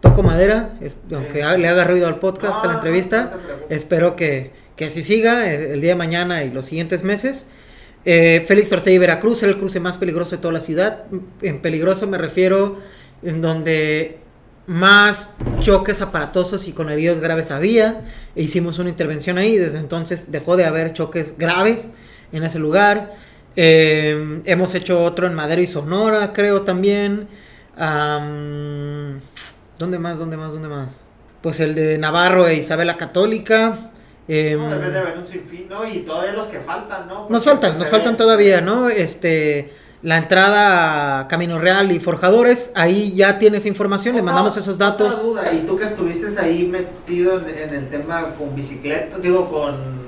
Toco 0.00 0.22
madera, 0.22 0.78
aunque 1.12 1.42
le 1.58 1.68
haga 1.68 1.84
ruido 1.84 2.06
al 2.06 2.18
podcast, 2.18 2.64
a 2.64 2.68
la 2.68 2.74
entrevista. 2.74 3.32
espero 3.70 4.14
que, 4.14 4.52
que 4.76 4.86
así 4.86 5.02
siga 5.02 5.52
el, 5.52 5.80
día 5.80 5.90
de 5.90 5.96
mañana 5.96 6.44
y 6.44 6.50
los 6.50 6.66
siguientes 6.66 7.02
meses. 7.02 7.46
Eh, 8.04 8.44
Félix 8.46 8.72
Ortega 8.72 8.94
y 8.94 8.98
Veracruz 8.98 9.42
era 9.42 9.50
el 9.50 9.58
cruce 9.58 9.80
más 9.80 9.98
peligroso 9.98 10.36
de 10.36 10.42
toda 10.42 10.54
la 10.54 10.60
ciudad. 10.60 11.04
En 11.42 11.60
peligroso 11.60 12.06
me 12.06 12.18
refiero 12.18 12.76
en 13.22 13.42
donde 13.42 14.18
más 14.66 15.34
choques 15.60 16.00
aparatosos 16.00 16.68
y 16.68 16.72
con 16.72 16.90
heridos 16.90 17.20
graves 17.20 17.50
había. 17.50 18.02
E 18.36 18.42
hicimos 18.42 18.78
una 18.78 18.90
intervención 18.90 19.38
ahí. 19.38 19.56
Desde 19.56 19.78
entonces 19.78 20.30
dejó 20.30 20.56
de 20.56 20.66
haber 20.66 20.92
choques 20.92 21.36
graves 21.38 21.90
en 22.32 22.44
ese 22.44 22.58
lugar. 22.58 23.12
Eh, 23.56 24.42
hemos 24.44 24.74
hecho 24.74 25.02
otro 25.02 25.26
en 25.26 25.34
Madero 25.34 25.62
y 25.62 25.66
Sonora, 25.66 26.32
creo 26.32 26.62
también. 26.62 27.26
¿Dónde 29.78 29.98
más? 29.98 30.18
¿Dónde 30.18 30.36
más? 30.36 30.52
¿Dónde 30.52 30.68
más? 30.68 31.04
Pues 31.40 31.60
el 31.60 31.74
de 31.74 31.98
Navarro 31.98 32.46
e 32.46 32.56
Isabela 32.56 32.96
Católica. 32.96 33.90
Eh, 34.28 34.56
no, 34.58 34.70
debe 34.70 34.90
de 34.90 34.98
haber 34.98 35.18
un 35.18 35.26
sinfín, 35.26 35.68
¿no? 35.68 35.88
Y 35.88 36.00
todavía 36.00 36.32
los 36.32 36.46
que 36.46 36.58
faltan, 36.60 37.06
¿no? 37.06 37.28
nos 37.30 37.44
faltan, 37.44 37.78
nos 37.78 37.88
faltan 37.88 38.16
todavía, 38.16 38.60
¿no? 38.60 38.88
Este 38.88 39.70
la 40.02 40.18
entrada 40.18 41.20
a 41.20 41.28
Camino 41.28 41.58
Real 41.58 41.90
y 41.90 41.98
Forjadores, 41.98 42.70
ahí 42.74 43.12
ya 43.14 43.38
tienes 43.38 43.66
información, 43.66 44.14
le 44.14 44.22
mandamos 44.22 44.56
esos 44.56 44.78
datos. 44.78 45.20
duda, 45.20 45.52
y 45.52 45.66
tú 45.66 45.76
que 45.76 45.84
estuviste 45.84 46.28
ahí 46.38 46.64
metido 46.64 47.40
en, 47.40 47.74
el 47.74 47.88
tema 47.88 48.34
con 48.38 48.54
bicicleta, 48.54 49.18
digo, 49.18 49.50
con, 49.50 50.05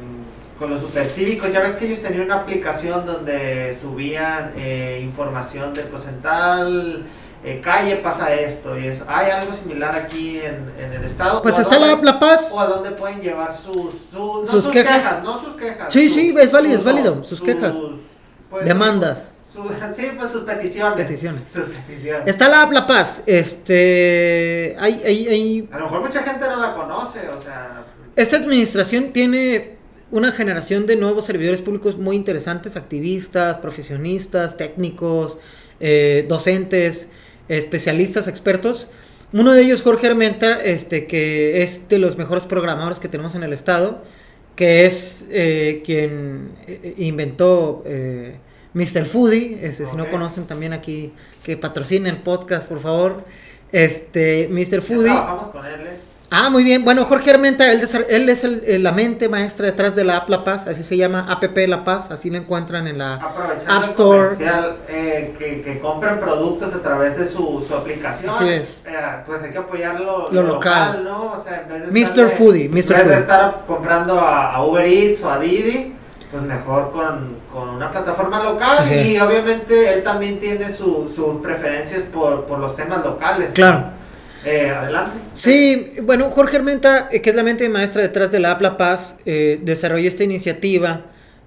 con 0.58 0.70
los 0.70 0.80
supercívicos, 0.80 1.52
ya 1.52 1.60
ves 1.60 1.76
que 1.76 1.86
ellos 1.86 2.00
tenían 2.00 2.24
una 2.24 2.36
aplicación 2.36 3.06
donde 3.06 3.76
subían 3.80 4.52
eh, 4.56 5.00
información 5.02 5.72
de 5.72 5.82
pues 5.82 6.06
en 6.06 6.20
tal 6.20 7.06
eh, 7.44 7.60
calle 7.62 7.96
pasa 7.96 8.34
esto 8.34 8.76
y 8.76 8.88
eso. 8.88 9.04
¿Hay 9.06 9.30
algo 9.30 9.52
similar 9.54 9.94
aquí 9.94 10.40
en, 10.40 10.92
el 10.92 11.04
estado? 11.04 11.40
Pues 11.42 11.58
está 11.58 11.78
la, 11.78 12.18
Paz. 12.18 12.50
¿O 12.52 12.60
a 12.60 12.66
dónde 12.66 12.90
pueden 12.90 13.20
llevar 13.20 13.56
sus, 13.56 13.94
sus, 14.50 14.68
quejas. 14.68 15.22
No 15.22 15.38
sus 15.38 15.54
quejas. 15.54 15.92
Sí, 15.92 16.10
sí, 16.10 16.34
es 16.36 16.50
válido, 16.50 16.76
es 16.76 16.84
válido, 16.84 17.22
sus, 17.22 17.40
quejas. 17.40 17.76
Pues, 18.50 18.64
Demandas 18.64 19.28
sí, 19.96 20.10
pues 20.16 20.32
sus 20.32 20.42
peticiones. 20.42 20.96
Peticiones. 20.96 21.48
Está 22.26 22.48
la 22.48 22.66
La 22.66 22.86
Paz. 22.86 23.22
Este. 23.26 24.76
Hay, 24.78 25.02
hay, 25.04 25.28
hay... 25.28 25.68
A 25.72 25.78
lo 25.78 25.84
mejor 25.84 26.00
mucha 26.02 26.22
gente 26.22 26.46
no 26.46 26.56
la 26.56 26.74
conoce, 26.74 27.28
o 27.28 27.40
sea. 27.40 27.84
Esta 28.16 28.36
administración 28.36 29.12
tiene 29.12 29.77
una 30.10 30.32
generación 30.32 30.86
de 30.86 30.96
nuevos 30.96 31.26
servidores 31.26 31.60
públicos 31.60 31.98
muy 31.98 32.16
interesantes, 32.16 32.76
activistas, 32.76 33.58
profesionistas, 33.58 34.56
técnicos, 34.56 35.38
eh, 35.80 36.24
docentes, 36.28 37.10
especialistas, 37.48 38.28
expertos. 38.28 38.90
Uno 39.32 39.52
de 39.52 39.62
ellos, 39.62 39.82
Jorge 39.82 40.06
Armenta, 40.06 40.62
este, 40.62 41.06
que 41.06 41.62
es 41.62 41.88
de 41.88 41.98
los 41.98 42.16
mejores 42.16 42.46
programadores 42.46 42.98
que 42.98 43.08
tenemos 43.08 43.34
en 43.34 43.42
el 43.42 43.52
estado, 43.52 44.02
que 44.56 44.86
es 44.86 45.26
eh, 45.30 45.82
quien 45.84 46.52
eh, 46.66 46.94
inventó 46.98 47.84
Mr. 48.72 49.04
Foodie, 49.04 49.58
este, 49.62 49.86
si 49.86 49.96
no 49.96 50.10
conocen 50.10 50.46
también 50.46 50.72
aquí, 50.72 51.12
que 51.44 51.56
patrocinen 51.56 52.14
el 52.14 52.22
podcast, 52.22 52.68
por 52.68 52.80
favor. 52.80 53.24
Este, 53.70 54.48
Mr. 54.50 54.80
Foodie. 54.80 55.12
Con 55.52 55.66
él, 55.66 55.80
¿eh? 55.80 56.07
Ah, 56.30 56.50
muy 56.50 56.62
bien. 56.62 56.84
Bueno, 56.84 57.06
Jorge 57.06 57.30
Armenta, 57.30 57.72
él, 57.72 57.80
él 58.10 58.28
es 58.28 58.44
el- 58.44 58.62
el- 58.66 58.82
la 58.82 58.92
mente 58.92 59.30
maestra 59.30 59.64
detrás 59.64 59.96
de 59.96 60.04
la 60.04 60.18
App 60.18 60.28
La 60.28 60.44
Paz, 60.44 60.66
así 60.66 60.82
se 60.84 60.94
llama 60.98 61.26
App 61.26 61.42
La 61.56 61.84
Paz, 61.84 62.10
así 62.10 62.28
lo 62.28 62.36
encuentran 62.36 62.86
en 62.86 62.98
la 62.98 63.14
App 63.14 63.84
Store. 63.84 64.36
eh, 64.88 65.34
que, 65.38 65.62
que 65.62 65.78
compren 65.80 66.20
productos 66.20 66.74
a 66.74 66.82
través 66.82 67.16
de 67.16 67.26
su, 67.28 67.64
su 67.66 67.74
aplicación. 67.74 68.28
Así 68.30 68.46
es. 68.46 68.80
Eh, 68.86 68.90
pues 69.26 69.42
hay 69.42 69.52
que 69.52 69.58
apoyar 69.58 69.98
lo, 70.00 70.30
Lo 70.30 70.42
local. 70.42 71.02
¿no? 71.02 71.32
O 71.32 71.42
sea, 71.42 71.62
en 71.62 71.68
vez 71.68 71.86
de 71.86 71.92
Mr. 71.92 71.98
estarle- 72.26 72.36
Foodie, 72.36 72.68
Mr. 72.68 72.74
En 72.76 72.84
vez 72.98 73.06
de 73.08 73.18
estar 73.20 73.64
comprando 73.66 74.20
a, 74.20 74.52
a 74.54 74.64
Uber 74.66 74.84
Eats 74.84 75.22
o 75.22 75.30
a 75.30 75.38
Didi, 75.38 75.94
pues 76.30 76.42
mejor 76.42 76.92
con, 76.92 77.36
con 77.50 77.70
una 77.70 77.90
plataforma 77.90 78.42
local. 78.42 78.78
Así 78.80 78.94
y 78.94 79.16
es. 79.16 79.22
obviamente 79.22 79.94
él 79.94 80.02
también 80.04 80.38
tiene 80.40 80.74
su- 80.74 81.10
sus 81.14 81.40
preferencias 81.40 82.02
por, 82.12 82.44
por 82.44 82.58
los 82.58 82.76
temas 82.76 83.02
locales. 83.02 83.48
Claro. 83.54 83.96
Eh, 84.44 84.70
adelante. 84.70 85.18
Sí, 85.32 85.94
bueno, 86.02 86.30
Jorge 86.30 86.56
Armenta, 86.58 87.08
eh, 87.10 87.20
que 87.20 87.30
es 87.30 87.36
la 87.36 87.42
mente 87.42 87.68
maestra 87.68 88.02
detrás 88.02 88.30
de 88.30 88.38
la 88.38 88.52
App 88.52 88.60
La 88.60 88.76
Paz, 88.76 89.18
eh, 89.26 89.58
desarrolló 89.62 90.08
esta 90.08 90.24
iniciativa 90.24 91.06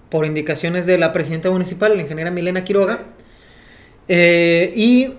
por 0.10 0.26
indicaciones 0.26 0.86
de 0.86 0.98
la 0.98 1.14
presidenta 1.14 1.50
municipal, 1.50 1.96
la 1.96 2.02
ingeniera 2.02 2.32
Milena 2.32 2.64
Quiroga. 2.64 3.00
Eh, 4.08 4.74
y 4.76 5.14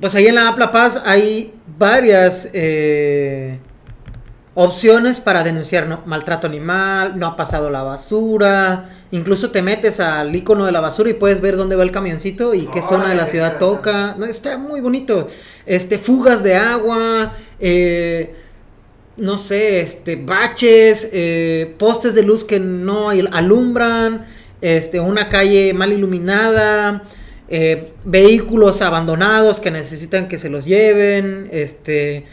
pues 0.00 0.14
ahí 0.16 0.26
en 0.26 0.34
la 0.34 0.48
App 0.48 0.58
La 0.58 0.72
Paz 0.72 1.00
hay 1.04 1.54
varias 1.78 2.50
opciones 4.54 5.20
para 5.20 5.42
denunciar 5.42 5.86
¿no? 5.88 6.02
maltrato 6.06 6.46
animal, 6.46 7.18
no 7.18 7.26
ha 7.26 7.36
pasado 7.36 7.70
la 7.70 7.82
basura, 7.82 8.88
incluso 9.10 9.50
te 9.50 9.62
metes 9.62 9.98
al 10.00 10.34
icono 10.34 10.64
de 10.64 10.72
la 10.72 10.80
basura 10.80 11.10
y 11.10 11.14
puedes 11.14 11.40
ver 11.40 11.56
dónde 11.56 11.76
va 11.76 11.82
el 11.82 11.90
camioncito 11.90 12.54
y 12.54 12.66
qué 12.66 12.80
zona 12.80 13.08
de 13.08 13.16
la 13.16 13.26
ciudad 13.26 13.58
toca. 13.58 14.14
No, 14.16 14.26
está 14.26 14.56
muy 14.56 14.80
bonito. 14.80 15.26
Este, 15.66 15.98
fugas 15.98 16.44
de 16.44 16.54
agua, 16.54 17.32
eh, 17.58 18.34
no 19.16 19.38
sé, 19.38 19.80
este, 19.80 20.16
baches, 20.16 21.10
eh, 21.12 21.74
postes 21.78 22.14
de 22.14 22.22
luz 22.22 22.44
que 22.44 22.60
no 22.60 23.10
alumbran, 23.10 24.24
este, 24.60 25.00
una 25.00 25.28
calle 25.28 25.74
mal 25.74 25.92
iluminada, 25.92 27.02
eh, 27.48 27.92
vehículos 28.04 28.82
abandonados 28.82 29.60
que 29.60 29.70
necesitan 29.70 30.28
que 30.28 30.38
se 30.38 30.48
los 30.48 30.64
lleven, 30.64 31.48
este, 31.52 32.24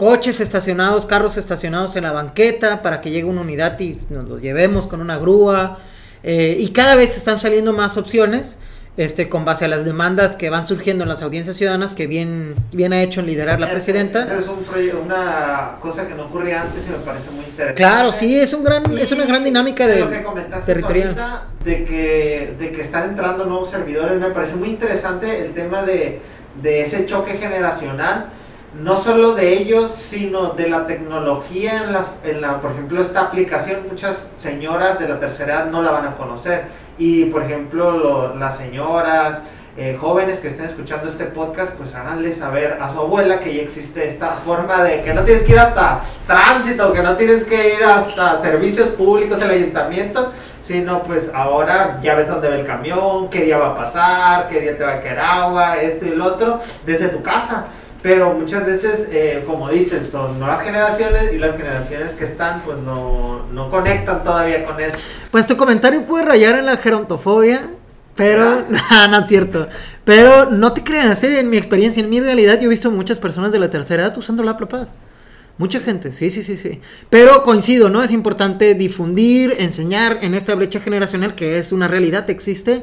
coches 0.00 0.40
estacionados, 0.40 1.04
carros 1.04 1.36
estacionados 1.36 1.94
en 1.94 2.04
la 2.04 2.12
banqueta 2.12 2.80
para 2.80 3.02
que 3.02 3.10
llegue 3.10 3.26
una 3.26 3.42
unidad 3.42 3.78
y 3.80 3.98
nos 4.08 4.26
los 4.30 4.40
llevemos 4.40 4.86
con 4.86 5.02
una 5.02 5.18
grúa. 5.18 5.76
eh, 6.22 6.56
y 6.58 6.70
cada 6.70 6.94
vez 6.94 7.18
están 7.18 7.38
saliendo 7.38 7.74
más 7.74 7.98
opciones. 7.98 8.56
Este, 8.96 9.28
con 9.28 9.44
base 9.44 9.64
a 9.64 9.68
las 9.68 9.84
demandas 9.84 10.36
que 10.36 10.50
van 10.50 10.66
surgiendo 10.66 11.04
en 11.04 11.08
las 11.08 11.22
audiencias 11.22 11.56
ciudadanas, 11.56 11.94
que 11.94 12.06
bien, 12.06 12.54
bien 12.72 12.92
ha 12.92 13.00
hecho 13.02 13.20
en 13.20 13.26
liderar 13.26 13.60
la 13.60 13.70
presidenta. 13.70 14.24
es 14.24 14.46
un 14.46 14.64
una 15.06 15.76
cosa 15.80 16.06
que 16.06 16.14
no 16.14 16.24
ocurría 16.24 16.62
antes 16.62 16.84
y 16.86 16.90
me 16.90 16.98
parece 16.98 17.30
muy 17.30 17.44
interesante. 17.44 17.74
Claro, 17.74 18.10
sí, 18.10 18.38
es 18.38 18.52
un 18.52 18.64
gran, 18.64 18.82
es 18.98 19.12
una 19.12 19.24
gran 19.24 19.44
dinámica 19.44 19.86
de 19.86 19.94
de, 19.94 20.00
lo 20.00 20.10
que 20.10 20.22
comentaste 20.22 20.66
territorial. 20.66 21.08
ahorita, 21.08 21.44
de 21.64 21.84
que 21.84 22.56
de 22.58 22.72
que 22.72 22.82
están 22.82 23.10
entrando 23.10 23.46
nuevos 23.46 23.70
servidores 23.70 24.20
me 24.20 24.30
parece 24.30 24.56
muy 24.56 24.68
interesante 24.68 25.46
el 25.46 25.54
tema 25.54 25.82
de, 25.82 26.20
de 26.60 26.82
ese 26.82 27.06
choque 27.06 27.38
generacional 27.38 28.32
no 28.78 29.00
solo 29.00 29.34
de 29.34 29.54
ellos 29.54 29.90
sino 29.92 30.50
de 30.50 30.68
la 30.68 30.86
tecnología 30.86 31.82
en 31.84 31.92
las 31.92 32.06
en 32.24 32.40
la 32.40 32.60
por 32.60 32.70
ejemplo 32.72 33.00
esta 33.02 33.22
aplicación 33.22 33.80
muchas 33.90 34.16
señoras 34.40 34.98
de 34.98 35.08
la 35.08 35.18
tercera 35.18 35.54
edad 35.54 35.66
no 35.66 35.82
la 35.82 35.90
van 35.90 36.06
a 36.06 36.16
conocer 36.16 36.66
y 36.98 37.24
por 37.26 37.42
ejemplo 37.42 37.90
lo- 37.92 38.34
las 38.36 38.56
señoras 38.58 39.38
eh, 39.76 39.96
jóvenes 39.98 40.40
que 40.40 40.48
estén 40.48 40.66
escuchando 40.66 41.08
este 41.08 41.24
podcast, 41.26 41.70
pues 41.72 41.94
háganle 41.94 42.34
saber 42.34 42.76
a 42.82 42.92
su 42.92 42.98
abuela 42.98 43.38
que 43.40 43.54
ya 43.54 43.62
existe 43.62 44.08
esta 44.08 44.32
forma 44.32 44.82
de 44.82 45.00
que 45.02 45.14
no 45.14 45.22
tienes 45.22 45.44
que 45.44 45.52
ir 45.52 45.58
hasta 45.60 46.02
tránsito, 46.26 46.92
que 46.92 47.00
no 47.02 47.16
tienes 47.16 47.44
que 47.44 47.74
ir 47.76 47.84
hasta 47.84 48.40
servicios 48.42 48.88
públicos 48.90 49.38
del 49.38 49.50
ayuntamiento, 49.52 50.32
sino 50.62 51.02
pues 51.04 51.30
ahora 51.32 51.98
ya 52.02 52.14
ves 52.16 52.28
dónde 52.28 52.48
va 52.48 52.56
el 52.56 52.66
camión, 52.66 53.30
qué 53.30 53.42
día 53.42 53.58
va 53.58 53.68
a 53.70 53.76
pasar, 53.76 54.48
qué 54.48 54.60
día 54.60 54.76
te 54.76 54.84
va 54.84 54.94
a 54.94 55.00
caer 55.00 55.20
agua, 55.20 55.76
esto 55.80 56.04
y 56.04 56.10
lo 56.10 56.26
otro, 56.26 56.60
desde 56.84 57.08
tu 57.08 57.22
casa. 57.22 57.66
Pero 58.02 58.32
muchas 58.32 58.64
veces, 58.64 59.08
eh, 59.10 59.44
como 59.46 59.68
dices, 59.68 60.08
son 60.10 60.38
nuevas 60.38 60.64
generaciones 60.64 61.32
y 61.32 61.38
las 61.38 61.56
generaciones 61.56 62.10
que 62.12 62.24
están 62.24 62.62
pues 62.62 62.78
no, 62.78 63.46
no 63.52 63.70
conectan 63.70 64.24
todavía 64.24 64.64
con 64.64 64.80
eso. 64.80 64.96
Pues 65.30 65.46
tu 65.46 65.56
comentario 65.56 66.06
puede 66.06 66.24
rayar 66.24 66.58
en 66.58 66.66
la 66.66 66.78
gerontofobia, 66.78 67.60
pero 68.16 68.64
no, 68.68 69.08
no 69.08 69.18
es 69.18 69.26
cierto. 69.26 69.68
Pero 70.04 70.50
no 70.50 70.72
te 70.72 70.82
creas, 70.82 71.22
¿eh? 71.24 71.40
en 71.40 71.50
mi 71.50 71.58
experiencia, 71.58 72.02
en 72.02 72.08
mi 72.08 72.20
realidad, 72.20 72.58
yo 72.58 72.66
he 72.66 72.68
visto 72.68 72.90
muchas 72.90 73.18
personas 73.18 73.52
de 73.52 73.58
la 73.58 73.68
tercera 73.68 74.04
edad 74.04 74.16
usando 74.16 74.42
la 74.42 74.56
Paz. 74.56 74.88
Mucha 75.58 75.78
gente, 75.78 76.10
sí, 76.10 76.30
sí, 76.30 76.42
sí, 76.42 76.56
sí. 76.56 76.80
Pero 77.10 77.42
coincido, 77.42 77.90
¿no? 77.90 78.02
Es 78.02 78.12
importante 78.12 78.72
difundir, 78.72 79.56
enseñar 79.58 80.16
en 80.22 80.34
esta 80.34 80.54
brecha 80.54 80.80
generacional 80.80 81.34
que 81.34 81.58
es 81.58 81.70
una 81.70 81.86
realidad, 81.86 82.30
existe. 82.30 82.82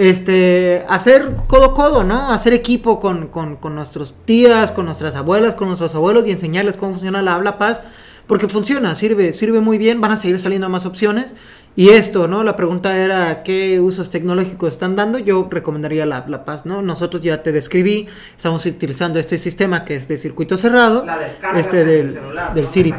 Este, 0.00 0.84
hacer 0.88 1.34
codo 1.48 1.64
a 1.64 1.74
codo, 1.74 2.04
¿no? 2.04 2.30
Hacer 2.30 2.52
equipo 2.52 3.00
con, 3.00 3.26
con, 3.26 3.56
con 3.56 3.74
nuestros 3.74 4.14
tías, 4.24 4.70
con 4.70 4.84
nuestras 4.84 5.16
abuelas, 5.16 5.56
con 5.56 5.66
nuestros 5.66 5.92
abuelos 5.96 6.24
y 6.24 6.30
enseñarles 6.30 6.76
cómo 6.76 6.92
funciona 6.92 7.20
la 7.20 7.34
habla 7.34 7.58
paz. 7.58 7.82
Porque 8.28 8.46
funciona, 8.46 8.94
sirve, 8.94 9.32
sirve 9.32 9.60
muy 9.60 9.76
bien, 9.76 10.00
van 10.00 10.12
a 10.12 10.16
seguir 10.16 10.38
saliendo 10.38 10.68
más 10.68 10.86
opciones. 10.86 11.34
Y 11.74 11.88
esto, 11.88 12.28
¿no? 12.28 12.44
La 12.44 12.54
pregunta 12.54 12.96
era 12.96 13.42
qué 13.42 13.80
usos 13.80 14.08
tecnológicos 14.10 14.74
están 14.74 14.94
dando. 14.94 15.18
Yo 15.18 15.48
recomendaría 15.50 16.06
la, 16.06 16.24
la 16.28 16.44
paz, 16.44 16.64
¿no? 16.64 16.80
Nosotros 16.80 17.20
ya 17.20 17.42
te 17.42 17.50
describí, 17.50 18.06
estamos 18.36 18.64
utilizando 18.66 19.18
este 19.18 19.36
sistema 19.36 19.84
que 19.84 19.96
es 19.96 20.06
de 20.06 20.16
circuito 20.16 20.56
cerrado. 20.56 21.04
La 21.04 21.18
descarga 21.18 21.58
este 21.58 21.84
del, 21.84 22.12
celular, 22.14 22.54
del 22.54 22.64
¿no? 22.66 22.70
Siri. 22.70 22.94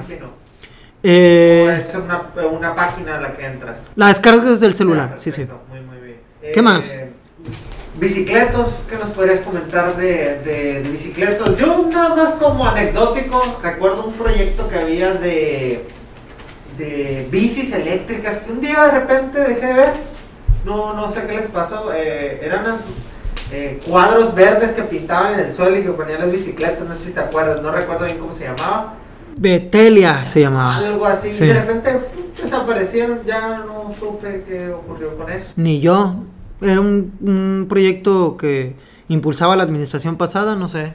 Eh, 1.02 1.64
O 1.66 1.70
es 1.70 1.96
una, 1.96 2.24
una 2.52 2.76
página 2.76 3.16
a 3.18 3.22
la 3.22 3.34
que 3.34 3.46
entras. 3.46 3.80
la 3.96 4.08
descarga 4.08 4.42
desde 4.52 4.66
el 4.66 4.74
celular, 4.74 5.14
sí, 5.18 5.32
sí. 5.32 5.48
Bien. 6.42 6.54
¿Qué 6.54 6.62
más? 6.62 7.02
Bicicletos, 8.00 8.70
¿qué 8.90 8.96
nos 8.96 9.10
podrías 9.10 9.42
comentar 9.42 9.98
de, 9.98 10.40
de, 10.46 10.82
de 10.84 10.90
bicicletos? 10.90 11.58
Yo 11.58 11.88
nada 11.92 12.16
más 12.16 12.32
como 12.34 12.66
anecdótico, 12.66 13.60
recuerdo 13.62 14.06
un 14.06 14.14
proyecto 14.14 14.70
que 14.70 14.78
había 14.80 15.14
de, 15.16 15.86
de 16.78 17.28
bicis 17.30 17.74
eléctricas 17.74 18.38
que 18.38 18.52
un 18.52 18.62
día 18.62 18.86
de 18.86 18.92
repente 18.92 19.40
dejé 19.42 19.66
de 19.66 19.74
ver. 19.74 19.94
No, 20.64 20.94
no 20.94 21.12
sé 21.12 21.24
qué 21.28 21.34
les 21.38 21.48
pasó. 21.48 21.92
eh, 21.94 22.40
eran 22.42 22.64
eh, 23.52 23.80
cuadros 23.88 24.34
verdes 24.34 24.72
que 24.72 24.84
pintaban 24.84 25.34
en 25.34 25.40
el 25.42 25.54
suelo 25.54 25.76
y 25.78 25.84
que 25.84 25.90
ponían 25.90 26.20
las 26.20 26.32
bicicletas, 26.32 26.88
no 26.88 26.96
sé 26.96 27.06
si 27.06 27.12
te 27.12 27.20
acuerdas, 27.20 27.62
no 27.62 27.72
recuerdo 27.72 28.06
bien 28.06 28.18
cómo 28.18 28.34
se 28.34 28.44
llamaba. 28.46 28.94
Betelia 29.36 30.26
se 30.26 30.42
llamaba. 30.42 30.78
Algo 30.78 31.06
así, 31.06 31.34
Sí. 31.34 31.44
y 31.44 31.48
de 31.48 31.54
repente. 31.54 32.00
Desaparecieron, 32.42 33.20
ya 33.26 33.60
no 33.66 33.94
supe 33.98 34.44
qué 34.48 34.70
ocurrió 34.70 35.16
con 35.16 35.32
eso. 35.32 35.46
Ni 35.56 35.80
yo. 35.82 36.16
Era 36.62 36.82
un, 36.82 37.14
un 37.22 37.68
proyecto 37.70 38.36
que 38.38 38.76
impulsaba 39.08 39.56
la 39.56 39.64
administración 39.64 40.18
pasada, 40.18 40.56
no 40.56 40.68
sé. 40.68 40.94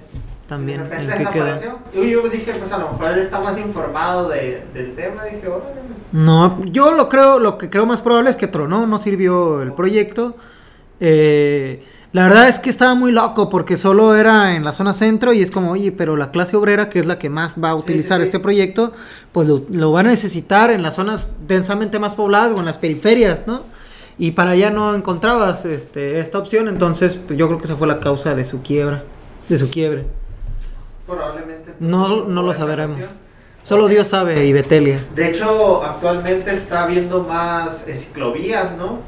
También 0.49 0.81
de 0.81 0.85
en 0.85 0.91
repente 0.91 1.25
qué 1.25 1.31
queda. 1.33 1.55
desapareció. 1.55 2.03
Y 2.03 2.11
yo 2.11 2.29
dije, 2.29 2.53
pues 2.53 2.71
a 2.71 2.79
lo 2.79 2.91
mejor 2.91 3.13
él 3.13 3.19
está 3.21 3.41
más 3.41 3.59
informado 3.59 4.29
de, 4.29 4.63
del 4.75 4.95
tema, 4.95 5.25
dije, 5.25 5.49
órale. 5.49 5.81
No, 6.13 6.63
yo 6.67 6.93
lo 6.93 7.09
creo, 7.09 7.39
lo 7.39 7.57
que 7.57 7.71
creo 7.71 7.87
más 7.87 8.03
probable 8.03 8.31
es 8.31 8.37
que 8.37 8.47
tronó, 8.47 8.87
no 8.87 8.99
sirvió 8.99 9.63
el 9.63 9.73
proyecto. 9.73 10.37
Eh, 11.01 11.83
la 12.15 12.29
verdad 12.29 12.49
es 12.49 12.61
que 12.61 12.71
estaba 12.71 12.95
muy 12.95 13.11
loco 13.11 13.51
porque 13.51 13.77
solo 13.77 14.15
era 14.15 14.55
en 14.55 14.63
la 14.63 14.73
zona 14.73 14.93
centro 14.93 15.33
y 15.33 15.43
es 15.43 15.51
como, 15.51 15.73
oye, 15.73 15.91
pero 15.91 16.17
la 16.17 16.31
clase 16.31 16.57
obrera, 16.57 16.89
que 16.89 17.01
es 17.01 17.07
la 17.07 17.19
que 17.19 17.29
más 17.29 17.55
va 17.63 17.71
a 17.71 17.75
utilizar 17.75 18.19
sí, 18.19 18.23
sí. 18.23 18.29
este 18.29 18.39
proyecto, 18.39 18.93
pues 19.33 19.49
lo, 19.49 19.65
lo 19.73 19.91
va 19.91 19.99
a 19.99 20.03
necesitar 20.05 20.71
en 20.71 20.85
las 20.85 20.95
zonas 20.95 21.33
densamente 21.49 21.99
más 21.99 22.15
pobladas 22.15 22.53
o 22.53 22.61
en 22.61 22.67
las 22.67 22.79
periferias, 22.79 23.49
¿no? 23.49 23.63
Y 24.17 24.31
para 24.31 24.53
allá 24.53 24.71
no 24.71 24.95
encontrabas 24.95 25.65
este, 25.65 26.21
esta 26.21 26.39
opción, 26.39 26.69
entonces 26.69 27.17
pues, 27.17 27.37
yo 27.37 27.49
creo 27.49 27.59
que 27.59 27.65
esa 27.65 27.75
fue 27.75 27.89
la 27.89 27.99
causa 27.99 28.37
de 28.37 28.45
su 28.45 28.63
quiebra, 28.63 29.03
de 29.49 29.59
su 29.59 29.69
quiebre. 29.69 30.07
Probablemente. 31.09 31.75
No, 31.81 32.27
no 32.27 32.43
lo 32.43 32.55
sabremos. 32.55 33.01
Solo 33.65 33.89
Dios 33.89 34.07
sabe 34.07 34.47
y 34.47 34.53
Betelia. 34.53 35.05
De 35.17 35.31
hecho, 35.31 35.83
actualmente 35.83 36.53
está 36.53 36.85
habiendo 36.85 37.25
más 37.25 37.89
eh, 37.89 37.97
ciclovías, 37.97 38.77
¿no? 38.77 39.01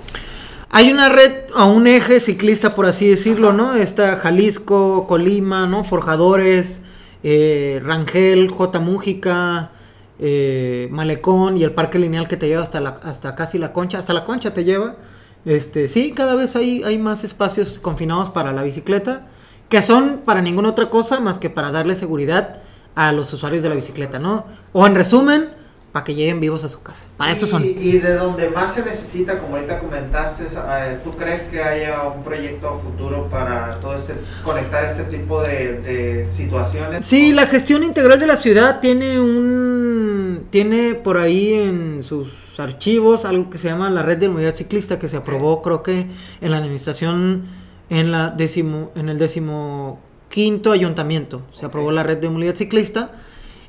Hay 0.71 0.91
una 0.91 1.09
red 1.09 1.33
a 1.55 1.65
un 1.65 1.87
eje 1.87 2.21
ciclista, 2.21 2.75
por 2.75 2.87
así 2.87 3.09
decirlo, 3.09 3.53
¿no? 3.53 3.75
Está 3.75 4.17
Jalisco, 4.17 5.07
Colima, 5.07 5.67
¿no? 5.67 5.85
Forjadores, 5.85 6.83
eh, 7.23 7.81
Rangel, 7.85 8.51
J. 8.51 8.81
Mújica, 8.81 9.71
eh, 10.19 10.89
Malecón 10.91 11.57
y 11.57 11.63
el 11.63 11.73
parque 11.73 11.99
lineal 11.99 12.27
que 12.27 12.37
te 12.37 12.49
lleva 12.49 12.63
hasta, 12.63 12.81
la, 12.81 12.91
hasta 13.03 13.35
casi 13.37 13.59
la 13.59 13.73
concha, 13.73 13.99
hasta 13.99 14.13
la 14.13 14.25
concha 14.25 14.53
te 14.55 14.65
lleva. 14.65 14.97
Este, 15.45 15.87
sí, 15.89 16.13
cada 16.13 16.35
vez 16.35 16.57
hay, 16.57 16.83
hay 16.83 16.99
más 16.99 17.23
espacios 17.23 17.79
confinados 17.79 18.31
para 18.31 18.53
la 18.53 18.63
bicicleta, 18.63 19.29
que 19.69 19.81
son 19.83 20.23
para 20.25 20.43
ninguna 20.43 20.71
otra 20.71 20.91
cosa 20.91 21.21
más 21.21 21.39
que 21.39 21.49
para 21.49 21.71
darle 21.71 21.95
seguridad 21.95 22.61
a 22.97 23.13
los 23.13 23.33
usuarios 23.33 23.63
de 23.63 23.69
la 23.69 23.75
bicicleta, 23.77 24.19
¿no? 24.19 24.47
O 24.73 24.87
en 24.87 24.95
resumen, 24.97 25.51
para 25.97 26.05
que 26.05 26.15
lleguen 26.15 26.41
vivos 26.41 26.63
a 26.63 26.69
su 26.69 26.83
casa. 26.83 27.07
Para 27.17 27.33
eso 27.33 27.47
son. 27.47 27.65
Y 27.65 27.93
de 27.93 28.17
donde 28.17 28.51
más 28.51 28.75
se 28.75 28.85
necesita, 28.85 29.39
como 29.39 29.57
ahorita 29.57 29.79
comentaste, 29.79 30.43
eh, 30.45 30.99
¿tú 31.03 31.17
crees 31.17 31.45
que 31.45 31.63
haya 31.63 32.03
un 32.03 32.23
proyecto 32.23 32.79
futuro 32.85 33.31
para 33.31 33.81
todo 33.81 33.95
este, 33.95 34.13
conectar 34.45 34.85
este 34.85 35.05
tipo 35.05 35.43
de, 35.43 35.81
de 35.81 36.29
situaciones? 36.37 37.03
Sí, 37.07 37.33
la 37.33 37.47
gestión 37.47 37.83
integral 37.83 38.21
de 38.21 38.27
la 38.27 38.37
ciudad 38.37 38.79
tiene 38.81 39.19
un, 39.19 40.49
tiene 40.51 40.97
por 40.97 41.17
ahí 41.17 41.55
en 41.55 42.03
sus 42.03 42.61
archivos 42.61 43.25
algo 43.25 43.49
que 43.49 43.57
se 43.57 43.69
llama 43.69 43.89
la 43.89 44.03
red 44.03 44.19
de 44.19 44.29
movilidad 44.29 44.55
ciclista 44.55 44.99
que 44.99 45.09
se 45.09 45.17
aprobó 45.17 45.63
creo 45.63 45.83
que 45.83 46.09
en 46.43 46.51
la 46.51 46.59
administración 46.59 47.47
en 47.89 48.13
la 48.13 48.29
décimo, 48.29 48.91
en 48.97 49.09
el 49.09 49.19
décimo 49.19 49.99
quinto 50.29 50.73
ayuntamiento. 50.73 51.41
Se 51.53 51.65
aprobó 51.65 51.91
la 51.91 52.03
red 52.03 52.19
de 52.19 52.29
movilidad 52.29 52.55
ciclista. 52.55 53.13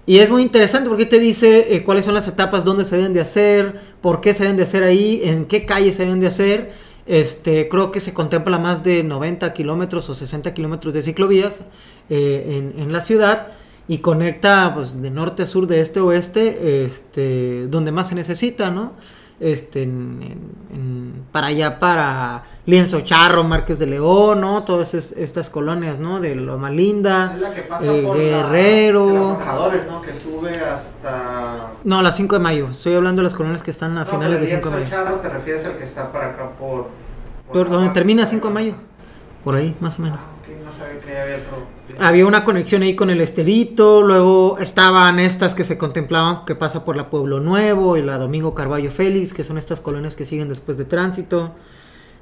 Y 0.08 0.18
es 0.20 0.30
muy 0.30 0.42
interesante 0.42 0.90
porque 0.90 1.06
te 1.06 1.20
dice 1.20 1.76
eh, 1.76 1.84
cuáles 1.84 2.06
son 2.06 2.16
las 2.16 2.28
etapas, 2.28 2.66
dónde 2.66 2.86
se 2.86 2.96
deben 2.96 3.14
de 3.14 3.22
hacer, 3.22 3.80
por 4.02 4.22
qué 4.22 4.34
se 4.34 4.44
deben 4.44 4.58
de 4.58 4.64
hacer 4.64 4.82
ahí, 4.82 5.22
en 5.24 5.46
qué 5.46 5.66
calles 5.66 5.98
se 5.98 6.06
deben 6.06 6.20
de 6.20 6.28
hacer. 6.28 6.72
Este, 7.06 7.70
creo 7.70 7.92
que 7.92 8.00
se 8.00 8.14
contempla 8.14 8.58
más 8.58 8.84
de 8.84 9.04
90 9.04 9.54
kilómetros 9.54 10.10
o 10.10 10.16
60 10.16 10.54
kilómetros 10.54 10.94
de 10.94 11.04
ciclovías 11.04 11.60
eh, 12.10 12.74
en, 12.76 12.82
en, 12.82 12.92
la 12.92 13.02
ciudad 13.02 13.48
y 13.88 14.00
conecta 14.00 14.74
pues, 14.74 15.02
de 15.02 15.12
norte 15.12 15.44
a 15.44 15.46
sur, 15.46 15.68
de 15.68 15.82
este 15.82 16.00
a 16.00 16.04
oeste, 16.04 16.86
este, 16.86 17.68
donde 17.68 17.92
más 17.92 18.08
se 18.08 18.16
necesita, 18.16 18.72
¿no? 18.72 18.94
este, 19.40 19.84
en, 19.84 21.26
para 21.32 21.48
allá, 21.48 21.80
para 21.80 22.44
Lienzo 22.68 23.00
Charro, 23.00 23.46
Márquez 23.46 23.80
de 23.80 23.88
León, 23.88 24.42
¿no? 24.42 24.66
Todas 24.66 24.94
estas 24.94 25.50
colonias, 25.50 26.00
¿no? 26.00 26.20
De 26.20 26.36
Loma 26.36 26.70
Linda, 26.70 27.32
es 27.34 27.42
la 27.42 27.54
que 27.54 27.62
pasa 27.62 27.86
eh, 27.86 28.04
por 28.04 28.18
Guerrero. 28.18 29.38
La, 29.40 29.84
¿no? 29.90 30.02
Que 30.02 30.14
sube 30.14 30.52
hasta... 30.52 31.72
No, 31.86 32.02
la 32.02 32.12
5 32.12 32.36
de 32.36 32.42
mayo. 32.42 32.68
Estoy 32.70 32.96
hablando 32.96 33.22
de 33.22 33.24
las 33.24 33.36
colonias 33.36 33.64
que 33.64 33.72
están 33.72 33.98
a 33.98 34.06
finales 34.06 34.42
de 34.42 34.48
5 34.48 34.70
de 34.70 34.76
mayo. 34.76 34.90
Charro 34.90 35.16
te 35.22 35.30
refieres 35.30 35.66
al 35.66 35.78
que 35.78 35.86
está 35.86 36.12
para 36.12 36.32
acá 36.32 36.50
por... 36.60 36.90
por 37.54 37.70
donde 37.70 37.90
termina 37.94 38.26
5 38.26 38.46
de 38.50 38.54
mayo. 38.54 38.74
Por 39.46 39.56
ahí, 39.56 39.74
más 39.80 39.98
o 39.98 40.02
menos. 40.02 40.20
Ah, 40.22 40.38
no 40.66 40.78
sabía 40.78 41.00
que 41.00 41.18
había 41.18 41.38
otro 41.38 41.78
había 42.00 42.26
una 42.28 42.44
conexión 42.44 42.82
ahí 42.84 42.96
con 42.96 43.10
el 43.10 43.22
Esterito, 43.22 44.02
luego 44.02 44.58
estaban 44.60 45.20
estas 45.20 45.56
que 45.56 45.64
se 45.64 45.78
contemplaban 45.78 46.44
que 46.46 46.54
pasa 46.54 46.84
por 46.84 46.98
la 46.98 47.10
Pueblo 47.10 47.40
Nuevo 47.40 47.96
y 47.96 48.02
la 48.02 48.18
Domingo 48.18 48.54
Carballo 48.54 48.92
Félix, 48.92 49.34
que 49.34 49.46
son 49.46 49.58
estas 49.58 49.80
colonias 49.80 50.16
que 50.16 50.26
siguen 50.26 50.50
después 50.50 50.78
de 50.78 50.84
tránsito. 50.86 51.54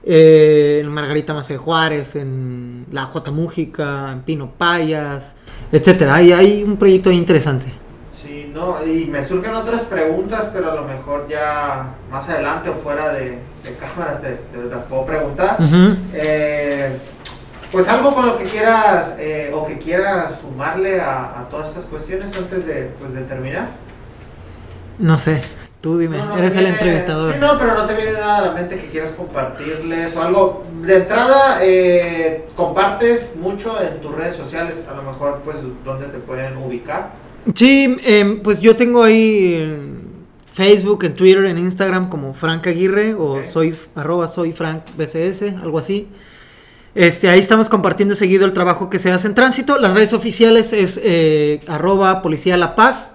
Eh, 0.07 0.81
en 0.83 0.89
Margarita 0.89 1.33
Mace 1.33 1.57
Juárez, 1.57 2.15
en 2.15 2.85
La 2.91 3.05
J. 3.05 3.31
Mújica, 3.31 4.11
en 4.11 4.21
Pino 4.21 4.51
Payas, 4.51 5.35
etcétera. 5.71 6.15
Hay, 6.15 6.31
hay 6.31 6.63
un 6.63 6.77
proyecto 6.77 7.11
interesante. 7.11 7.73
Sí, 8.21 8.51
no, 8.53 8.85
y 8.85 9.05
me 9.05 9.25
surgen 9.25 9.55
otras 9.55 9.81
preguntas, 9.81 10.45
pero 10.53 10.71
a 10.71 10.75
lo 10.75 10.83
mejor 10.83 11.27
ya 11.27 11.95
más 12.11 12.29
adelante 12.29 12.69
o 12.69 12.75
fuera 12.75 13.13
de, 13.13 13.39
cámaras 13.79 14.21
te, 14.21 14.37
las 14.69 14.83
puedo 14.83 15.05
preguntar. 15.07 15.57
eh, 16.13 16.95
pues 17.71 17.87
algo 17.87 18.11
con 18.11 18.27
lo 18.27 18.37
que 18.37 18.45
quieras 18.45 19.15
eh, 19.17 19.51
o 19.53 19.65
que 19.65 19.79
quieras 19.79 20.39
sumarle 20.39 21.01
a, 21.01 21.47
todas 21.49 21.69
estas 21.69 21.85
cuestiones 21.85 22.35
antes 22.37 22.65
de, 22.65 22.91
pues, 22.99 23.13
de 23.13 23.21
terminar. 23.21 23.67
No 24.99 25.17
sé, 25.17 25.41
tú 25.85 25.99
dime, 25.99 26.17
eres 26.35 26.55
el 26.57 26.65
entrevistador. 26.65 27.31
Sí, 27.31 27.39
no, 27.39 27.59
pero 27.59 27.75
no 27.75 27.85
te 27.85 27.93
viene 27.93 28.13
nada 28.13 28.39
a 28.39 28.41
la 28.47 28.51
mente 28.53 28.79
que 28.79 28.87
quieras 28.87 29.11
compartirles 29.15 30.15
o 30.15 30.21
algo. 30.23 30.63
De 30.81 30.95
entrada, 30.97 31.59
eh, 31.61 32.47
compartes 32.55 33.35
mucho 33.35 33.79
en 33.79 34.01
tus 34.01 34.15
redes 34.15 34.35
sociales, 34.35 34.77
a 34.89 34.95
lo 34.95 35.03
mejor, 35.03 35.41
pues, 35.45 35.57
dónde 35.83 36.07
te 36.07 36.17
pueden 36.17 36.57
ubicar. 36.57 37.13
Sí, 37.53 37.97
em, 38.03 38.41
pues 38.41 38.59
yo 38.59 38.75
tengo 38.75 39.03
ahí 39.03 39.53
en 39.61 40.07
Facebook, 40.51 41.03
en 41.03 41.13
Twitter, 41.13 41.45
en 41.45 41.59
Instagram 41.59 42.09
como 42.09 42.33
Frank 42.33 42.65
Aguirre 42.65 43.13
o 43.13 43.43
soy 43.43 43.75
arroba 43.93 44.27
soy 44.27 44.53
Frank 44.53 44.81
BCS, 44.97 45.53
algo 45.61 45.77
así. 45.77 46.07
Este, 46.95 47.29
ahí 47.29 47.39
estamos 47.39 47.69
compartiendo 47.69 48.15
seguido 48.15 48.47
el 48.47 48.53
trabajo 48.53 48.89
que 48.89 48.97
se 48.97 49.11
hace 49.11 49.27
en 49.27 49.35
tránsito. 49.35 49.77
Las 49.77 49.93
redes 49.93 50.13
oficiales 50.13 50.73
es 50.73 50.99
eh, 51.03 51.59
arroba 51.67 52.23
policía 52.23 52.57
La 52.57 52.73
Paz 52.73 53.14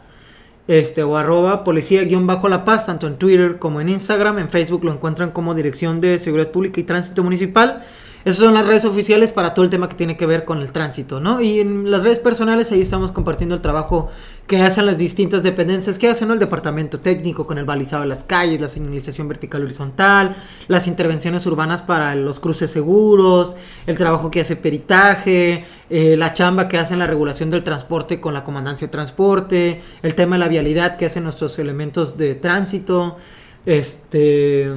este, 0.68 1.02
o 1.02 1.16
arroba 1.16 1.64
policía-la 1.64 2.64
paz, 2.64 2.86
tanto 2.86 3.06
en 3.06 3.16
Twitter 3.16 3.58
como 3.58 3.80
en 3.80 3.88
Instagram. 3.88 4.38
En 4.38 4.50
Facebook 4.50 4.84
lo 4.84 4.92
encuentran 4.92 5.30
como 5.30 5.54
Dirección 5.54 6.00
de 6.00 6.18
Seguridad 6.18 6.50
Pública 6.50 6.80
y 6.80 6.84
Tránsito 6.84 7.22
Municipal. 7.22 7.82
Esas 8.22 8.44
son 8.44 8.52
las 8.52 8.66
redes 8.66 8.84
oficiales 8.84 9.32
para 9.32 9.54
todo 9.54 9.64
el 9.64 9.70
tema 9.70 9.88
que 9.88 9.94
tiene 9.94 10.14
que 10.14 10.26
ver 10.26 10.44
con 10.44 10.60
el 10.60 10.72
tránsito, 10.72 11.20
¿no? 11.20 11.40
Y 11.40 11.60
en 11.60 11.90
las 11.90 12.04
redes 12.04 12.18
personales 12.18 12.70
ahí 12.70 12.82
estamos 12.82 13.12
compartiendo 13.12 13.54
el 13.54 13.62
trabajo 13.62 14.08
que 14.46 14.60
hacen 14.60 14.84
las 14.84 14.98
distintas 14.98 15.42
dependencias, 15.42 15.98
que 15.98 16.08
hacen 16.08 16.30
el 16.30 16.38
departamento 16.38 17.00
técnico 17.00 17.46
con 17.46 17.56
el 17.56 17.64
balizado 17.64 18.02
de 18.02 18.08
las 18.08 18.22
calles, 18.22 18.60
la 18.60 18.68
señalización 18.68 19.26
vertical 19.26 19.62
horizontal, 19.62 20.36
las 20.68 20.86
intervenciones 20.86 21.46
urbanas 21.46 21.80
para 21.80 22.14
los 22.14 22.40
cruces 22.40 22.70
seguros, 22.70 23.56
el 23.86 23.96
trabajo 23.96 24.30
que 24.30 24.42
hace 24.42 24.56
peritaje, 24.56 25.64
eh, 25.88 26.16
la 26.18 26.34
chamba 26.34 26.68
que 26.68 26.76
hacen 26.76 26.98
la 26.98 27.06
regulación 27.06 27.48
del 27.48 27.64
transporte 27.64 28.20
con 28.20 28.34
la 28.34 28.44
comandancia 28.44 28.86
de 28.86 28.92
transporte, 28.92 29.80
el 30.02 30.14
tema 30.14 30.36
de 30.36 30.40
la 30.40 30.48
vialidad 30.48 30.96
que 30.98 31.06
hacen 31.06 31.24
nuestros 31.24 31.58
elementos 31.58 32.18
de 32.18 32.34
tránsito, 32.34 33.16
este 33.64 34.70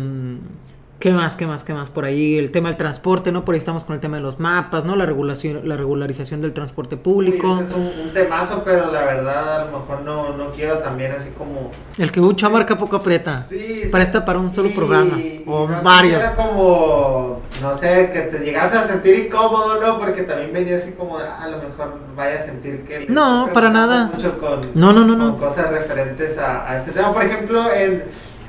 ¿Qué 1.04 1.12
más, 1.12 1.36
qué 1.36 1.45
más, 1.45 1.66
qué 1.66 1.74
más 1.74 1.89
por 1.89 2.06
ahí? 2.06 2.38
El 2.38 2.49
tema 2.49 2.70
del 2.70 2.78
transporte, 2.78 3.34
¿no? 3.34 3.43
Por 3.43 3.56
ahí 3.56 3.60
estamos 3.60 3.84
con 3.84 3.93
el 3.93 3.99
tema 3.99 4.16
de 4.16 4.24
los 4.24 4.39
mapas, 4.39 4.86
¿no? 4.86 4.95
La 4.95 5.06
regulación, 5.06 5.68
la 5.68 5.76
regularización 5.76 6.39
del 6.39 6.54
transporte 6.54 6.95
público. 6.95 7.60
es 7.60 7.76
un, 7.76 8.14
temazo, 8.14 8.62
pero 8.64 8.89
la 8.89 9.04
verdad 9.04 9.64
a 9.64 9.66
lo 9.66 9.80
mejor 9.80 9.99
no, 10.04 10.38
no 10.38 10.51
quiero 10.51 10.78
también 10.78 11.12
así 11.12 11.32
como... 11.38 11.72
El 11.97 12.10
que 12.10 12.22
mucho 12.22 12.45
abarca 12.45 12.78
poco 12.78 12.95
aprieta. 12.95 13.45
Sí. 13.49 13.89
Presta 13.91 14.24
para 14.24 14.39
un 14.39 14.54
solo 14.54 14.70
programa. 14.74 15.18
o 15.45 15.68
varios. 15.84 16.22
Era 16.22 16.36
como, 16.38 17.41
no 17.62 17.78
sé, 17.78 18.10
que 18.14 18.22
te 18.22 18.39
llegas 18.39 18.74
a 18.74 18.88
sentir 18.88 19.26
incómodo, 19.26 19.82
¿no? 19.82 19.99
Porque 19.99 20.22
también 20.22 20.54
venía 20.54 20.78
así 20.78 20.93
como, 20.93 21.18
ah, 21.18 21.38
a 21.43 21.49
lo 21.49 21.58
mejor 21.58 21.99
vaya 22.16 22.39
a 22.39 22.43
sentir 22.43 22.86
que... 22.86 23.08
No, 23.10 23.49
para 23.54 23.70
nada. 23.70 24.10
Mucho 24.14 24.38
con, 24.38 24.62
no, 24.74 24.93
no, 24.93 25.04
no, 25.04 25.18
no. 25.18 25.36
cosas 25.36 25.70
referentes 25.70 26.38
a, 26.38 26.66
a 26.72 26.78
este 26.78 26.93
tema. 26.93 27.12
Por 27.12 27.24
ejemplo, 27.24 27.74
en 27.74 28.06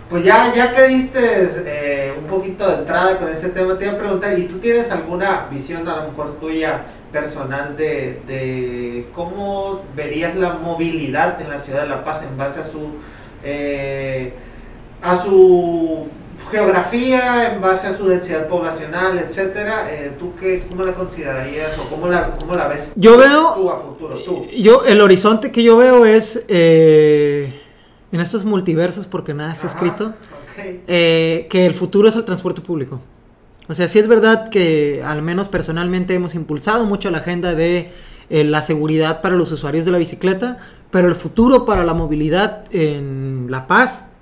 pues 0.08 0.24
ya, 0.24 0.52
ya 0.54 0.74
que 0.74 0.86
diste 0.88 1.48
eh, 1.66 2.14
un 2.18 2.26
poquito 2.26 2.68
de 2.68 2.74
entrada 2.78 3.18
con 3.18 3.28
ese 3.28 3.48
tema, 3.50 3.78
te 3.78 3.86
iba 3.86 3.94
a 3.94 3.98
preguntar, 3.98 4.38
¿y 4.38 4.44
tú 4.44 4.58
tienes 4.58 4.90
alguna 4.90 5.48
visión 5.50 5.88
a 5.88 5.96
lo 5.96 6.10
mejor 6.10 6.38
tuya 6.38 6.82
personal 7.10 7.76
de, 7.76 8.20
de 8.26 9.06
cómo 9.14 9.82
verías 9.94 10.34
la 10.36 10.54
movilidad 10.54 11.40
en 11.40 11.48
la 11.48 11.60
ciudad 11.60 11.82
de 11.82 11.88
La 11.88 12.04
Paz 12.04 12.22
en 12.22 12.36
base 12.36 12.60
a 12.60 12.64
su, 12.64 12.90
eh, 13.44 14.32
a 15.00 15.22
su 15.22 16.08
geografía, 16.50 17.52
en 17.52 17.60
base 17.60 17.86
a 17.86 17.96
su 17.96 18.08
densidad 18.08 18.48
poblacional, 18.48 19.18
etcétera, 19.18 19.86
eh, 19.90 20.12
¿tú 20.18 20.34
qué, 20.38 20.64
cómo 20.68 20.84
la 20.84 20.92
considerarías 20.92 21.78
o 21.78 21.88
cómo 21.88 22.08
la, 22.08 22.34
cómo 22.34 22.54
la 22.56 22.68
ves 22.68 22.90
yo 22.96 23.16
veo, 23.16 23.54
tú 23.54 23.70
a 23.70 23.78
futuro? 23.78 24.18
Tú? 24.22 24.46
Yo, 24.56 24.84
el 24.84 25.00
horizonte 25.00 25.50
que 25.50 25.62
yo 25.62 25.76
veo 25.76 26.04
es 26.04 26.44
eh, 26.48 27.63
en 28.14 28.20
estos 28.20 28.44
multiversos, 28.44 29.08
porque 29.08 29.34
nada 29.34 29.52
está 29.52 29.66
escrito, 29.66 30.14
eh, 30.86 31.48
que 31.50 31.66
el 31.66 31.74
futuro 31.74 32.08
es 32.08 32.14
el 32.14 32.24
transporte 32.24 32.60
público. 32.60 33.00
O 33.66 33.74
sea, 33.74 33.88
sí 33.88 33.98
es 33.98 34.06
verdad 34.06 34.50
que 34.50 35.02
al 35.04 35.20
menos 35.20 35.48
personalmente 35.48 36.14
hemos 36.14 36.36
impulsado 36.36 36.84
mucho 36.84 37.10
la 37.10 37.18
agenda 37.18 37.56
de 37.56 37.90
eh, 38.30 38.44
la 38.44 38.62
seguridad 38.62 39.20
para 39.20 39.34
los 39.34 39.50
usuarios 39.50 39.84
de 39.84 39.90
la 39.90 39.98
bicicleta, 39.98 40.58
pero 40.92 41.08
el 41.08 41.16
futuro 41.16 41.64
para 41.64 41.82
la 41.82 41.92
movilidad 41.92 42.66
en 42.70 43.48
La 43.50 43.66
Paz 43.66 44.12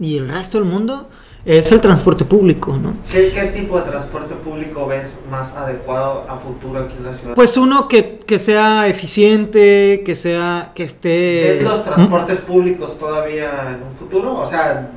y 0.00 0.16
el 0.16 0.30
resto 0.30 0.58
del 0.58 0.66
mundo 0.66 1.10
es 1.44 1.72
el 1.72 1.80
transporte 1.80 2.24
público, 2.24 2.76
¿no? 2.76 2.94
¿Qué, 3.10 3.52
tipo 3.54 3.78
de 3.78 3.90
transporte 3.90 4.34
público 4.34 4.86
ves 4.86 5.12
más 5.30 5.54
adecuado 5.54 6.24
a 6.28 6.36
futuro 6.36 6.80
aquí 6.80 6.94
en 6.98 7.04
la 7.04 7.14
ciudad? 7.14 7.34
Pues 7.34 7.56
uno 7.56 7.88
que, 7.88 8.18
que 8.18 8.38
sea 8.38 8.86
eficiente, 8.86 10.02
que 10.04 10.14
sea, 10.14 10.70
que 10.74 10.84
esté... 10.84 11.58
¿Ves 11.58 11.64
los 11.64 11.84
transportes 11.84 12.38
públicos 12.38 12.96
todavía 12.98 13.76
en 13.76 13.82
un 13.82 13.94
futuro? 13.96 14.38
O 14.38 14.48
sea, 14.48 14.88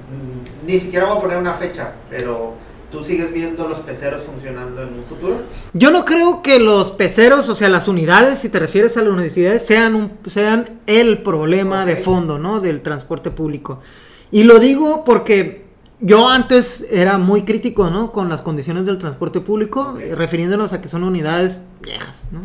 ni 0.66 0.80
siquiera 0.80 1.06
voy 1.06 1.18
a 1.18 1.22
poner 1.22 1.38
una 1.40 1.54
fecha, 1.56 1.94
pero 2.12 2.54
¿tú 2.92 3.04
sigues 3.04 3.34
viendo 3.34 3.68
los 3.68 3.80
peceros 3.80 4.22
funcionando 4.22 4.84
en 4.84 4.90
un 4.90 5.04
futuro? 5.06 5.42
Yo 5.74 5.90
no 5.90 6.06
creo 6.06 6.44
que 6.44 6.60
los 6.60 6.92
peceros, 6.92 7.50
o 7.50 7.56
sea, 7.56 7.70
las 7.70 7.88
unidades, 7.88 8.40
si 8.40 8.50
te 8.50 8.60
refieres 8.60 8.98
a 8.98 9.02
las 9.02 9.10
unidades, 9.10 9.66
sean, 9.66 9.96
un, 9.96 10.12
sean 10.28 10.80
el 10.86 11.20
problema 11.20 11.88
de 11.88 11.96
fondo, 11.96 12.38
¿no? 12.38 12.62
Del 12.62 12.82
transporte 12.82 13.32
público. 13.32 13.80
Y 14.32 14.44
lo 14.44 14.60
digo 14.60 15.04
porque 15.06 15.65
yo 16.06 16.30
antes 16.30 16.86
era 16.92 17.18
muy 17.18 17.44
crítico, 17.44 17.90
¿no? 17.90 18.12
Con 18.12 18.30
las 18.30 18.42
condiciones 18.42 18.86
del 18.86 18.98
transporte 19.00 19.42
público, 19.42 19.98
refiriéndonos 20.14 20.72
a 20.74 20.80
que 20.80 20.88
son 20.88 21.04
unidades 21.04 21.64
viejas, 21.82 22.28
¿no? 22.32 22.42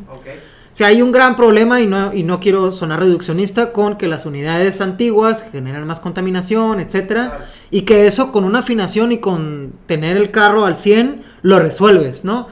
O 0.72 0.76
sea, 0.80 0.86
hay 0.86 1.02
un 1.02 1.10
gran 1.10 1.34
problema 1.34 1.80
y 1.80 1.86
no, 1.88 2.14
y 2.14 2.22
no 2.22 2.38
quiero 2.38 2.70
sonar 2.70 3.00
reduccionista 3.00 3.72
con 3.72 3.98
que 3.98 4.06
las 4.06 4.24
unidades 4.24 4.80
antiguas 4.80 5.44
generan 5.50 5.84
más 5.84 5.98
contaminación, 5.98 6.78
etcétera, 6.78 7.40
y 7.72 7.82
que 7.82 8.06
eso 8.06 8.30
con 8.30 8.44
una 8.44 8.60
afinación 8.60 9.10
y 9.10 9.18
con 9.18 9.72
tener 9.86 10.16
el 10.16 10.30
carro 10.30 10.64
al 10.66 10.76
100 10.76 11.22
lo 11.42 11.58
resuelves, 11.58 12.24
¿no? 12.24 12.46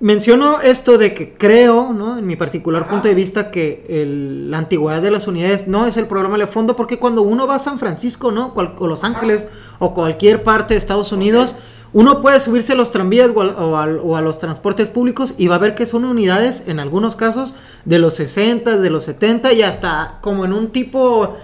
Menciono 0.00 0.60
esto 0.60 0.98
de 0.98 1.14
que 1.14 1.34
creo, 1.34 1.92
¿no? 1.92 2.18
En 2.18 2.26
mi 2.26 2.34
particular 2.34 2.88
punto 2.88 3.06
de 3.06 3.14
vista, 3.14 3.52
que 3.52 4.04
la 4.48 4.58
antigüedad 4.58 5.00
de 5.00 5.12
las 5.12 5.28
unidades 5.28 5.68
no 5.68 5.86
es 5.86 5.96
el 5.96 6.08
problema 6.08 6.38
de 6.38 6.46
fondo, 6.48 6.74
porque 6.74 6.98
cuando 6.98 7.22
uno 7.22 7.46
va 7.46 7.56
a 7.56 7.60
San 7.60 7.78
Francisco, 7.78 8.32
¿no? 8.32 8.52
o 8.54 8.86
Los 8.86 9.04
Ángeles 9.04 9.46
o 9.78 9.94
cualquier 9.94 10.42
parte 10.42 10.74
de 10.74 10.78
Estados 10.78 11.12
Unidos, 11.12 11.54
uno 11.92 12.20
puede 12.20 12.38
subirse 12.38 12.74
a 12.74 12.76
los 12.76 12.90
tranvías 12.90 13.30
o, 13.34 13.76
a, 13.76 14.20
los 14.20 14.38
transportes 14.38 14.90
públicos 14.90 15.34
y 15.38 15.48
va 15.48 15.54
a 15.54 15.58
ver 15.58 15.74
que 15.74 15.86
son 15.86 16.04
unidades, 16.04 16.64
en 16.66 16.80
algunos 16.80 17.16
casos, 17.16 17.54
de 17.84 17.98
los 17.98 18.14
60, 18.14 18.76
de 18.76 18.90
los 18.90 19.04
70 19.04 19.52
y 19.52 19.62
hasta 19.62 20.18
como 20.20 20.44
en 20.44 20.52
un 20.52 20.68
tipo... 20.68 21.36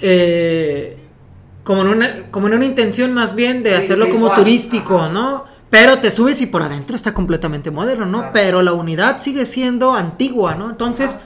Eh, 0.00 0.98
como, 1.64 1.82
en 1.82 1.88
una, 1.88 2.30
como 2.30 2.48
en 2.48 2.54
una 2.54 2.64
intención 2.64 3.12
más 3.12 3.36
bien 3.36 3.62
de 3.62 3.76
hacerlo 3.76 4.10
como 4.10 4.34
turístico, 4.34 5.08
¿no? 5.08 5.44
Pero 5.70 6.00
te 6.00 6.10
subes 6.10 6.40
y 6.40 6.46
por 6.46 6.62
adentro 6.62 6.96
está 6.96 7.14
completamente 7.14 7.70
moderno, 7.70 8.04
¿no? 8.06 8.30
Pero 8.32 8.62
la 8.62 8.72
unidad 8.72 9.20
sigue 9.20 9.46
siendo 9.46 9.92
antigua, 9.92 10.54
¿no? 10.54 10.70
Entonces... 10.70 11.18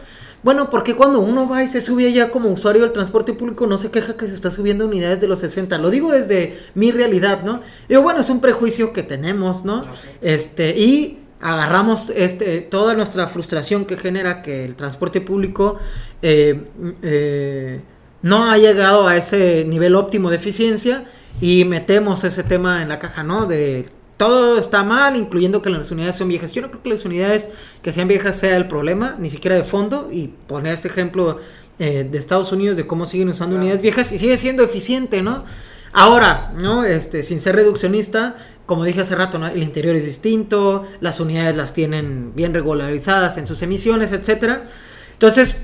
Bueno, 0.43 0.71
porque 0.71 0.95
cuando 0.95 1.21
uno 1.21 1.49
va 1.49 1.63
y 1.63 1.69
se 1.69 1.81
sube 1.81 2.07
allá 2.07 2.31
como 2.31 2.51
usuario 2.51 2.83
del 2.83 2.93
transporte 2.93 3.33
público 3.33 3.67
no 3.67 3.79
se 3.79 3.91
queja 3.91 4.17
que 4.17 4.29
se 4.29 4.35
está 4.35 4.51
subiendo 4.51 4.87
unidades 4.87 5.21
de 5.21 5.27
los 5.27 5.41
60. 5.41 5.79
Lo 5.79 5.91
digo 5.91 6.13
desde 6.13 6.57
mi 6.75 6.93
realidad, 6.93 7.43
¿no? 7.43 7.61
Digo, 7.89 8.03
bueno, 8.03 8.21
es 8.21 8.31
un 8.31 8.41
prejuicio 8.41 8.93
que 8.93 9.03
tenemos, 9.03 9.65
¿no? 9.65 9.87
Este, 10.21 10.77
y 10.77 11.21
agarramos 11.41 12.11
este, 12.15 12.61
toda 12.61 12.95
nuestra 12.95 13.27
frustración 13.27 13.85
que 13.85 13.97
genera 13.97 14.43
que 14.43 14.65
el 14.65 14.75
transporte 14.75 15.21
público 15.21 15.79
eh, 16.23 16.65
eh, 17.03 17.81
no 18.23 18.51
ha 18.51 18.57
llegado 18.57 19.07
a 19.07 19.17
ese 19.17 19.65
nivel 19.67 19.95
óptimo 19.95 20.31
de 20.31 20.37
eficiencia 20.37 21.05
y 21.41 21.65
metemos 21.65 22.25
ese 22.25 22.43
tema 22.43 22.83
en 22.83 22.89
la 22.89 22.99
caja, 22.99 23.23
¿no? 23.23 23.47
De 23.47 23.87
todo 24.17 24.59
está 24.59 24.83
mal, 24.83 25.17
incluyendo 25.17 25.61
que 25.61 25.71
las 25.71 25.91
unidades 25.91 26.17
son 26.17 26.29
viejas. 26.29 26.53
Yo 26.53 26.63
no 26.63 26.71
creo 26.71 26.83
que 26.83 26.89
las 26.89 27.05
unidades 27.05 27.51
que 27.83 27.93
sean 27.93 28.09
viejas 28.09 28.37
sea 28.37 28.57
el 28.57 28.67
problema, 28.67 29.17
ni 29.19 29.29
siquiera 29.29 29.57
de 29.57 29.65
fondo. 29.65 30.09
Y 30.11 30.29
poner 30.47 30.73
este 30.73 30.89
ejemplo 30.89 31.39
eh, 31.79 32.09
de 32.11 32.19
Estados 32.19 32.51
Unidos 32.53 32.77
de 32.77 32.87
cómo 32.87 33.07
siguen 33.07 33.29
usando 33.29 33.57
unidades 33.57 33.83
viejas 33.83 34.11
y 34.13 34.19
sigue 34.19 34.37
siendo 34.39 34.63
eficiente, 34.63 35.23
¿no? 35.23 35.45
Ahora, 35.93 36.53
¿no? 36.59 36.85
Este, 36.85 37.23
sin 37.23 37.41
ser 37.41 37.57
reduccionista, 37.57 38.37
como 38.65 38.85
dije 38.85 39.03
hace 39.03 39.15
rato, 39.15 39.39
¿no? 39.39 39.47
el 39.47 39.63
interior 39.63 39.95
es 39.95 40.05
distinto, 40.05 40.85
las 41.01 41.21
unidades 41.21 41.57
las 41.57 41.75
tienen 41.75 42.33
bien 42.35 42.53
regularizadas 42.53 43.39
en 43.39 43.47
sus 43.47 43.63
emisiones, 43.63 44.13
etcétera. 44.13 44.65
Entonces, 45.13 45.63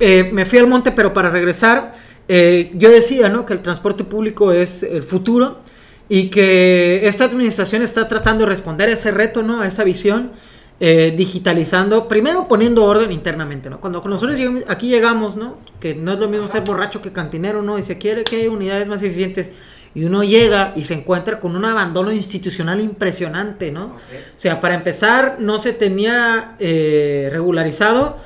eh, 0.00 0.30
me 0.32 0.46
fui 0.46 0.58
al 0.58 0.66
monte, 0.66 0.92
pero 0.92 1.12
para 1.12 1.30
regresar, 1.30 1.92
eh, 2.28 2.70
yo 2.74 2.90
decía, 2.90 3.28
¿no? 3.28 3.44
Que 3.44 3.54
el 3.54 3.60
transporte 3.60 4.04
público 4.04 4.52
es 4.52 4.82
el 4.82 5.02
futuro 5.02 5.60
y 6.08 6.28
que 6.28 7.06
esta 7.06 7.24
administración 7.24 7.82
está 7.82 8.08
tratando 8.08 8.44
de 8.44 8.50
responder 8.50 8.88
a 8.88 8.92
ese 8.92 9.10
reto, 9.10 9.42
¿no? 9.42 9.60
A 9.60 9.66
esa 9.66 9.84
visión, 9.84 10.32
eh, 10.80 11.14
digitalizando, 11.16 12.08
primero 12.08 12.46
poniendo 12.46 12.84
orden 12.84 13.10
internamente, 13.12 13.70
¿no? 13.70 13.80
Cuando 13.80 14.02
nosotros 14.02 14.38
aquí 14.68 14.88
llegamos, 14.88 15.36
¿no? 15.36 15.56
Que 15.80 15.94
no 15.94 16.12
es 16.12 16.18
lo 16.18 16.28
mismo 16.28 16.46
ser 16.48 16.62
borracho 16.62 17.00
que 17.00 17.12
cantinero, 17.12 17.62
¿no? 17.62 17.78
Y 17.78 17.82
se 17.82 17.96
quiere 17.96 18.24
que 18.24 18.42
hay 18.42 18.48
unidades 18.48 18.88
más 18.88 19.02
eficientes. 19.02 19.52
Y 19.94 20.04
uno 20.04 20.24
llega 20.24 20.72
y 20.74 20.84
se 20.84 20.94
encuentra 20.94 21.38
con 21.38 21.54
un 21.54 21.64
abandono 21.64 22.10
institucional 22.10 22.80
impresionante, 22.80 23.70
¿no? 23.70 23.84
O 23.84 23.92
sea, 24.34 24.60
para 24.60 24.74
empezar, 24.74 25.36
no 25.38 25.60
se 25.60 25.72
tenía 25.72 26.56
eh, 26.58 27.28
regularizado 27.30 28.16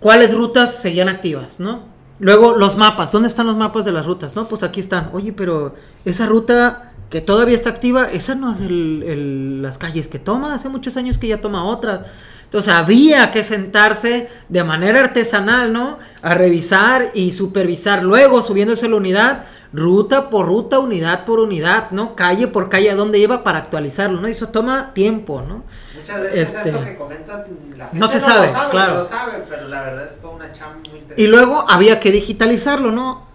cuáles 0.00 0.34
rutas 0.34 0.82
seguían 0.82 1.08
activas, 1.08 1.58
¿no? 1.60 1.86
Luego, 2.20 2.56
los 2.56 2.76
mapas. 2.76 3.10
¿Dónde 3.10 3.28
están 3.28 3.46
los 3.46 3.56
mapas 3.56 3.86
de 3.86 3.92
las 3.92 4.04
rutas? 4.04 4.36
No, 4.36 4.48
pues 4.48 4.62
aquí 4.62 4.80
están. 4.80 5.10
Oye, 5.14 5.32
pero 5.32 5.74
esa 6.04 6.26
ruta 6.26 6.87
que 7.10 7.20
todavía 7.20 7.54
está 7.54 7.70
activa, 7.70 8.08
esa 8.12 8.34
no 8.34 8.52
es 8.52 8.60
el, 8.60 9.62
las 9.62 9.78
calles 9.78 10.08
que 10.08 10.18
toma, 10.18 10.54
hace 10.54 10.68
muchos 10.68 10.96
años 10.96 11.18
que 11.18 11.28
ya 11.28 11.40
toma 11.40 11.64
otras. 11.64 12.02
Entonces 12.44 12.72
había 12.72 13.30
que 13.30 13.44
sentarse 13.44 14.28
de 14.48 14.64
manera 14.64 15.00
artesanal, 15.00 15.72
¿no? 15.72 15.98
A 16.22 16.34
revisar 16.34 17.10
y 17.14 17.32
supervisar 17.32 18.02
luego, 18.02 18.40
subiéndose 18.40 18.88
la 18.88 18.96
unidad, 18.96 19.44
ruta 19.72 20.30
por 20.30 20.46
ruta, 20.46 20.78
unidad 20.78 21.26
por 21.26 21.40
unidad, 21.40 21.90
¿no? 21.90 22.16
Calle 22.16 22.48
por 22.48 22.70
calle 22.70 22.90
a 22.90 22.94
dónde 22.94 23.18
iba 23.18 23.44
para 23.44 23.58
actualizarlo, 23.58 24.20
¿no? 24.20 24.28
Eso 24.28 24.48
toma 24.48 24.94
tiempo, 24.94 25.42
¿no? 25.46 25.64
Muchas 25.94 26.22
veces 26.22 26.54
este, 26.54 26.70
esto 26.70 26.84
que 26.84 26.96
comentan, 26.96 27.44
la 27.76 27.84
gente 27.86 28.00
no 28.00 28.08
se 28.08 28.20
sabe, 28.20 28.50
claro. 28.70 28.94
No 28.94 29.00
lo 29.00 29.08
sabe, 29.08 29.44
pero 29.48 29.68
la 29.68 29.82
verdad 29.82 30.06
es 30.06 30.20
toda 30.20 30.34
una 30.34 30.52
chamba 30.52 30.76
muy 30.76 30.98
interesante. 31.00 31.22
Y 31.22 31.26
luego 31.26 31.64
había 31.68 32.00
que 32.00 32.10
digitalizarlo, 32.10 32.92
¿no? 32.92 33.28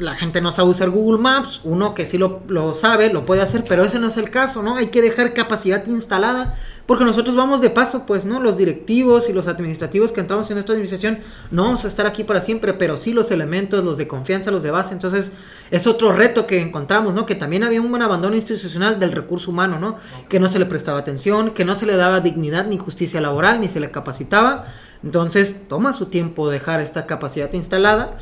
La 0.00 0.16
gente 0.16 0.40
no 0.40 0.50
sabe 0.50 0.70
usar 0.70 0.90
Google 0.90 1.20
Maps, 1.20 1.60
uno 1.62 1.94
que 1.94 2.06
sí 2.06 2.18
lo, 2.18 2.74
sabe, 2.74 3.12
lo 3.12 3.24
puede 3.24 3.42
hacer, 3.42 3.64
pero 3.68 3.84
ese 3.84 3.98
no 3.98 4.08
es 4.08 4.16
el 4.16 4.30
caso, 4.30 4.62
¿no? 4.62 4.76
Hay 4.76 4.86
que 4.86 5.02
dejar 5.02 5.34
capacidad 5.34 5.86
instalada, 5.86 6.54
porque 6.86 7.04
nosotros 7.04 7.36
vamos 7.36 7.60
de 7.60 7.70
paso, 7.70 8.06
pues, 8.06 8.24
¿no? 8.24 8.40
Los 8.40 8.56
directivos 8.56 9.28
y 9.28 9.32
los 9.32 9.46
administrativos 9.46 10.10
que 10.10 10.20
entramos 10.20 10.50
en 10.50 10.58
esta 10.58 10.72
administración 10.72 11.18
no 11.50 11.64
vamos 11.64 11.84
a 11.84 11.88
estar 11.88 12.06
aquí 12.06 12.24
para 12.24 12.40
siempre, 12.40 12.72
pero 12.72 12.96
sí 12.96 13.12
los 13.12 13.30
elementos, 13.30 13.84
los 13.84 13.98
de 13.98 14.08
confianza, 14.08 14.50
los 14.50 14.62
de 14.62 14.70
base, 14.70 14.94
entonces 14.94 15.32
es 15.70 15.86
otro 15.86 16.12
reto 16.12 16.46
que 16.46 16.60
encontramos, 16.60 17.14
¿no? 17.14 17.26
Que 17.26 17.34
también 17.34 17.62
había 17.62 17.80
un 17.80 17.90
buen 17.90 18.02
abandono 18.02 18.34
institucional 18.34 18.98
del 18.98 19.12
recurso 19.12 19.50
humano, 19.50 19.78
¿no? 19.78 19.96
Que 20.28 20.40
no 20.40 20.48
se 20.48 20.58
le 20.58 20.66
prestaba 20.66 20.98
atención, 20.98 21.50
que 21.50 21.64
no 21.64 21.74
se 21.74 21.86
le 21.86 21.96
daba 21.96 22.20
dignidad 22.20 22.66
ni 22.66 22.78
justicia 22.78 23.20
laboral, 23.20 23.60
ni 23.60 23.68
se 23.68 23.80
le 23.80 23.90
capacitaba, 23.90 24.64
entonces 25.04 25.68
toma 25.68 25.92
su 25.92 26.06
tiempo 26.06 26.48
dejar 26.50 26.80
esta 26.80 27.06
capacidad 27.06 27.52
instalada. 27.52 28.18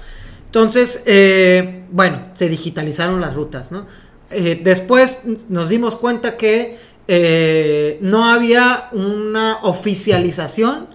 Entonces, 0.49 1.03
eh, 1.05 1.85
bueno, 1.91 2.23
se 2.35 2.49
digitalizaron 2.49 3.21
las 3.21 3.35
rutas, 3.35 3.71
¿no? 3.71 3.85
Eh, 4.31 4.59
después 4.63 5.21
nos 5.51 5.69
dimos 5.69 5.95
cuenta 5.97 6.39
que 6.39 6.79
eh, 7.07 7.99
no 8.01 8.31
había 8.31 8.89
una 8.93 9.59
oficialización 9.63 10.89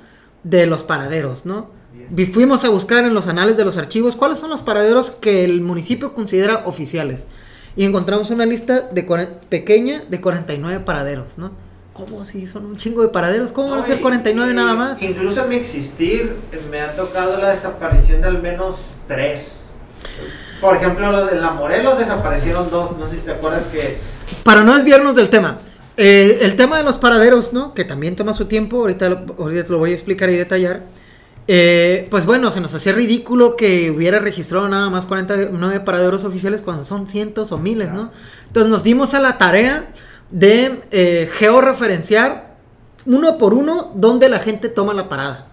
de 0.43 0.66
los 0.66 0.82
paraderos, 0.82 1.45
¿no? 1.45 1.70
Y 2.16 2.26
fuimos 2.26 2.66
a 2.66 2.70
buscar 2.70 3.06
en 3.06 3.14
los 3.14 3.28
anales 3.28 3.56
de 3.56 3.64
los 3.64 3.78
archivos 3.78 4.16
cuáles 4.16 4.39
son 4.39 4.49
los 4.49 4.62
paraderos 4.62 5.12
que 5.12 5.43
el 5.43 5.62
municipio 5.62 6.16
considera 6.16 6.64
oficiales. 6.66 7.28
Y 7.76 7.86
encontramos 7.86 8.32
una 8.32 8.45
lista 8.45 8.82
de 8.82 9.04
pequeña 9.49 10.04
de 10.10 10.20
49 10.20 10.84
paraderos, 10.84 11.38
¿no? 11.38 11.51
¿Cómo 11.93 12.26
si 12.26 12.47
son 12.47 12.66
un 12.66 12.78
chingo 12.78 13.04
de 13.04 13.10
paraderos? 13.10 13.51
¿Cómo 13.51 13.70
van 13.70 13.82
a 13.82 13.86
ser 13.86 13.99
49 13.99 14.54
nada 14.54 14.74
más? 14.74 15.01
Incluso 15.01 15.43
en 15.43 15.49
mi 15.49 15.56
existir 15.58 16.36
me 16.72 16.82
ha 16.82 16.95
tocado 16.95 17.38
la 17.38 17.51
desaparición 17.51 18.22
de 18.22 18.28
al 18.28 18.41
menos 18.41 18.78
tres. 19.14 19.53
Por 20.64 20.78
ejemplo, 20.78 21.30
en 21.30 21.41
la 21.41 21.51
Morelos 21.51 21.99
desaparecieron 21.99 22.70
dos, 22.72 22.97
no 22.97 23.09
sé 23.09 23.16
si 23.16 23.22
te 23.22 23.32
acuerdas 23.32 23.64
que... 23.72 23.97
Para 24.43 24.64
no 24.64 24.74
desviarnos 24.74 25.14
del 25.14 25.30
tema, 25.30 25.57
eh, 25.97 26.39
el 26.41 26.55
tema 26.55 26.78
de 26.78 26.84
los 26.84 26.97
paraderos, 26.97 27.51
¿no? 27.51 27.74
Que 27.74 27.84
también 27.84 28.16
toma 28.16 28.34
su 28.34 28.45
tiempo, 28.45 28.78
ahorita 28.78 29.09
lo, 29.09 29.26
ahorita 29.38 29.74
lo 29.74 29.80
voy 29.80 29.91
a 29.91 29.93
explicar 29.93 30.30
y 30.30 30.36
detallar. 30.36 30.84
Eh, 31.49 32.07
pues 32.09 32.26
bueno, 32.26 32.49
se 32.49 32.61
nos 32.61 32.74
hacía 32.74 32.93
ridículo 32.93 33.57
que 33.57 33.91
hubiera 33.91 34.20
registrado 34.20 34.70
nada 34.70 34.89
más 34.89 35.05
49 35.05 35.82
paraderos 35.82 36.24
oficiales 36.24 36.61
cuando 36.61 36.86
son 36.86 37.07
cientos 37.07 37.51
o 37.51 37.57
miles, 37.57 37.91
¿no? 37.91 38.11
Entonces 38.47 38.72
nos 38.72 38.84
dimos 38.84 39.14
a 39.14 39.20
la 39.20 39.38
tarea 39.38 39.89
de 40.32 40.82
eh, 40.91 41.30
georreferenciar 41.34 42.55
uno 43.05 43.38
por 43.38 43.53
uno 43.53 43.91
dónde 43.95 44.30
la 44.30 44.39
gente 44.39 44.70
toma 44.70 44.93
la 44.93 45.09
parada. 45.09 45.47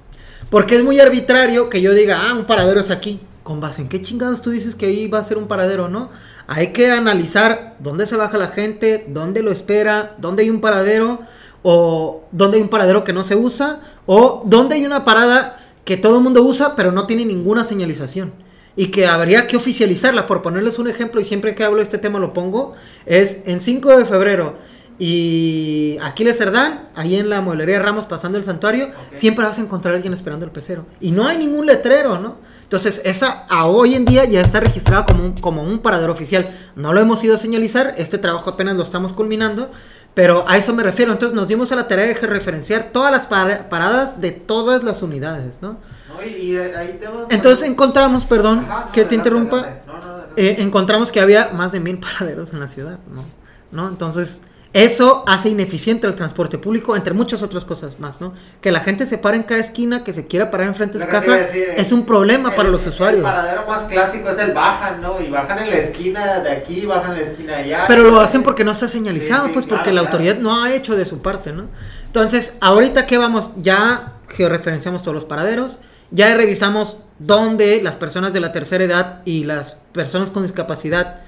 Porque 0.51 0.77
es 0.77 0.85
muy 0.85 1.01
arbitrario 1.01 1.69
que 1.69 1.83
yo 1.83 1.93
diga, 1.93 2.29
ah, 2.29 2.35
un 2.35 2.45
paradero 2.45 2.79
es 2.79 2.91
aquí 2.91 3.21
con 3.43 3.61
base 3.61 3.83
en 3.83 3.89
qué 3.89 4.03
chingados 4.03 4.43
tú 4.43 4.51
dices 4.51 4.75
que 4.75 4.87
ahí 4.87 5.07
va 5.07 5.19
a 5.19 5.25
ser 5.25 5.39
un 5.39 5.49
paradero, 5.49 5.89
¿no? 5.89 6.11
Hay 6.47 6.69
que 6.69 6.91
analizar 6.91 7.77
dónde 7.79 8.07
se 8.07 8.17
baja 8.17 8.39
la 8.39 8.49
gente, 8.49 9.07
dónde 9.09 9.43
lo 9.43 9.51
espera, 9.51 10.15
dónde 10.19 10.43
hay 10.43 10.51
un 10.51 10.61
paradero, 10.61 11.21
o 11.63 12.25
dónde 12.33 12.59
hay 12.59 12.63
un 12.63 12.69
paradero 12.69 13.05
que 13.05 13.13
no 13.13 13.25
se 13.25 13.37
usa, 13.37 13.81
o 14.07 14.43
dónde 14.45 14.77
hay 14.77 14.85
una 14.85 15.05
parada 15.05 15.59
que 15.85 15.97
todo 15.97 16.19
el 16.19 16.23
mundo 16.23 16.43
usa, 16.43 16.77
pero 16.77 16.93
no 16.93 17.07
tiene 17.07 17.25
ninguna 17.25 17.65
señalización. 17.65 18.33
Y 18.77 18.87
que 18.87 19.07
habría 19.07 19.47
que 19.47 19.57
oficializarla, 19.57 20.27
por 20.27 20.43
ponerles 20.43 20.79
un 20.79 20.89
ejemplo, 20.89 21.21
y 21.21 21.25
siempre 21.25 21.55
que 21.55 21.65
hablo 21.65 21.79
de 21.79 21.83
este 21.83 21.99
tema 21.99 22.19
lo 22.19 22.33
pongo, 22.33 22.75
es 23.07 23.43
en 23.47 23.61
5 23.61 23.97
de 23.97 24.05
febrero 24.05 24.55
y 25.03 25.97
Aquiles 26.03 26.37
Cerdán, 26.37 26.91
ahí 26.95 27.17
en 27.17 27.31
la 27.31 27.41
mueblería 27.41 27.79
Ramos 27.79 28.05
pasando 28.05 28.37
el 28.37 28.45
santuario, 28.45 28.91
siempre 29.15 29.47
vas 29.47 29.57
a 29.57 29.63
encontrar 29.63 29.95
a 29.95 29.97
alguien 29.97 30.13
esperando 30.13 30.45
el 30.45 30.53
pecero. 30.53 30.85
Y 31.01 31.11
no 31.13 31.27
hay 31.27 31.39
ningún 31.39 31.65
letrero, 31.65 32.19
¿no? 32.19 32.37
Entonces, 32.65 33.01
esa 33.07 33.47
a 33.49 33.65
hoy 33.65 33.95
en 33.95 34.05
día 34.05 34.27
ya 34.27 34.43
está 34.43 34.61
registrada 34.61 35.07
como 35.07 35.25
un, 35.25 35.33
como 35.33 35.63
un 35.63 35.79
paradero 35.79 36.13
oficial. 36.13 36.51
No 36.77 36.93
lo 36.93 37.01
hemos 37.01 37.25
ido 37.25 37.37
a 37.37 37.39
señalizar, 37.39 37.95
este 37.97 38.19
trabajo 38.19 38.51
apenas 38.51 38.77
lo 38.77 38.83
estamos 38.83 39.15
culminando, 39.15 39.71
pero 40.13 40.45
a 40.47 40.59
eso 40.59 40.75
me 40.75 40.83
refiero. 40.83 41.13
Entonces, 41.13 41.35
nos 41.35 41.49
dimos 41.49 41.73
a 41.73 41.77
la 41.77 41.89
tarea 41.89 42.05
de 42.05 42.13
referenciar 42.13 42.91
todas 42.93 43.11
las 43.11 43.27
paradas 43.27 44.21
de 44.21 44.33
todas 44.33 44.85
las 44.85 45.01
unidades, 45.01 45.63
¿no? 45.63 45.79
Entonces, 47.31 47.67
encontramos, 47.67 48.27
perdón, 48.27 48.67
que 48.93 49.07
te 49.07 49.15
interrumpa, 49.15 49.67
encontramos 50.37 51.11
que 51.11 51.21
había 51.21 51.53
más 51.55 51.73
de 51.73 51.81
mil 51.81 51.99
paraderos 51.99 52.53
en 52.53 52.61
la 52.61 52.67
ciudad, 52.67 52.99
¿no? 53.15 53.25
¿no? 53.73 53.89
Entonces, 53.89 54.43
Eso 54.73 55.25
hace 55.27 55.49
ineficiente 55.49 56.07
el 56.07 56.15
transporte 56.15 56.57
público, 56.57 56.95
entre 56.95 57.13
muchas 57.13 57.43
otras 57.43 57.65
cosas 57.65 57.99
más, 57.99 58.21
¿no? 58.21 58.33
Que 58.61 58.71
la 58.71 58.79
gente 58.79 59.05
se 59.05 59.19
para 59.19 59.37
en 59.37 59.43
cada 59.43 59.61
esquina, 59.61 60.05
que 60.05 60.13
se 60.13 60.29
quiera 60.29 60.53
parar 60.53 60.69
enfrente 60.69 60.97
de 60.97 61.05
su 61.05 61.11
casa, 61.11 61.41
es 61.41 61.91
un 61.91 62.07
problema 62.07 62.55
para 62.55 62.69
los 62.69 62.87
usuarios. 62.87 63.25
El 63.25 63.33
paradero 63.33 63.67
más 63.67 63.83
clásico 63.83 64.31
es 64.31 64.39
el 64.39 64.53
bajan, 64.53 65.01
¿no? 65.03 65.21
Y 65.21 65.29
bajan 65.29 65.59
en 65.59 65.71
la 65.71 65.77
esquina 65.77 66.39
de 66.39 66.53
aquí, 66.53 66.87
bajan 66.87 67.17
en 67.17 67.23
la 67.23 67.27
esquina 67.27 67.57
de 67.57 67.63
allá. 67.63 67.85
Pero 67.89 68.05
lo 68.05 68.21
hacen 68.21 68.45
porque 68.45 68.63
no 68.63 68.71
está 68.71 68.87
señalizado, 68.87 69.51
pues 69.53 69.67
porque 69.67 69.93
la 69.93 70.03
autoridad 70.03 70.37
no 70.37 70.63
ha 70.63 70.73
hecho 70.73 70.95
de 70.95 71.05
su 71.05 71.21
parte, 71.21 71.53
¿no? 71.53 71.67
Entonces, 72.07 72.57
ahorita 72.61 73.07
que 73.07 73.19
vamos, 73.19 73.51
ya 73.61 74.13
georreferenciamos 74.29 75.03
todos 75.03 75.17
los 75.17 75.25
paraderos, 75.25 75.81
ya 76.13 76.33
revisamos 76.37 76.99
dónde 77.19 77.81
las 77.83 77.97
personas 77.97 78.33
de 78.33 78.41
la 78.41 78.53
tercera 78.53 78.85
edad 78.85 79.23
y 79.25 79.43
las 79.43 79.79
personas 79.93 80.31
con 80.31 80.45
discapacidad 80.45 81.23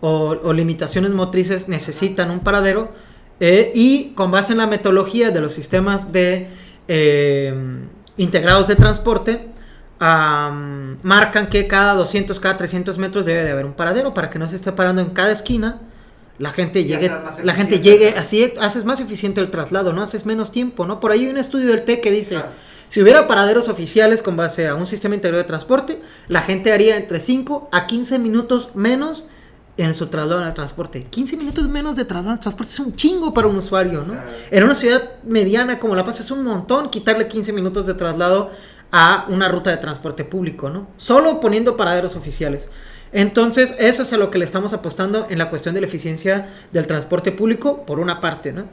o, 0.00 0.52
limitaciones 0.52 1.10
motrices 1.12 1.68
necesitan 1.68 2.30
un 2.30 2.40
paradero 2.40 2.92
eh, 3.40 3.70
y 3.74 4.12
con 4.14 4.30
base 4.30 4.52
en 4.52 4.58
la 4.58 4.66
metodología 4.66 5.30
de 5.30 5.40
los 5.40 5.52
sistemas 5.52 6.12
de 6.12 6.48
eh, 6.88 7.54
integrados 8.16 8.66
de 8.66 8.76
transporte 8.76 9.48
marcan 9.98 11.48
que 11.48 11.66
cada 11.66 11.94
200 11.94 12.38
cada 12.38 12.58
300 12.58 12.98
metros 12.98 13.24
debe 13.24 13.44
de 13.44 13.50
haber 13.50 13.64
un 13.64 13.72
paradero 13.72 14.12
para 14.12 14.28
que 14.28 14.38
no 14.38 14.46
se 14.46 14.56
esté 14.56 14.72
parando 14.72 15.00
en 15.00 15.10
cada 15.10 15.32
esquina 15.32 15.80
la 16.38 16.50
gente 16.50 16.84
llegue 16.84 17.10
la 17.42 17.54
gente 17.54 17.80
llegue 17.80 18.10
así 18.10 18.52
haces 18.60 18.84
más 18.84 19.00
eficiente 19.00 19.40
el 19.40 19.50
traslado 19.50 19.94
no 19.94 20.02
haces 20.02 20.26
menos 20.26 20.52
tiempo 20.52 20.84
no 20.86 21.00
por 21.00 21.12
ahí 21.12 21.24
hay 21.24 21.30
un 21.30 21.38
estudio 21.38 21.68
del 21.68 21.82
TEC 21.82 22.02
que 22.02 22.10
dice 22.10 22.36
si 22.88 23.00
hubiera 23.00 23.26
paraderos 23.26 23.68
oficiales 23.68 24.20
con 24.20 24.36
base 24.36 24.68
a 24.68 24.74
un 24.74 24.86
sistema 24.86 25.14
integrado 25.14 25.42
de 25.42 25.46
transporte 25.46 25.98
la 26.28 26.42
gente 26.42 26.72
haría 26.72 26.98
entre 26.98 27.18
5 27.18 27.70
a 27.72 27.86
15 27.86 28.18
minutos 28.18 28.68
menos 28.74 29.26
en 29.76 29.94
su 29.94 30.06
traslado 30.06 30.44
el 30.44 30.54
transporte. 30.54 31.04
15 31.04 31.36
minutos 31.36 31.68
menos 31.68 31.96
de 31.96 32.04
traslado 32.04 32.34
el 32.34 32.40
transporte 32.40 32.72
es 32.72 32.80
un 32.80 32.96
chingo 32.96 33.34
para 33.34 33.46
un 33.46 33.56
usuario, 33.56 34.04
¿no? 34.04 34.14
En 34.50 34.64
una 34.64 34.74
ciudad 34.74 35.02
mediana 35.24 35.78
como 35.78 35.94
La 35.94 36.04
Paz 36.04 36.20
es 36.20 36.30
un 36.30 36.44
montón 36.44 36.90
quitarle 36.90 37.28
15 37.28 37.52
minutos 37.52 37.86
de 37.86 37.94
traslado 37.94 38.50
a 38.92 39.26
una 39.28 39.48
ruta 39.48 39.70
de 39.70 39.76
transporte 39.76 40.24
público, 40.24 40.70
¿no? 40.70 40.88
Solo 40.96 41.40
poniendo 41.40 41.76
paraderos 41.76 42.16
oficiales. 42.16 42.70
Entonces, 43.12 43.74
eso 43.78 44.02
es 44.02 44.12
a 44.12 44.16
lo 44.16 44.30
que 44.30 44.38
le 44.38 44.44
estamos 44.44 44.72
apostando 44.72 45.26
en 45.30 45.38
la 45.38 45.48
cuestión 45.48 45.74
de 45.74 45.80
la 45.80 45.86
eficiencia 45.86 46.48
del 46.72 46.86
transporte 46.86 47.32
público, 47.32 47.84
por 47.84 48.00
una 48.00 48.20
parte, 48.20 48.52
¿no? 48.52 48.64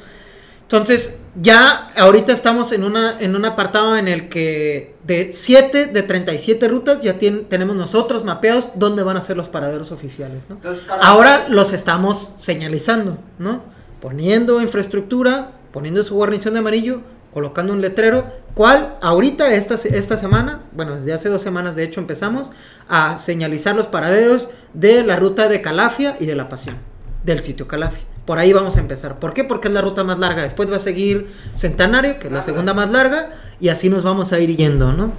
Entonces, 0.74 1.20
ya 1.40 1.90
ahorita 1.96 2.34
estamos 2.34 2.72
en, 2.72 2.84
una, 2.84 3.20
en 3.20 3.36
un 3.36 3.46
apartado 3.46 3.96
en 3.96 4.08
el 4.08 4.28
que 4.28 4.96
de 5.04 5.32
7 5.32 5.86
de 5.86 6.02
37 6.02 6.68
rutas 6.68 7.04
ya 7.04 7.16
tenemos 7.20 7.76
nosotros 7.76 8.24
mapeados 8.24 8.70
dónde 8.74 9.04
van 9.04 9.16
a 9.16 9.22
ser 9.22 9.38
los 9.38 9.50
paraderos 9.50 9.92
oficiales. 9.92 10.48
¿no? 10.50 10.58
Ahora 11.00 11.48
los 11.48 11.74
estamos 11.74 12.32
señalizando, 12.38 13.20
¿no? 13.38 13.62
Poniendo 14.02 14.64
infraestructura, 14.64 15.52
poniendo 15.72 16.04
su 16.04 16.16
guarnición 16.16 16.56
de 16.56 16.62
amarillo, 16.62 17.02
colocando 17.32 17.72
un 17.72 17.82
letrero, 17.82 18.26
cual 18.56 18.98
ahorita 19.04 19.54
esta, 19.54 19.76
esta 19.76 20.18
semana, 20.18 20.64
bueno, 20.72 20.96
desde 20.96 21.14
hace 21.14 21.30
dos 21.30 21.44
semanas 21.44 21.76
de 21.76 21.84
hecho 21.84 22.00
empezamos 22.00 22.50
a 22.90 23.20
señalizar 23.20 23.76
los 23.76 23.86
paraderos 23.86 24.50
de 24.74 25.04
la 25.04 25.18
ruta 25.18 25.48
de 25.50 25.62
Calafia 25.62 26.18
y 26.20 26.26
de 26.26 26.34
La 26.34 26.50
Pasión, 26.50 26.78
del 27.24 27.44
sitio 27.44 27.68
Calafia. 27.68 28.13
Por 28.26 28.40
ahí 28.40 28.54
vamos 28.54 28.78
a 28.78 28.80
empezar. 28.80 29.20
¿Por 29.20 29.34
qué? 29.34 29.44
Porque 29.44 29.68
es 29.68 29.74
la 29.74 29.82
ruta 29.82 30.04
más 30.04 30.18
larga. 30.18 30.44
Después 30.44 30.72
va 30.72 30.78
a 30.78 30.80
seguir 30.80 31.28
Centenario, 31.56 32.20
que 32.20 32.28
es 32.28 32.34
la 32.34 32.42
segunda 32.42 32.74
más 32.74 32.90
larga, 32.90 33.30
y 33.60 33.70
así 33.70 33.90
nos 33.90 34.04
vamos 34.04 34.32
a 34.32 34.40
ir 34.40 34.56
yendo, 34.56 34.94
¿no? 34.94 35.12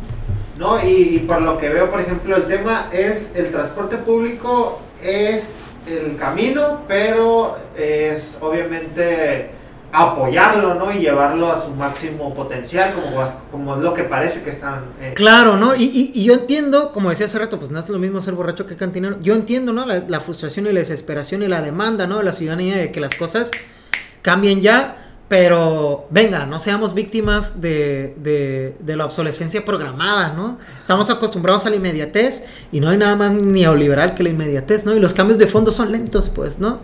No, 0.59 0.79
y, 0.87 1.25
por 1.27 1.43
lo 1.43 1.59
que 1.59 1.69
veo, 1.69 1.91
por 1.91 2.01
ejemplo, 2.01 2.37
el 2.37 2.45
tema 2.45 2.89
es 2.93 3.29
el 3.35 3.51
transporte 3.51 3.97
público 3.97 4.81
es 5.05 5.55
el 5.87 6.17
camino, 6.17 6.83
pero 6.89 7.59
es 7.77 8.25
obviamente 8.41 9.51
apoyarlo, 9.95 10.75
¿no? 10.75 10.93
Y 10.93 10.99
llevarlo 10.99 11.53
a 11.53 11.65
su 11.65 11.71
máximo 11.71 12.35
potencial, 12.35 12.93
como, 12.95 13.25
como 13.53 13.77
es 13.77 13.81
lo 13.81 13.95
que 13.95 14.03
parece 14.03 14.43
que 14.43 14.51
están... 14.51 14.87
Eh. 15.01 15.13
Claro, 15.15 15.57
¿no? 15.57 15.77
Y, 15.77 16.11
y, 16.13 16.25
yo 16.25 16.35
entiendo, 16.35 16.93
como 16.93 17.11
decía 17.11 17.27
hace 17.27 17.39
rato, 17.39 17.61
pues 17.61 17.71
no 17.71 17.79
es 17.79 17.89
lo 17.89 18.01
mismo 18.01 18.21
ser 18.21 18.35
borracho 18.35 18.67
que 18.67 18.75
cantinero. 18.75 19.21
Yo 19.23 19.35
entiendo, 19.35 19.73
¿no? 19.73 19.87
La, 19.87 20.21
frustración 20.21 20.67
y 20.67 20.73
la 20.73 20.81
desesperación 20.81 21.45
y 21.45 21.49
la 21.49 21.63
demanda, 21.63 22.09
¿no? 22.09 22.19
De 22.19 22.25
la 22.25 22.33
ciudadanía 22.33 22.77
de 22.77 22.91
que 22.91 22.99
las 22.99 23.15
cosas 23.15 23.53
cambien 24.21 24.63
ya, 24.63 24.97
pero 25.29 26.09
venga, 26.11 26.45
no 26.45 26.59
seamos 26.59 26.93
víctimas 26.93 27.61
de, 27.61 28.17
de, 28.19 28.75
de, 28.81 28.97
la 28.97 29.05
obsolescencia 29.05 29.65
programada, 29.65 30.33
¿no? 30.33 30.59
Estamos 30.81 31.09
acostumbrados 31.09 31.67
a 31.67 31.71
la 31.71 31.77
inmediatez 31.77 32.45
y 32.73 32.81
no 32.81 32.89
hay 32.89 32.97
nada 32.97 33.15
más 33.15 33.31
neoliberal 33.31 34.15
que 34.15 34.25
la 34.25 34.31
inmediatez, 34.31 34.85
¿no? 34.87 34.93
Y 34.93 34.99
los 34.99 35.15
cambios 35.15 35.39
de 35.39 35.47
fondo 35.47 35.71
son 35.71 35.93
lentos, 35.93 36.31
pues, 36.31 36.59
¿no? 36.59 36.81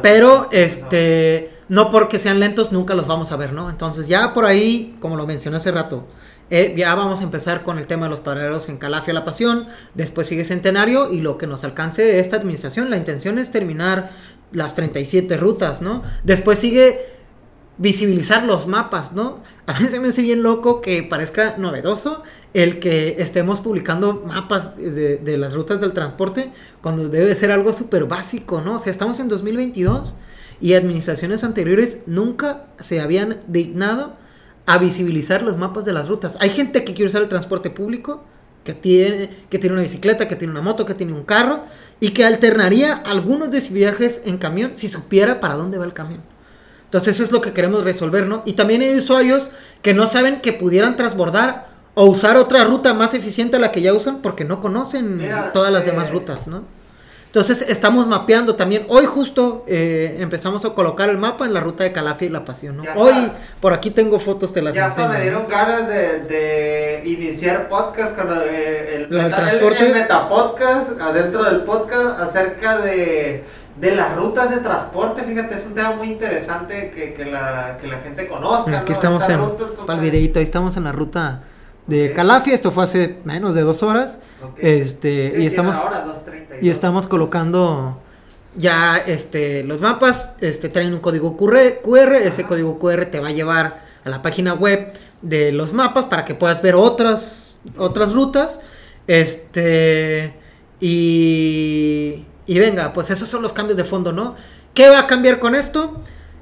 Pero, 0.00 0.48
este 0.52 1.50
no 1.61 1.61
porque 1.90 2.18
sean 2.18 2.38
lentos 2.38 2.70
nunca 2.70 2.94
los 2.94 3.06
vamos 3.06 3.32
a 3.32 3.36
ver, 3.36 3.54
¿no? 3.54 3.70
Entonces 3.70 4.06
ya 4.06 4.34
por 4.34 4.44
ahí, 4.44 4.94
como 5.00 5.16
lo 5.16 5.26
mencioné 5.26 5.56
hace 5.56 5.72
rato, 5.72 6.06
eh, 6.50 6.74
ya 6.76 6.94
vamos 6.94 7.20
a 7.20 7.24
empezar 7.24 7.62
con 7.62 7.78
el 7.78 7.86
tema 7.86 8.04
de 8.04 8.10
los 8.10 8.20
paraderos 8.20 8.68
en 8.68 8.76
Calafia 8.76 9.14
La 9.14 9.24
Pasión, 9.24 9.66
después 9.94 10.26
sigue 10.26 10.44
Centenario 10.44 11.10
y 11.10 11.22
lo 11.22 11.38
que 11.38 11.46
nos 11.46 11.64
alcance 11.64 12.18
esta 12.18 12.36
administración, 12.36 12.90
la 12.90 12.98
intención 12.98 13.38
es 13.38 13.50
terminar 13.50 14.10
las 14.50 14.74
37 14.74 15.38
rutas, 15.38 15.80
¿no? 15.80 16.02
Después 16.24 16.58
sigue 16.58 17.06
visibilizar 17.78 18.44
los 18.44 18.66
mapas, 18.66 19.12
¿no? 19.12 19.40
A 19.66 19.72
veces 19.72 19.98
me 19.98 20.08
hace 20.08 20.20
bien 20.20 20.42
loco 20.42 20.82
que 20.82 21.02
parezca 21.02 21.56
novedoso 21.56 22.22
el 22.52 22.80
que 22.80 23.16
estemos 23.18 23.60
publicando 23.60 24.22
mapas 24.26 24.76
de, 24.76 25.16
de 25.16 25.38
las 25.38 25.54
rutas 25.54 25.80
del 25.80 25.94
transporte 25.94 26.52
cuando 26.82 27.08
debe 27.08 27.34
ser 27.34 27.50
algo 27.50 27.72
súper 27.72 28.04
básico, 28.04 28.60
¿no? 28.60 28.74
O 28.74 28.78
sea, 28.78 28.90
estamos 28.90 29.20
en 29.20 29.28
2022 29.28 30.16
y 30.62 30.74
administraciones 30.74 31.42
anteriores 31.42 32.02
nunca 32.06 32.66
se 32.78 33.00
habían 33.00 33.42
dignado 33.48 34.14
a 34.64 34.78
visibilizar 34.78 35.42
los 35.42 35.58
mapas 35.58 35.84
de 35.84 35.92
las 35.92 36.08
rutas. 36.08 36.38
Hay 36.40 36.50
gente 36.50 36.84
que 36.84 36.94
quiere 36.94 37.08
usar 37.08 37.20
el 37.20 37.28
transporte 37.28 37.68
público, 37.68 38.22
que 38.62 38.72
tiene, 38.72 39.28
que 39.50 39.58
tiene 39.58 39.74
una 39.74 39.82
bicicleta, 39.82 40.28
que 40.28 40.36
tiene 40.36 40.52
una 40.52 40.62
moto, 40.62 40.86
que 40.86 40.94
tiene 40.94 41.12
un 41.12 41.24
carro, 41.24 41.64
y 41.98 42.10
que 42.10 42.24
alternaría 42.24 42.94
algunos 42.94 43.50
de 43.50 43.60
sus 43.60 43.72
viajes 43.72 44.22
en 44.24 44.38
camión 44.38 44.70
si 44.74 44.86
supiera 44.86 45.40
para 45.40 45.54
dónde 45.54 45.78
va 45.78 45.84
el 45.84 45.94
camión. 45.94 46.22
Entonces 46.84 47.16
eso 47.16 47.24
es 47.24 47.32
lo 47.32 47.40
que 47.40 47.52
queremos 47.52 47.82
resolver, 47.82 48.28
¿no? 48.28 48.42
Y 48.46 48.52
también 48.52 48.82
hay 48.82 48.94
usuarios 48.94 49.50
que 49.82 49.94
no 49.94 50.06
saben 50.06 50.40
que 50.42 50.52
pudieran 50.52 50.96
transbordar 50.96 51.70
o 51.94 52.04
usar 52.04 52.36
otra 52.36 52.62
ruta 52.62 52.94
más 52.94 53.14
eficiente 53.14 53.56
a 53.56 53.58
la 53.58 53.72
que 53.72 53.82
ya 53.82 53.92
usan 53.94 54.22
porque 54.22 54.44
no 54.44 54.60
conocen 54.60 55.20
todas 55.52 55.72
las 55.72 55.86
demás 55.86 56.08
eh, 56.08 56.12
rutas, 56.12 56.46
¿no? 56.46 56.62
Entonces 57.32 57.62
estamos 57.62 58.06
mapeando 58.06 58.56
también. 58.56 58.84
Hoy 58.90 59.06
justo 59.06 59.64
eh, 59.66 60.18
empezamos 60.20 60.66
a 60.66 60.74
colocar 60.74 61.08
el 61.08 61.16
mapa 61.16 61.46
en 61.46 61.54
la 61.54 61.60
ruta 61.60 61.82
de 61.82 61.90
Calafia 61.90 62.26
y 62.26 62.28
La 62.28 62.44
Pasión. 62.44 62.76
¿no? 62.76 62.84
Hoy 62.94 63.32
por 63.58 63.72
aquí 63.72 63.90
tengo 63.90 64.18
fotos, 64.18 64.52
te 64.52 64.60
las 64.60 64.74
ya 64.74 64.88
enseño. 64.88 65.06
Ya 65.06 65.12
me 65.14 65.22
dieron 65.22 65.48
ganas 65.48 65.88
de, 65.88 67.02
iniciar 67.06 67.70
podcast 67.70 68.14
con 68.14 68.28
eh, 68.30 68.96
el, 68.96 69.18
el, 69.18 69.34
transporte. 69.34 69.86
El, 69.86 69.94
metapodcast, 69.94 71.00
adentro 71.00 71.44
del 71.44 71.62
podcast, 71.62 72.20
acerca 72.20 72.76
de, 72.82 73.44
de 73.80 73.96
las 73.96 74.14
rutas 74.14 74.50
de 74.50 74.58
transporte. 74.58 75.22
Fíjate, 75.22 75.54
es 75.54 75.64
un 75.64 75.74
tema 75.74 75.92
muy 75.92 76.08
interesante 76.08 76.90
que, 76.94 77.14
que, 77.14 77.24
la, 77.24 77.78
que 77.80 77.86
la 77.86 78.00
gente 78.00 78.28
conozca. 78.28 78.80
Aquí 78.80 78.92
estamos 78.92 79.26
en, 79.30 79.40
para 79.86 79.98
el 79.98 80.04
videito, 80.04 80.38
ahí 80.38 80.44
estamos 80.44 80.76
en 80.76 80.84
la 80.84 80.92
ruta 80.92 81.40
de 81.86 82.12
Calafia. 82.12 82.54
Esto 82.54 82.70
fue 82.70 82.84
hace 82.84 83.16
menos 83.24 83.54
de 83.54 83.62
dos 83.62 83.82
horas. 83.82 84.18
Este, 84.58 85.34
y 85.38 85.46
estamos 85.46 85.78
y 86.60 86.70
estamos 86.70 87.08
colocando 87.08 87.98
ya 88.56 88.96
este 88.98 89.62
los 89.64 89.80
mapas. 89.80 90.34
Este 90.40 90.68
traen 90.68 90.92
un 90.92 91.00
código 91.00 91.36
QR, 91.36 92.14
ese 92.14 92.44
código 92.44 92.78
QR 92.78 93.06
te 93.06 93.20
va 93.20 93.28
a 93.28 93.32
llevar 93.32 93.82
a 94.04 94.10
la 94.10 94.22
página 94.22 94.54
web 94.54 94.92
de 95.22 95.52
los 95.52 95.72
mapas 95.72 96.06
para 96.06 96.24
que 96.24 96.34
puedas 96.34 96.62
ver 96.62 96.74
otras 96.74 97.56
otras 97.76 98.12
rutas. 98.12 98.60
Este 99.06 100.34
y 100.80 102.24
y 102.46 102.58
venga, 102.58 102.92
pues 102.92 103.10
esos 103.10 103.28
son 103.28 103.42
los 103.42 103.52
cambios 103.52 103.76
de 103.76 103.84
fondo, 103.84 104.12
¿no? 104.12 104.34
¿Qué 104.74 104.88
va 104.88 105.00
a 105.00 105.06
cambiar 105.06 105.38
con 105.38 105.54
esto? 105.54 106.00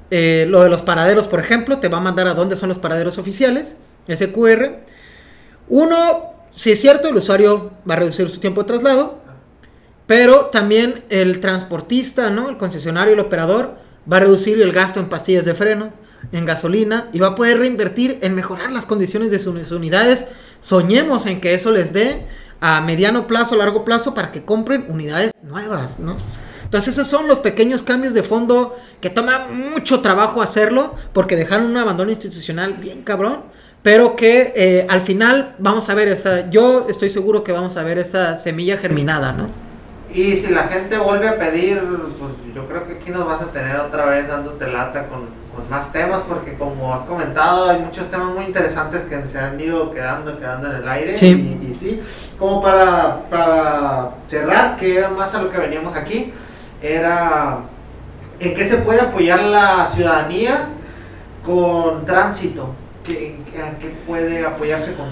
Eh, 0.09 0.45
lo 0.49 0.61
de 0.63 0.69
los 0.69 0.81
paraderos, 0.81 1.27
por 1.27 1.39
ejemplo, 1.39 1.79
te 1.79 1.87
va 1.87 1.99
a 1.99 2.01
mandar 2.01 2.27
a 2.27 2.33
dónde 2.33 2.55
son 2.55 2.69
los 2.69 2.79
paraderos 2.79 3.17
oficiales, 3.17 3.77
ese 4.07 4.31
QR. 4.31 4.79
Uno, 5.71 6.33
si 6.53 6.73
es 6.73 6.81
cierto, 6.81 7.07
el 7.07 7.15
usuario 7.15 7.71
va 7.89 7.93
a 7.93 7.99
reducir 7.99 8.29
su 8.29 8.41
tiempo 8.41 8.61
de 8.61 8.67
traslado, 8.67 9.19
pero 10.05 10.47
también 10.47 11.05
el 11.07 11.39
transportista, 11.39 12.29
¿no? 12.29 12.49
El 12.49 12.57
concesionario, 12.57 13.13
el 13.13 13.21
operador, 13.21 13.75
va 14.11 14.17
a 14.17 14.19
reducir 14.19 14.61
el 14.61 14.73
gasto 14.73 14.99
en 14.99 15.07
pastillas 15.07 15.45
de 15.45 15.55
freno, 15.55 15.93
en 16.33 16.43
gasolina, 16.43 17.07
y 17.13 17.19
va 17.19 17.27
a 17.27 17.35
poder 17.35 17.59
reinvertir 17.59 18.19
en 18.21 18.35
mejorar 18.35 18.73
las 18.73 18.85
condiciones 18.85 19.31
de 19.31 19.39
sus 19.39 19.71
unidades. 19.71 20.27
Soñemos 20.59 21.25
en 21.25 21.39
que 21.39 21.53
eso 21.53 21.71
les 21.71 21.93
dé 21.93 22.25
a 22.59 22.81
mediano 22.81 23.25
plazo, 23.25 23.55
largo 23.55 23.85
plazo, 23.85 24.13
para 24.13 24.33
que 24.33 24.43
compren 24.43 24.87
unidades 24.89 25.31
nuevas, 25.41 25.99
¿no? 25.99 26.17
Entonces 26.65 26.95
esos 26.95 27.07
son 27.07 27.27
los 27.27 27.39
pequeños 27.39 27.81
cambios 27.81 28.13
de 28.13 28.23
fondo 28.23 28.75
que 28.99 29.09
toma 29.09 29.47
mucho 29.47 30.01
trabajo 30.01 30.41
hacerlo, 30.41 30.95
porque 31.13 31.37
dejaron 31.37 31.67
un 31.67 31.77
abandono 31.77 32.11
institucional 32.11 32.73
bien 32.73 33.03
cabrón 33.03 33.43
pero 33.83 34.15
que 34.15 34.53
eh, 34.55 34.87
al 34.89 35.01
final 35.01 35.55
vamos 35.57 35.89
a 35.89 35.95
ver 35.95 36.07
esa, 36.07 36.49
yo 36.49 36.85
estoy 36.89 37.09
seguro 37.09 37.43
que 37.43 37.51
vamos 37.51 37.77
a 37.77 37.83
ver 37.83 37.97
esa 37.97 38.37
semilla 38.37 38.77
germinada, 38.77 39.31
¿no? 39.31 39.49
Y 40.13 40.35
si 40.35 40.51
la 40.51 40.63
gente 40.63 40.97
vuelve 40.97 41.29
a 41.29 41.37
pedir, 41.37 41.81
pues 42.19 42.31
yo 42.53 42.67
creo 42.67 42.85
que 42.85 42.93
aquí 42.95 43.11
nos 43.11 43.25
vas 43.25 43.41
a 43.41 43.45
tener 43.45 43.77
otra 43.77 44.05
vez 44.05 44.27
dándote 44.27 44.67
lata 44.67 45.07
con, 45.07 45.21
con 45.55 45.69
más 45.69 45.91
temas, 45.93 46.21
porque 46.27 46.55
como 46.55 46.93
has 46.93 47.05
comentado, 47.05 47.69
hay 47.69 47.79
muchos 47.79 48.11
temas 48.11 48.33
muy 48.35 48.43
interesantes 48.43 49.03
que 49.03 49.25
se 49.25 49.39
han 49.39 49.59
ido 49.59 49.89
quedando, 49.91 50.37
quedando 50.37 50.69
en 50.69 50.81
el 50.83 50.89
aire. 50.89 51.15
Sí. 51.15 51.59
Y, 51.61 51.71
y 51.71 51.73
sí, 51.73 52.01
como 52.37 52.61
para, 52.61 53.21
para 53.29 54.09
cerrar, 54.27 54.75
que 54.75 54.97
era 54.97 55.09
más 55.09 55.33
a 55.33 55.41
lo 55.41 55.49
que 55.49 55.57
veníamos 55.57 55.95
aquí, 55.95 56.33
era 56.81 57.59
en 58.39 58.53
qué 58.53 58.67
se 58.67 58.77
puede 58.77 58.99
apoyar 58.99 59.41
la 59.43 59.87
ciudadanía 59.93 60.69
con 61.45 62.05
tránsito, 62.05 62.75
que, 63.03 63.27
en 63.27 63.75
qué 63.79 63.89
puede 64.05 64.45
apoyarse 64.45 64.93
con 64.93 65.07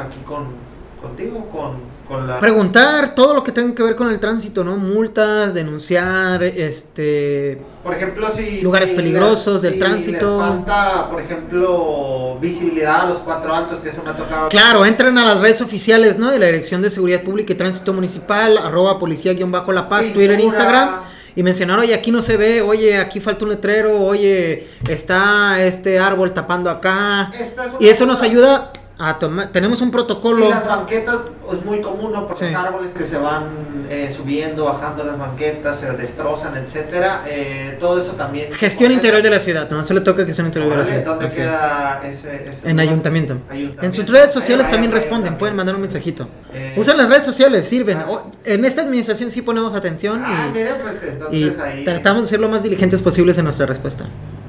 aquí 0.00 0.18
con 0.24 0.68
contigo, 1.00 1.48
con, 1.52 1.76
con 2.08 2.26
la 2.26 2.40
Preguntar 2.40 3.14
todo 3.14 3.32
lo 3.32 3.44
que 3.44 3.52
tenga 3.52 3.72
que 3.72 3.84
ver 3.84 3.94
con 3.94 4.10
el 4.10 4.18
tránsito, 4.18 4.64
¿no? 4.64 4.76
Multas, 4.76 5.54
denunciar, 5.54 6.42
este... 6.42 7.62
Por 7.84 7.94
ejemplo, 7.94 8.28
si... 8.34 8.60
Lugares 8.62 8.90
si 8.90 8.96
peligrosos 8.96 9.56
le- 9.56 9.60
del 9.62 9.72
si 9.74 9.78
tránsito. 9.78 10.38
falta, 10.40 11.08
por 11.08 11.20
ejemplo, 11.20 12.36
visibilidad 12.40 13.02
a 13.02 13.06
los 13.10 13.18
cuatro 13.18 13.54
altos, 13.54 13.78
que 13.80 13.90
eso 13.90 14.02
me 14.04 14.10
ha 14.10 14.16
tocado. 14.16 14.48
Claro, 14.48 14.84
entren 14.84 15.16
a 15.18 15.24
las 15.24 15.40
redes 15.40 15.60
oficiales, 15.60 16.18
¿no? 16.18 16.30
De 16.32 16.40
la 16.40 16.46
Dirección 16.46 16.82
de 16.82 16.90
Seguridad 16.90 17.22
Pública 17.22 17.52
y 17.52 17.56
Tránsito 17.56 17.92
Municipal, 17.92 18.58
arroba 18.58 18.98
policía-la 18.98 19.88
paz, 19.88 20.12
Twitter. 20.12 20.40
Instagram. 20.40 21.00
Y 21.38 21.44
mencionar, 21.44 21.78
oye, 21.78 21.94
aquí 21.94 22.10
no 22.10 22.20
se 22.20 22.36
ve, 22.36 22.62
oye, 22.62 22.98
aquí 22.98 23.20
falta 23.20 23.44
un 23.44 23.52
letrero, 23.52 24.02
oye, 24.04 24.66
está 24.88 25.62
este 25.62 26.00
árbol 26.00 26.32
tapando 26.32 26.68
acá. 26.68 27.30
Es 27.32 27.52
Y 27.78 27.86
eso 27.86 28.06
nos 28.06 28.22
ayuda 28.22 28.72
a 29.00 29.18
tomar, 29.18 29.48
tenemos 29.52 29.80
un 29.80 29.90
protocolo. 29.92 30.46
Sí, 30.46 30.50
las 30.50 30.66
banquetas 30.66 31.16
es 31.52 31.64
muy 31.64 31.80
común, 31.80 32.12
¿no? 32.12 32.26
Por 32.26 32.36
Sí. 32.36 32.46
los 32.46 32.54
árboles 32.54 32.90
que 32.92 33.04
se 33.06 33.16
van 33.16 33.86
eh, 33.90 34.12
subiendo, 34.14 34.64
bajando 34.64 35.04
las 35.04 35.16
banquetas, 35.18 35.78
se 35.80 35.86
destrozan, 35.92 36.54
etcétera. 36.56 37.22
Eh, 37.26 37.76
todo 37.80 37.98
eso 38.00 38.12
también. 38.12 38.52
Gestión 38.52 38.90
interior 38.92 39.22
de 39.22 39.30
la 39.30 39.38
ciudad, 39.40 39.70
no 39.70 39.82
se 39.84 39.94
le 39.94 40.00
toca 40.02 40.26
gestión 40.26 40.46
interior 40.48 40.70
de 40.72 40.76
la 40.78 40.84
ciudad. 40.84 41.04
¿Dónde 41.04 41.26
así 41.26 41.40
es. 41.40 41.46
queda 41.46 42.02
ese, 42.04 42.50
ese 42.50 42.68
En 42.70 42.80
ayuntamiento. 42.80 43.34
Ayuntamiento. 43.48 43.82
En 43.86 43.92
sus 43.92 44.10
redes 44.10 44.32
sociales 44.32 44.66
Ahí, 44.66 44.72
también 44.72 44.92
responden, 44.92 45.38
pueden 45.38 45.54
mandar 45.56 45.74
un 45.76 45.80
mensajito. 45.80 46.28
Eh, 46.52 46.74
Usan 46.76 46.96
las 46.98 47.08
redes 47.08 47.24
sociales, 47.24 47.66
sirven. 47.68 47.98
ah. 47.98 48.06
O- 48.10 48.32
En 48.44 48.64
esta 48.64 48.82
administración 48.82 49.30
sí 49.30 49.42
ponemos 49.42 49.74
atención 49.74 50.22
Ah, 50.26 50.48
y, 50.50 50.52
mire, 50.52 50.74
pues 50.82 50.96
y 51.02 51.08
entonces 51.44 51.58
ahí. 51.60 51.84
tratamos 51.84 52.22
de 52.24 52.28
ser 52.28 52.40
lo 52.40 52.48
más 52.48 52.62
diligentes 52.62 53.00
posibles 53.00 53.38
en 53.38 53.44
nuestra 53.44 53.64
respuesta. 53.64 54.04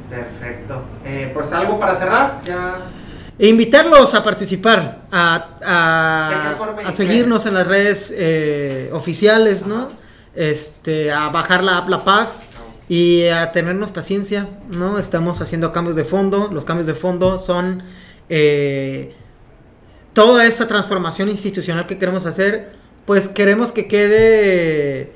Perfecto. 0.10 0.82
Eh, 1.06 1.32
pues 1.34 1.52
algo 1.54 1.80
para 1.80 1.96
cerrar, 1.96 2.42
ya. 2.44 2.76
E 3.40 3.48
invitarlos 3.48 4.14
a 4.16 4.22
participar, 4.22 5.08
a, 5.14 6.92
seguirnos 6.94 7.46
en 7.46 7.54
las 7.54 7.66
redes 7.66 8.14
eh, 8.16 8.90
oficiales, 8.92 9.66
¿no? 9.66 9.88
Este, 10.36 11.12
a 11.12 11.30
bajar 11.30 11.64
la 11.64 11.78
app 11.78 11.88
La 11.88 12.04
Paz 12.04 12.44
y 12.90 13.28
a 13.28 13.54
tenernos 13.54 13.92
paciencia, 13.92 14.50
¿no? 14.70 15.00
Estamos 15.00 15.40
haciendo 15.40 15.72
cambios 15.72 15.96
de 15.96 16.04
fondo. 16.04 16.50
Los 16.52 16.66
cambios 16.66 16.86
de 16.86 16.96
fondo 16.96 17.38
son 17.38 17.82
eh, 18.28 19.16
toda 20.12 20.46
esta 20.46 20.68
transformación 20.68 21.30
institucional 21.30 21.88
que 21.88 21.98
queremos 21.98 22.26
hacer, 22.26 22.74
pues 23.06 23.30
queremos 23.30 23.72
que 23.72 23.88
quede 23.88 25.14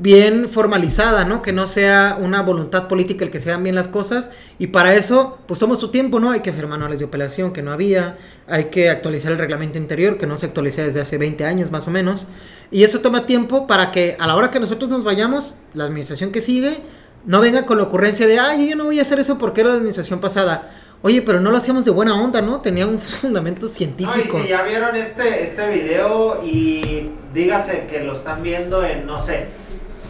bien 0.00 0.48
formalizada, 0.48 1.24
¿no? 1.24 1.42
Que 1.42 1.52
no 1.52 1.66
sea 1.66 2.16
una 2.20 2.42
voluntad 2.42 2.86
política 2.86 3.24
el 3.24 3.30
que 3.30 3.40
se 3.40 3.50
hagan 3.50 3.64
bien 3.64 3.74
las 3.74 3.88
cosas. 3.88 4.30
Y 4.58 4.68
para 4.68 4.94
eso, 4.94 5.38
pues 5.46 5.58
toma 5.58 5.74
su 5.74 5.90
tiempo, 5.90 6.20
¿no? 6.20 6.30
Hay 6.30 6.40
que 6.40 6.50
hacer 6.50 6.66
manuales 6.68 7.00
de 7.00 7.04
operación 7.04 7.52
que 7.52 7.62
no 7.62 7.72
había, 7.72 8.16
hay 8.46 8.66
que 8.66 8.90
actualizar 8.90 9.32
el 9.32 9.38
reglamento 9.38 9.76
interior 9.76 10.16
que 10.16 10.26
no 10.26 10.36
se 10.36 10.46
actualiza 10.46 10.82
desde 10.82 11.00
hace 11.00 11.18
20 11.18 11.44
años 11.44 11.70
más 11.72 11.88
o 11.88 11.90
menos. 11.90 12.28
Y 12.70 12.84
eso 12.84 13.00
toma 13.00 13.26
tiempo 13.26 13.66
para 13.66 13.90
que 13.90 14.16
a 14.20 14.26
la 14.26 14.36
hora 14.36 14.50
que 14.50 14.60
nosotros 14.60 14.88
nos 14.88 15.02
vayamos, 15.02 15.56
la 15.74 15.84
administración 15.84 16.30
que 16.30 16.40
sigue 16.40 16.78
no 17.26 17.40
venga 17.40 17.66
con 17.66 17.78
la 17.78 17.84
ocurrencia 17.84 18.26
de, 18.28 18.38
ay, 18.38 18.70
yo 18.70 18.76
no 18.76 18.84
voy 18.84 19.00
a 19.00 19.02
hacer 19.02 19.18
eso 19.18 19.36
porque 19.36 19.62
era 19.62 19.70
la 19.70 19.76
administración 19.76 20.20
pasada. 20.20 20.70
Oye, 21.02 21.22
pero 21.22 21.40
no 21.40 21.50
lo 21.50 21.56
hacíamos 21.56 21.84
de 21.84 21.90
buena 21.90 22.20
onda, 22.20 22.40
¿no? 22.40 22.60
Tenía 22.60 22.86
un 22.86 22.98
fundamento 23.00 23.66
científico. 23.66 24.40
si 24.42 24.48
ya 24.48 24.62
vieron 24.62 24.94
este, 24.94 25.42
este 25.44 25.68
video 25.68 26.40
y 26.44 27.10
dígase 27.34 27.86
que 27.90 28.04
lo 28.04 28.16
están 28.16 28.42
viendo 28.42 28.84
en, 28.84 29.06
no 29.06 29.24
sé, 29.24 29.46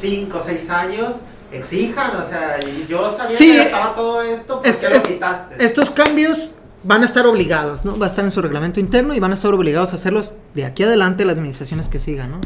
5 0.01 0.39
o 0.39 0.43
6 0.45 0.71
años, 0.71 1.15
exijan, 1.53 2.17
o 2.17 2.29
sea, 2.29 2.59
y 2.63 2.87
yo 2.89 3.11
sabía 3.17 3.25
Sí, 3.37 3.51
que 3.51 3.61
estaba 3.63 3.95
todo 3.95 4.23
esto, 4.23 4.59
¿por 4.59 4.67
es- 4.67 4.77
qué 4.77 4.89
lo 4.89 4.95
es- 4.97 5.03
quitaste? 5.03 5.65
Estos 5.65 5.91
cambios 5.91 6.55
van 6.85 7.03
a 7.03 7.07
estar 7.07 7.27
obligados, 7.27 7.85
¿no? 7.85 7.99
Va 7.99 8.07
a 8.07 8.09
estar 8.09 8.25
en 8.25 8.31
su 8.31 8.41
reglamento 8.43 8.81
interno 8.81 9.15
y 9.15 9.21
van 9.21 9.33
a 9.33 9.35
estar 9.35 9.53
obligados 9.53 9.93
a 9.93 9.97
hacerlos 9.97 10.35
de 10.55 10.65
aquí 10.65 10.83
adelante 10.85 11.25
las 11.25 11.37
administraciones 11.37 11.89
que 11.89 11.99
sigan, 11.99 12.31
¿no? 12.31 12.41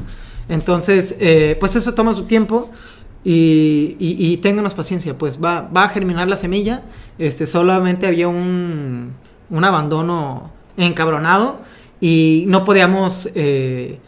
Entonces, 0.49 1.17
eh, 1.21 1.57
pues 1.61 1.77
eso 1.77 1.95
toma 1.95 2.15
su 2.15 2.25
tiempo 2.25 2.71
y, 3.25 3.97
y, 4.01 4.17
y 4.33 4.37
ténganos 4.39 4.75
paciencia, 4.75 5.17
pues 5.17 5.39
va, 5.43 5.63
va 5.63 5.85
a 5.85 5.89
germinar 5.89 6.29
la 6.29 6.37
semilla. 6.37 6.83
Este, 7.19 7.47
solamente 7.47 8.07
había 8.07 8.27
un, 8.29 9.13
un 9.51 9.65
abandono 9.65 10.51
encabronado 10.77 11.59
y 12.01 12.45
no 12.49 12.65
podíamos, 12.65 13.29
eh, 13.35 14.01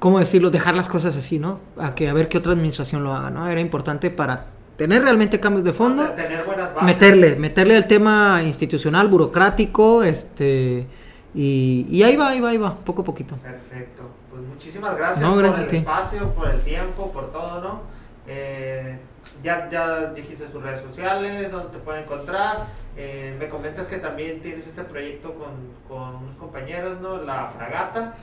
¿cómo 0.00 0.18
decirlo? 0.18 0.50
Dejar 0.50 0.74
las 0.74 0.88
cosas 0.88 1.16
así, 1.16 1.38
¿no? 1.38 1.60
A 1.78 1.94
que 1.94 2.08
a 2.08 2.12
ver 2.12 2.28
qué 2.28 2.38
otra 2.38 2.52
administración 2.52 3.04
lo 3.04 3.14
haga, 3.14 3.30
¿no? 3.30 3.48
Era 3.48 3.60
importante 3.60 4.10
para 4.10 4.46
tener 4.76 5.02
realmente 5.02 5.38
cambios 5.38 5.62
de 5.62 5.74
fondo 5.74 6.02
Tener 6.08 6.42
buenas 6.44 6.74
bases. 6.74 6.82
meterle, 6.82 7.36
meterle 7.36 7.76
al 7.76 7.86
tema 7.86 8.42
institucional, 8.42 9.08
burocrático, 9.08 10.02
este, 10.02 10.86
y, 11.34 11.86
y 11.88 12.02
ahí 12.02 12.16
va, 12.16 12.30
ahí 12.30 12.40
va, 12.40 12.48
ahí 12.48 12.56
va, 12.56 12.74
poco 12.76 13.02
a 13.02 13.04
poquito. 13.04 13.36
Perfecto. 13.36 14.02
Pues 14.30 14.42
muchísimas 14.42 14.96
gracias 14.96 15.20
No, 15.20 15.36
gracias 15.36 15.66
por 15.66 15.74
el 15.74 15.80
espacio, 15.80 16.30
por 16.34 16.48
el 16.48 16.60
tiempo, 16.60 17.12
por 17.12 17.30
todo, 17.30 17.60
¿no? 17.60 17.82
Eh, 18.26 18.98
ya, 19.42 19.68
ya 19.70 20.12
dijiste 20.12 20.44
tus 20.46 20.62
redes 20.62 20.82
sociales, 20.82 21.50
donde 21.52 21.70
te 21.70 21.78
pueden 21.78 22.04
encontrar. 22.04 22.68
Eh, 22.96 23.36
me 23.38 23.48
comentas 23.48 23.86
que 23.86 23.98
también 23.98 24.40
tienes 24.40 24.66
este 24.66 24.82
proyecto 24.82 25.34
con, 25.34 25.50
con 25.88 26.16
unos 26.16 26.34
compañeros, 26.36 27.00
¿no? 27.00 27.18
La 27.22 27.50
Fragata. 27.54 28.14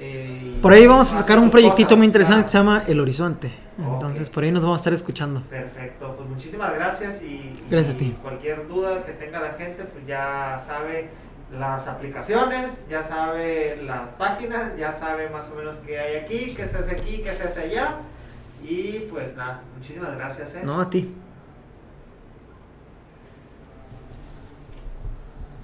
Eh, 0.00 0.58
Por 0.62 0.72
ahí 0.72 0.86
vamos 0.86 1.12
a 1.12 1.18
sacar 1.18 1.38
un 1.38 1.50
proyectito 1.50 1.96
muy 1.96 2.06
interesante 2.06 2.42
que 2.42 2.48
se 2.48 2.58
llama 2.58 2.84
El 2.86 3.00
Horizonte. 3.00 3.52
Entonces 3.78 4.28
por 4.30 4.44
ahí 4.44 4.50
nos 4.52 4.62
vamos 4.62 4.78
a 4.78 4.80
estar 4.80 4.92
escuchando. 4.94 5.42
Perfecto, 5.42 6.14
pues 6.16 6.28
muchísimas 6.28 6.74
gracias 6.74 7.22
y, 7.22 7.52
Gracias 7.70 7.94
a 7.94 7.98
ti. 7.98 8.14
cualquier 8.22 8.66
duda 8.66 9.04
que 9.04 9.12
tenga 9.12 9.40
la 9.40 9.52
gente, 9.52 9.84
pues 9.84 10.06
ya 10.06 10.60
sabe 10.64 11.10
las 11.56 11.86
aplicaciones, 11.86 12.70
ya 12.90 13.02
sabe 13.02 13.80
las 13.84 14.08
páginas, 14.18 14.76
ya 14.76 14.92
sabe 14.92 15.30
más 15.30 15.48
o 15.50 15.54
menos 15.54 15.76
qué 15.86 15.98
hay 15.98 16.16
aquí, 16.16 16.54
qué 16.56 16.66
se 16.66 16.76
hace 16.76 16.92
aquí, 16.92 17.22
qué 17.24 17.30
se 17.32 17.44
hace 17.44 17.60
allá. 17.62 17.96
Y 18.62 19.06
pues 19.10 19.36
nada, 19.36 19.62
muchísimas 19.76 20.16
gracias. 20.16 20.54
¿eh? 20.54 20.60
No, 20.64 20.80
a 20.80 20.90
ti. 20.90 21.14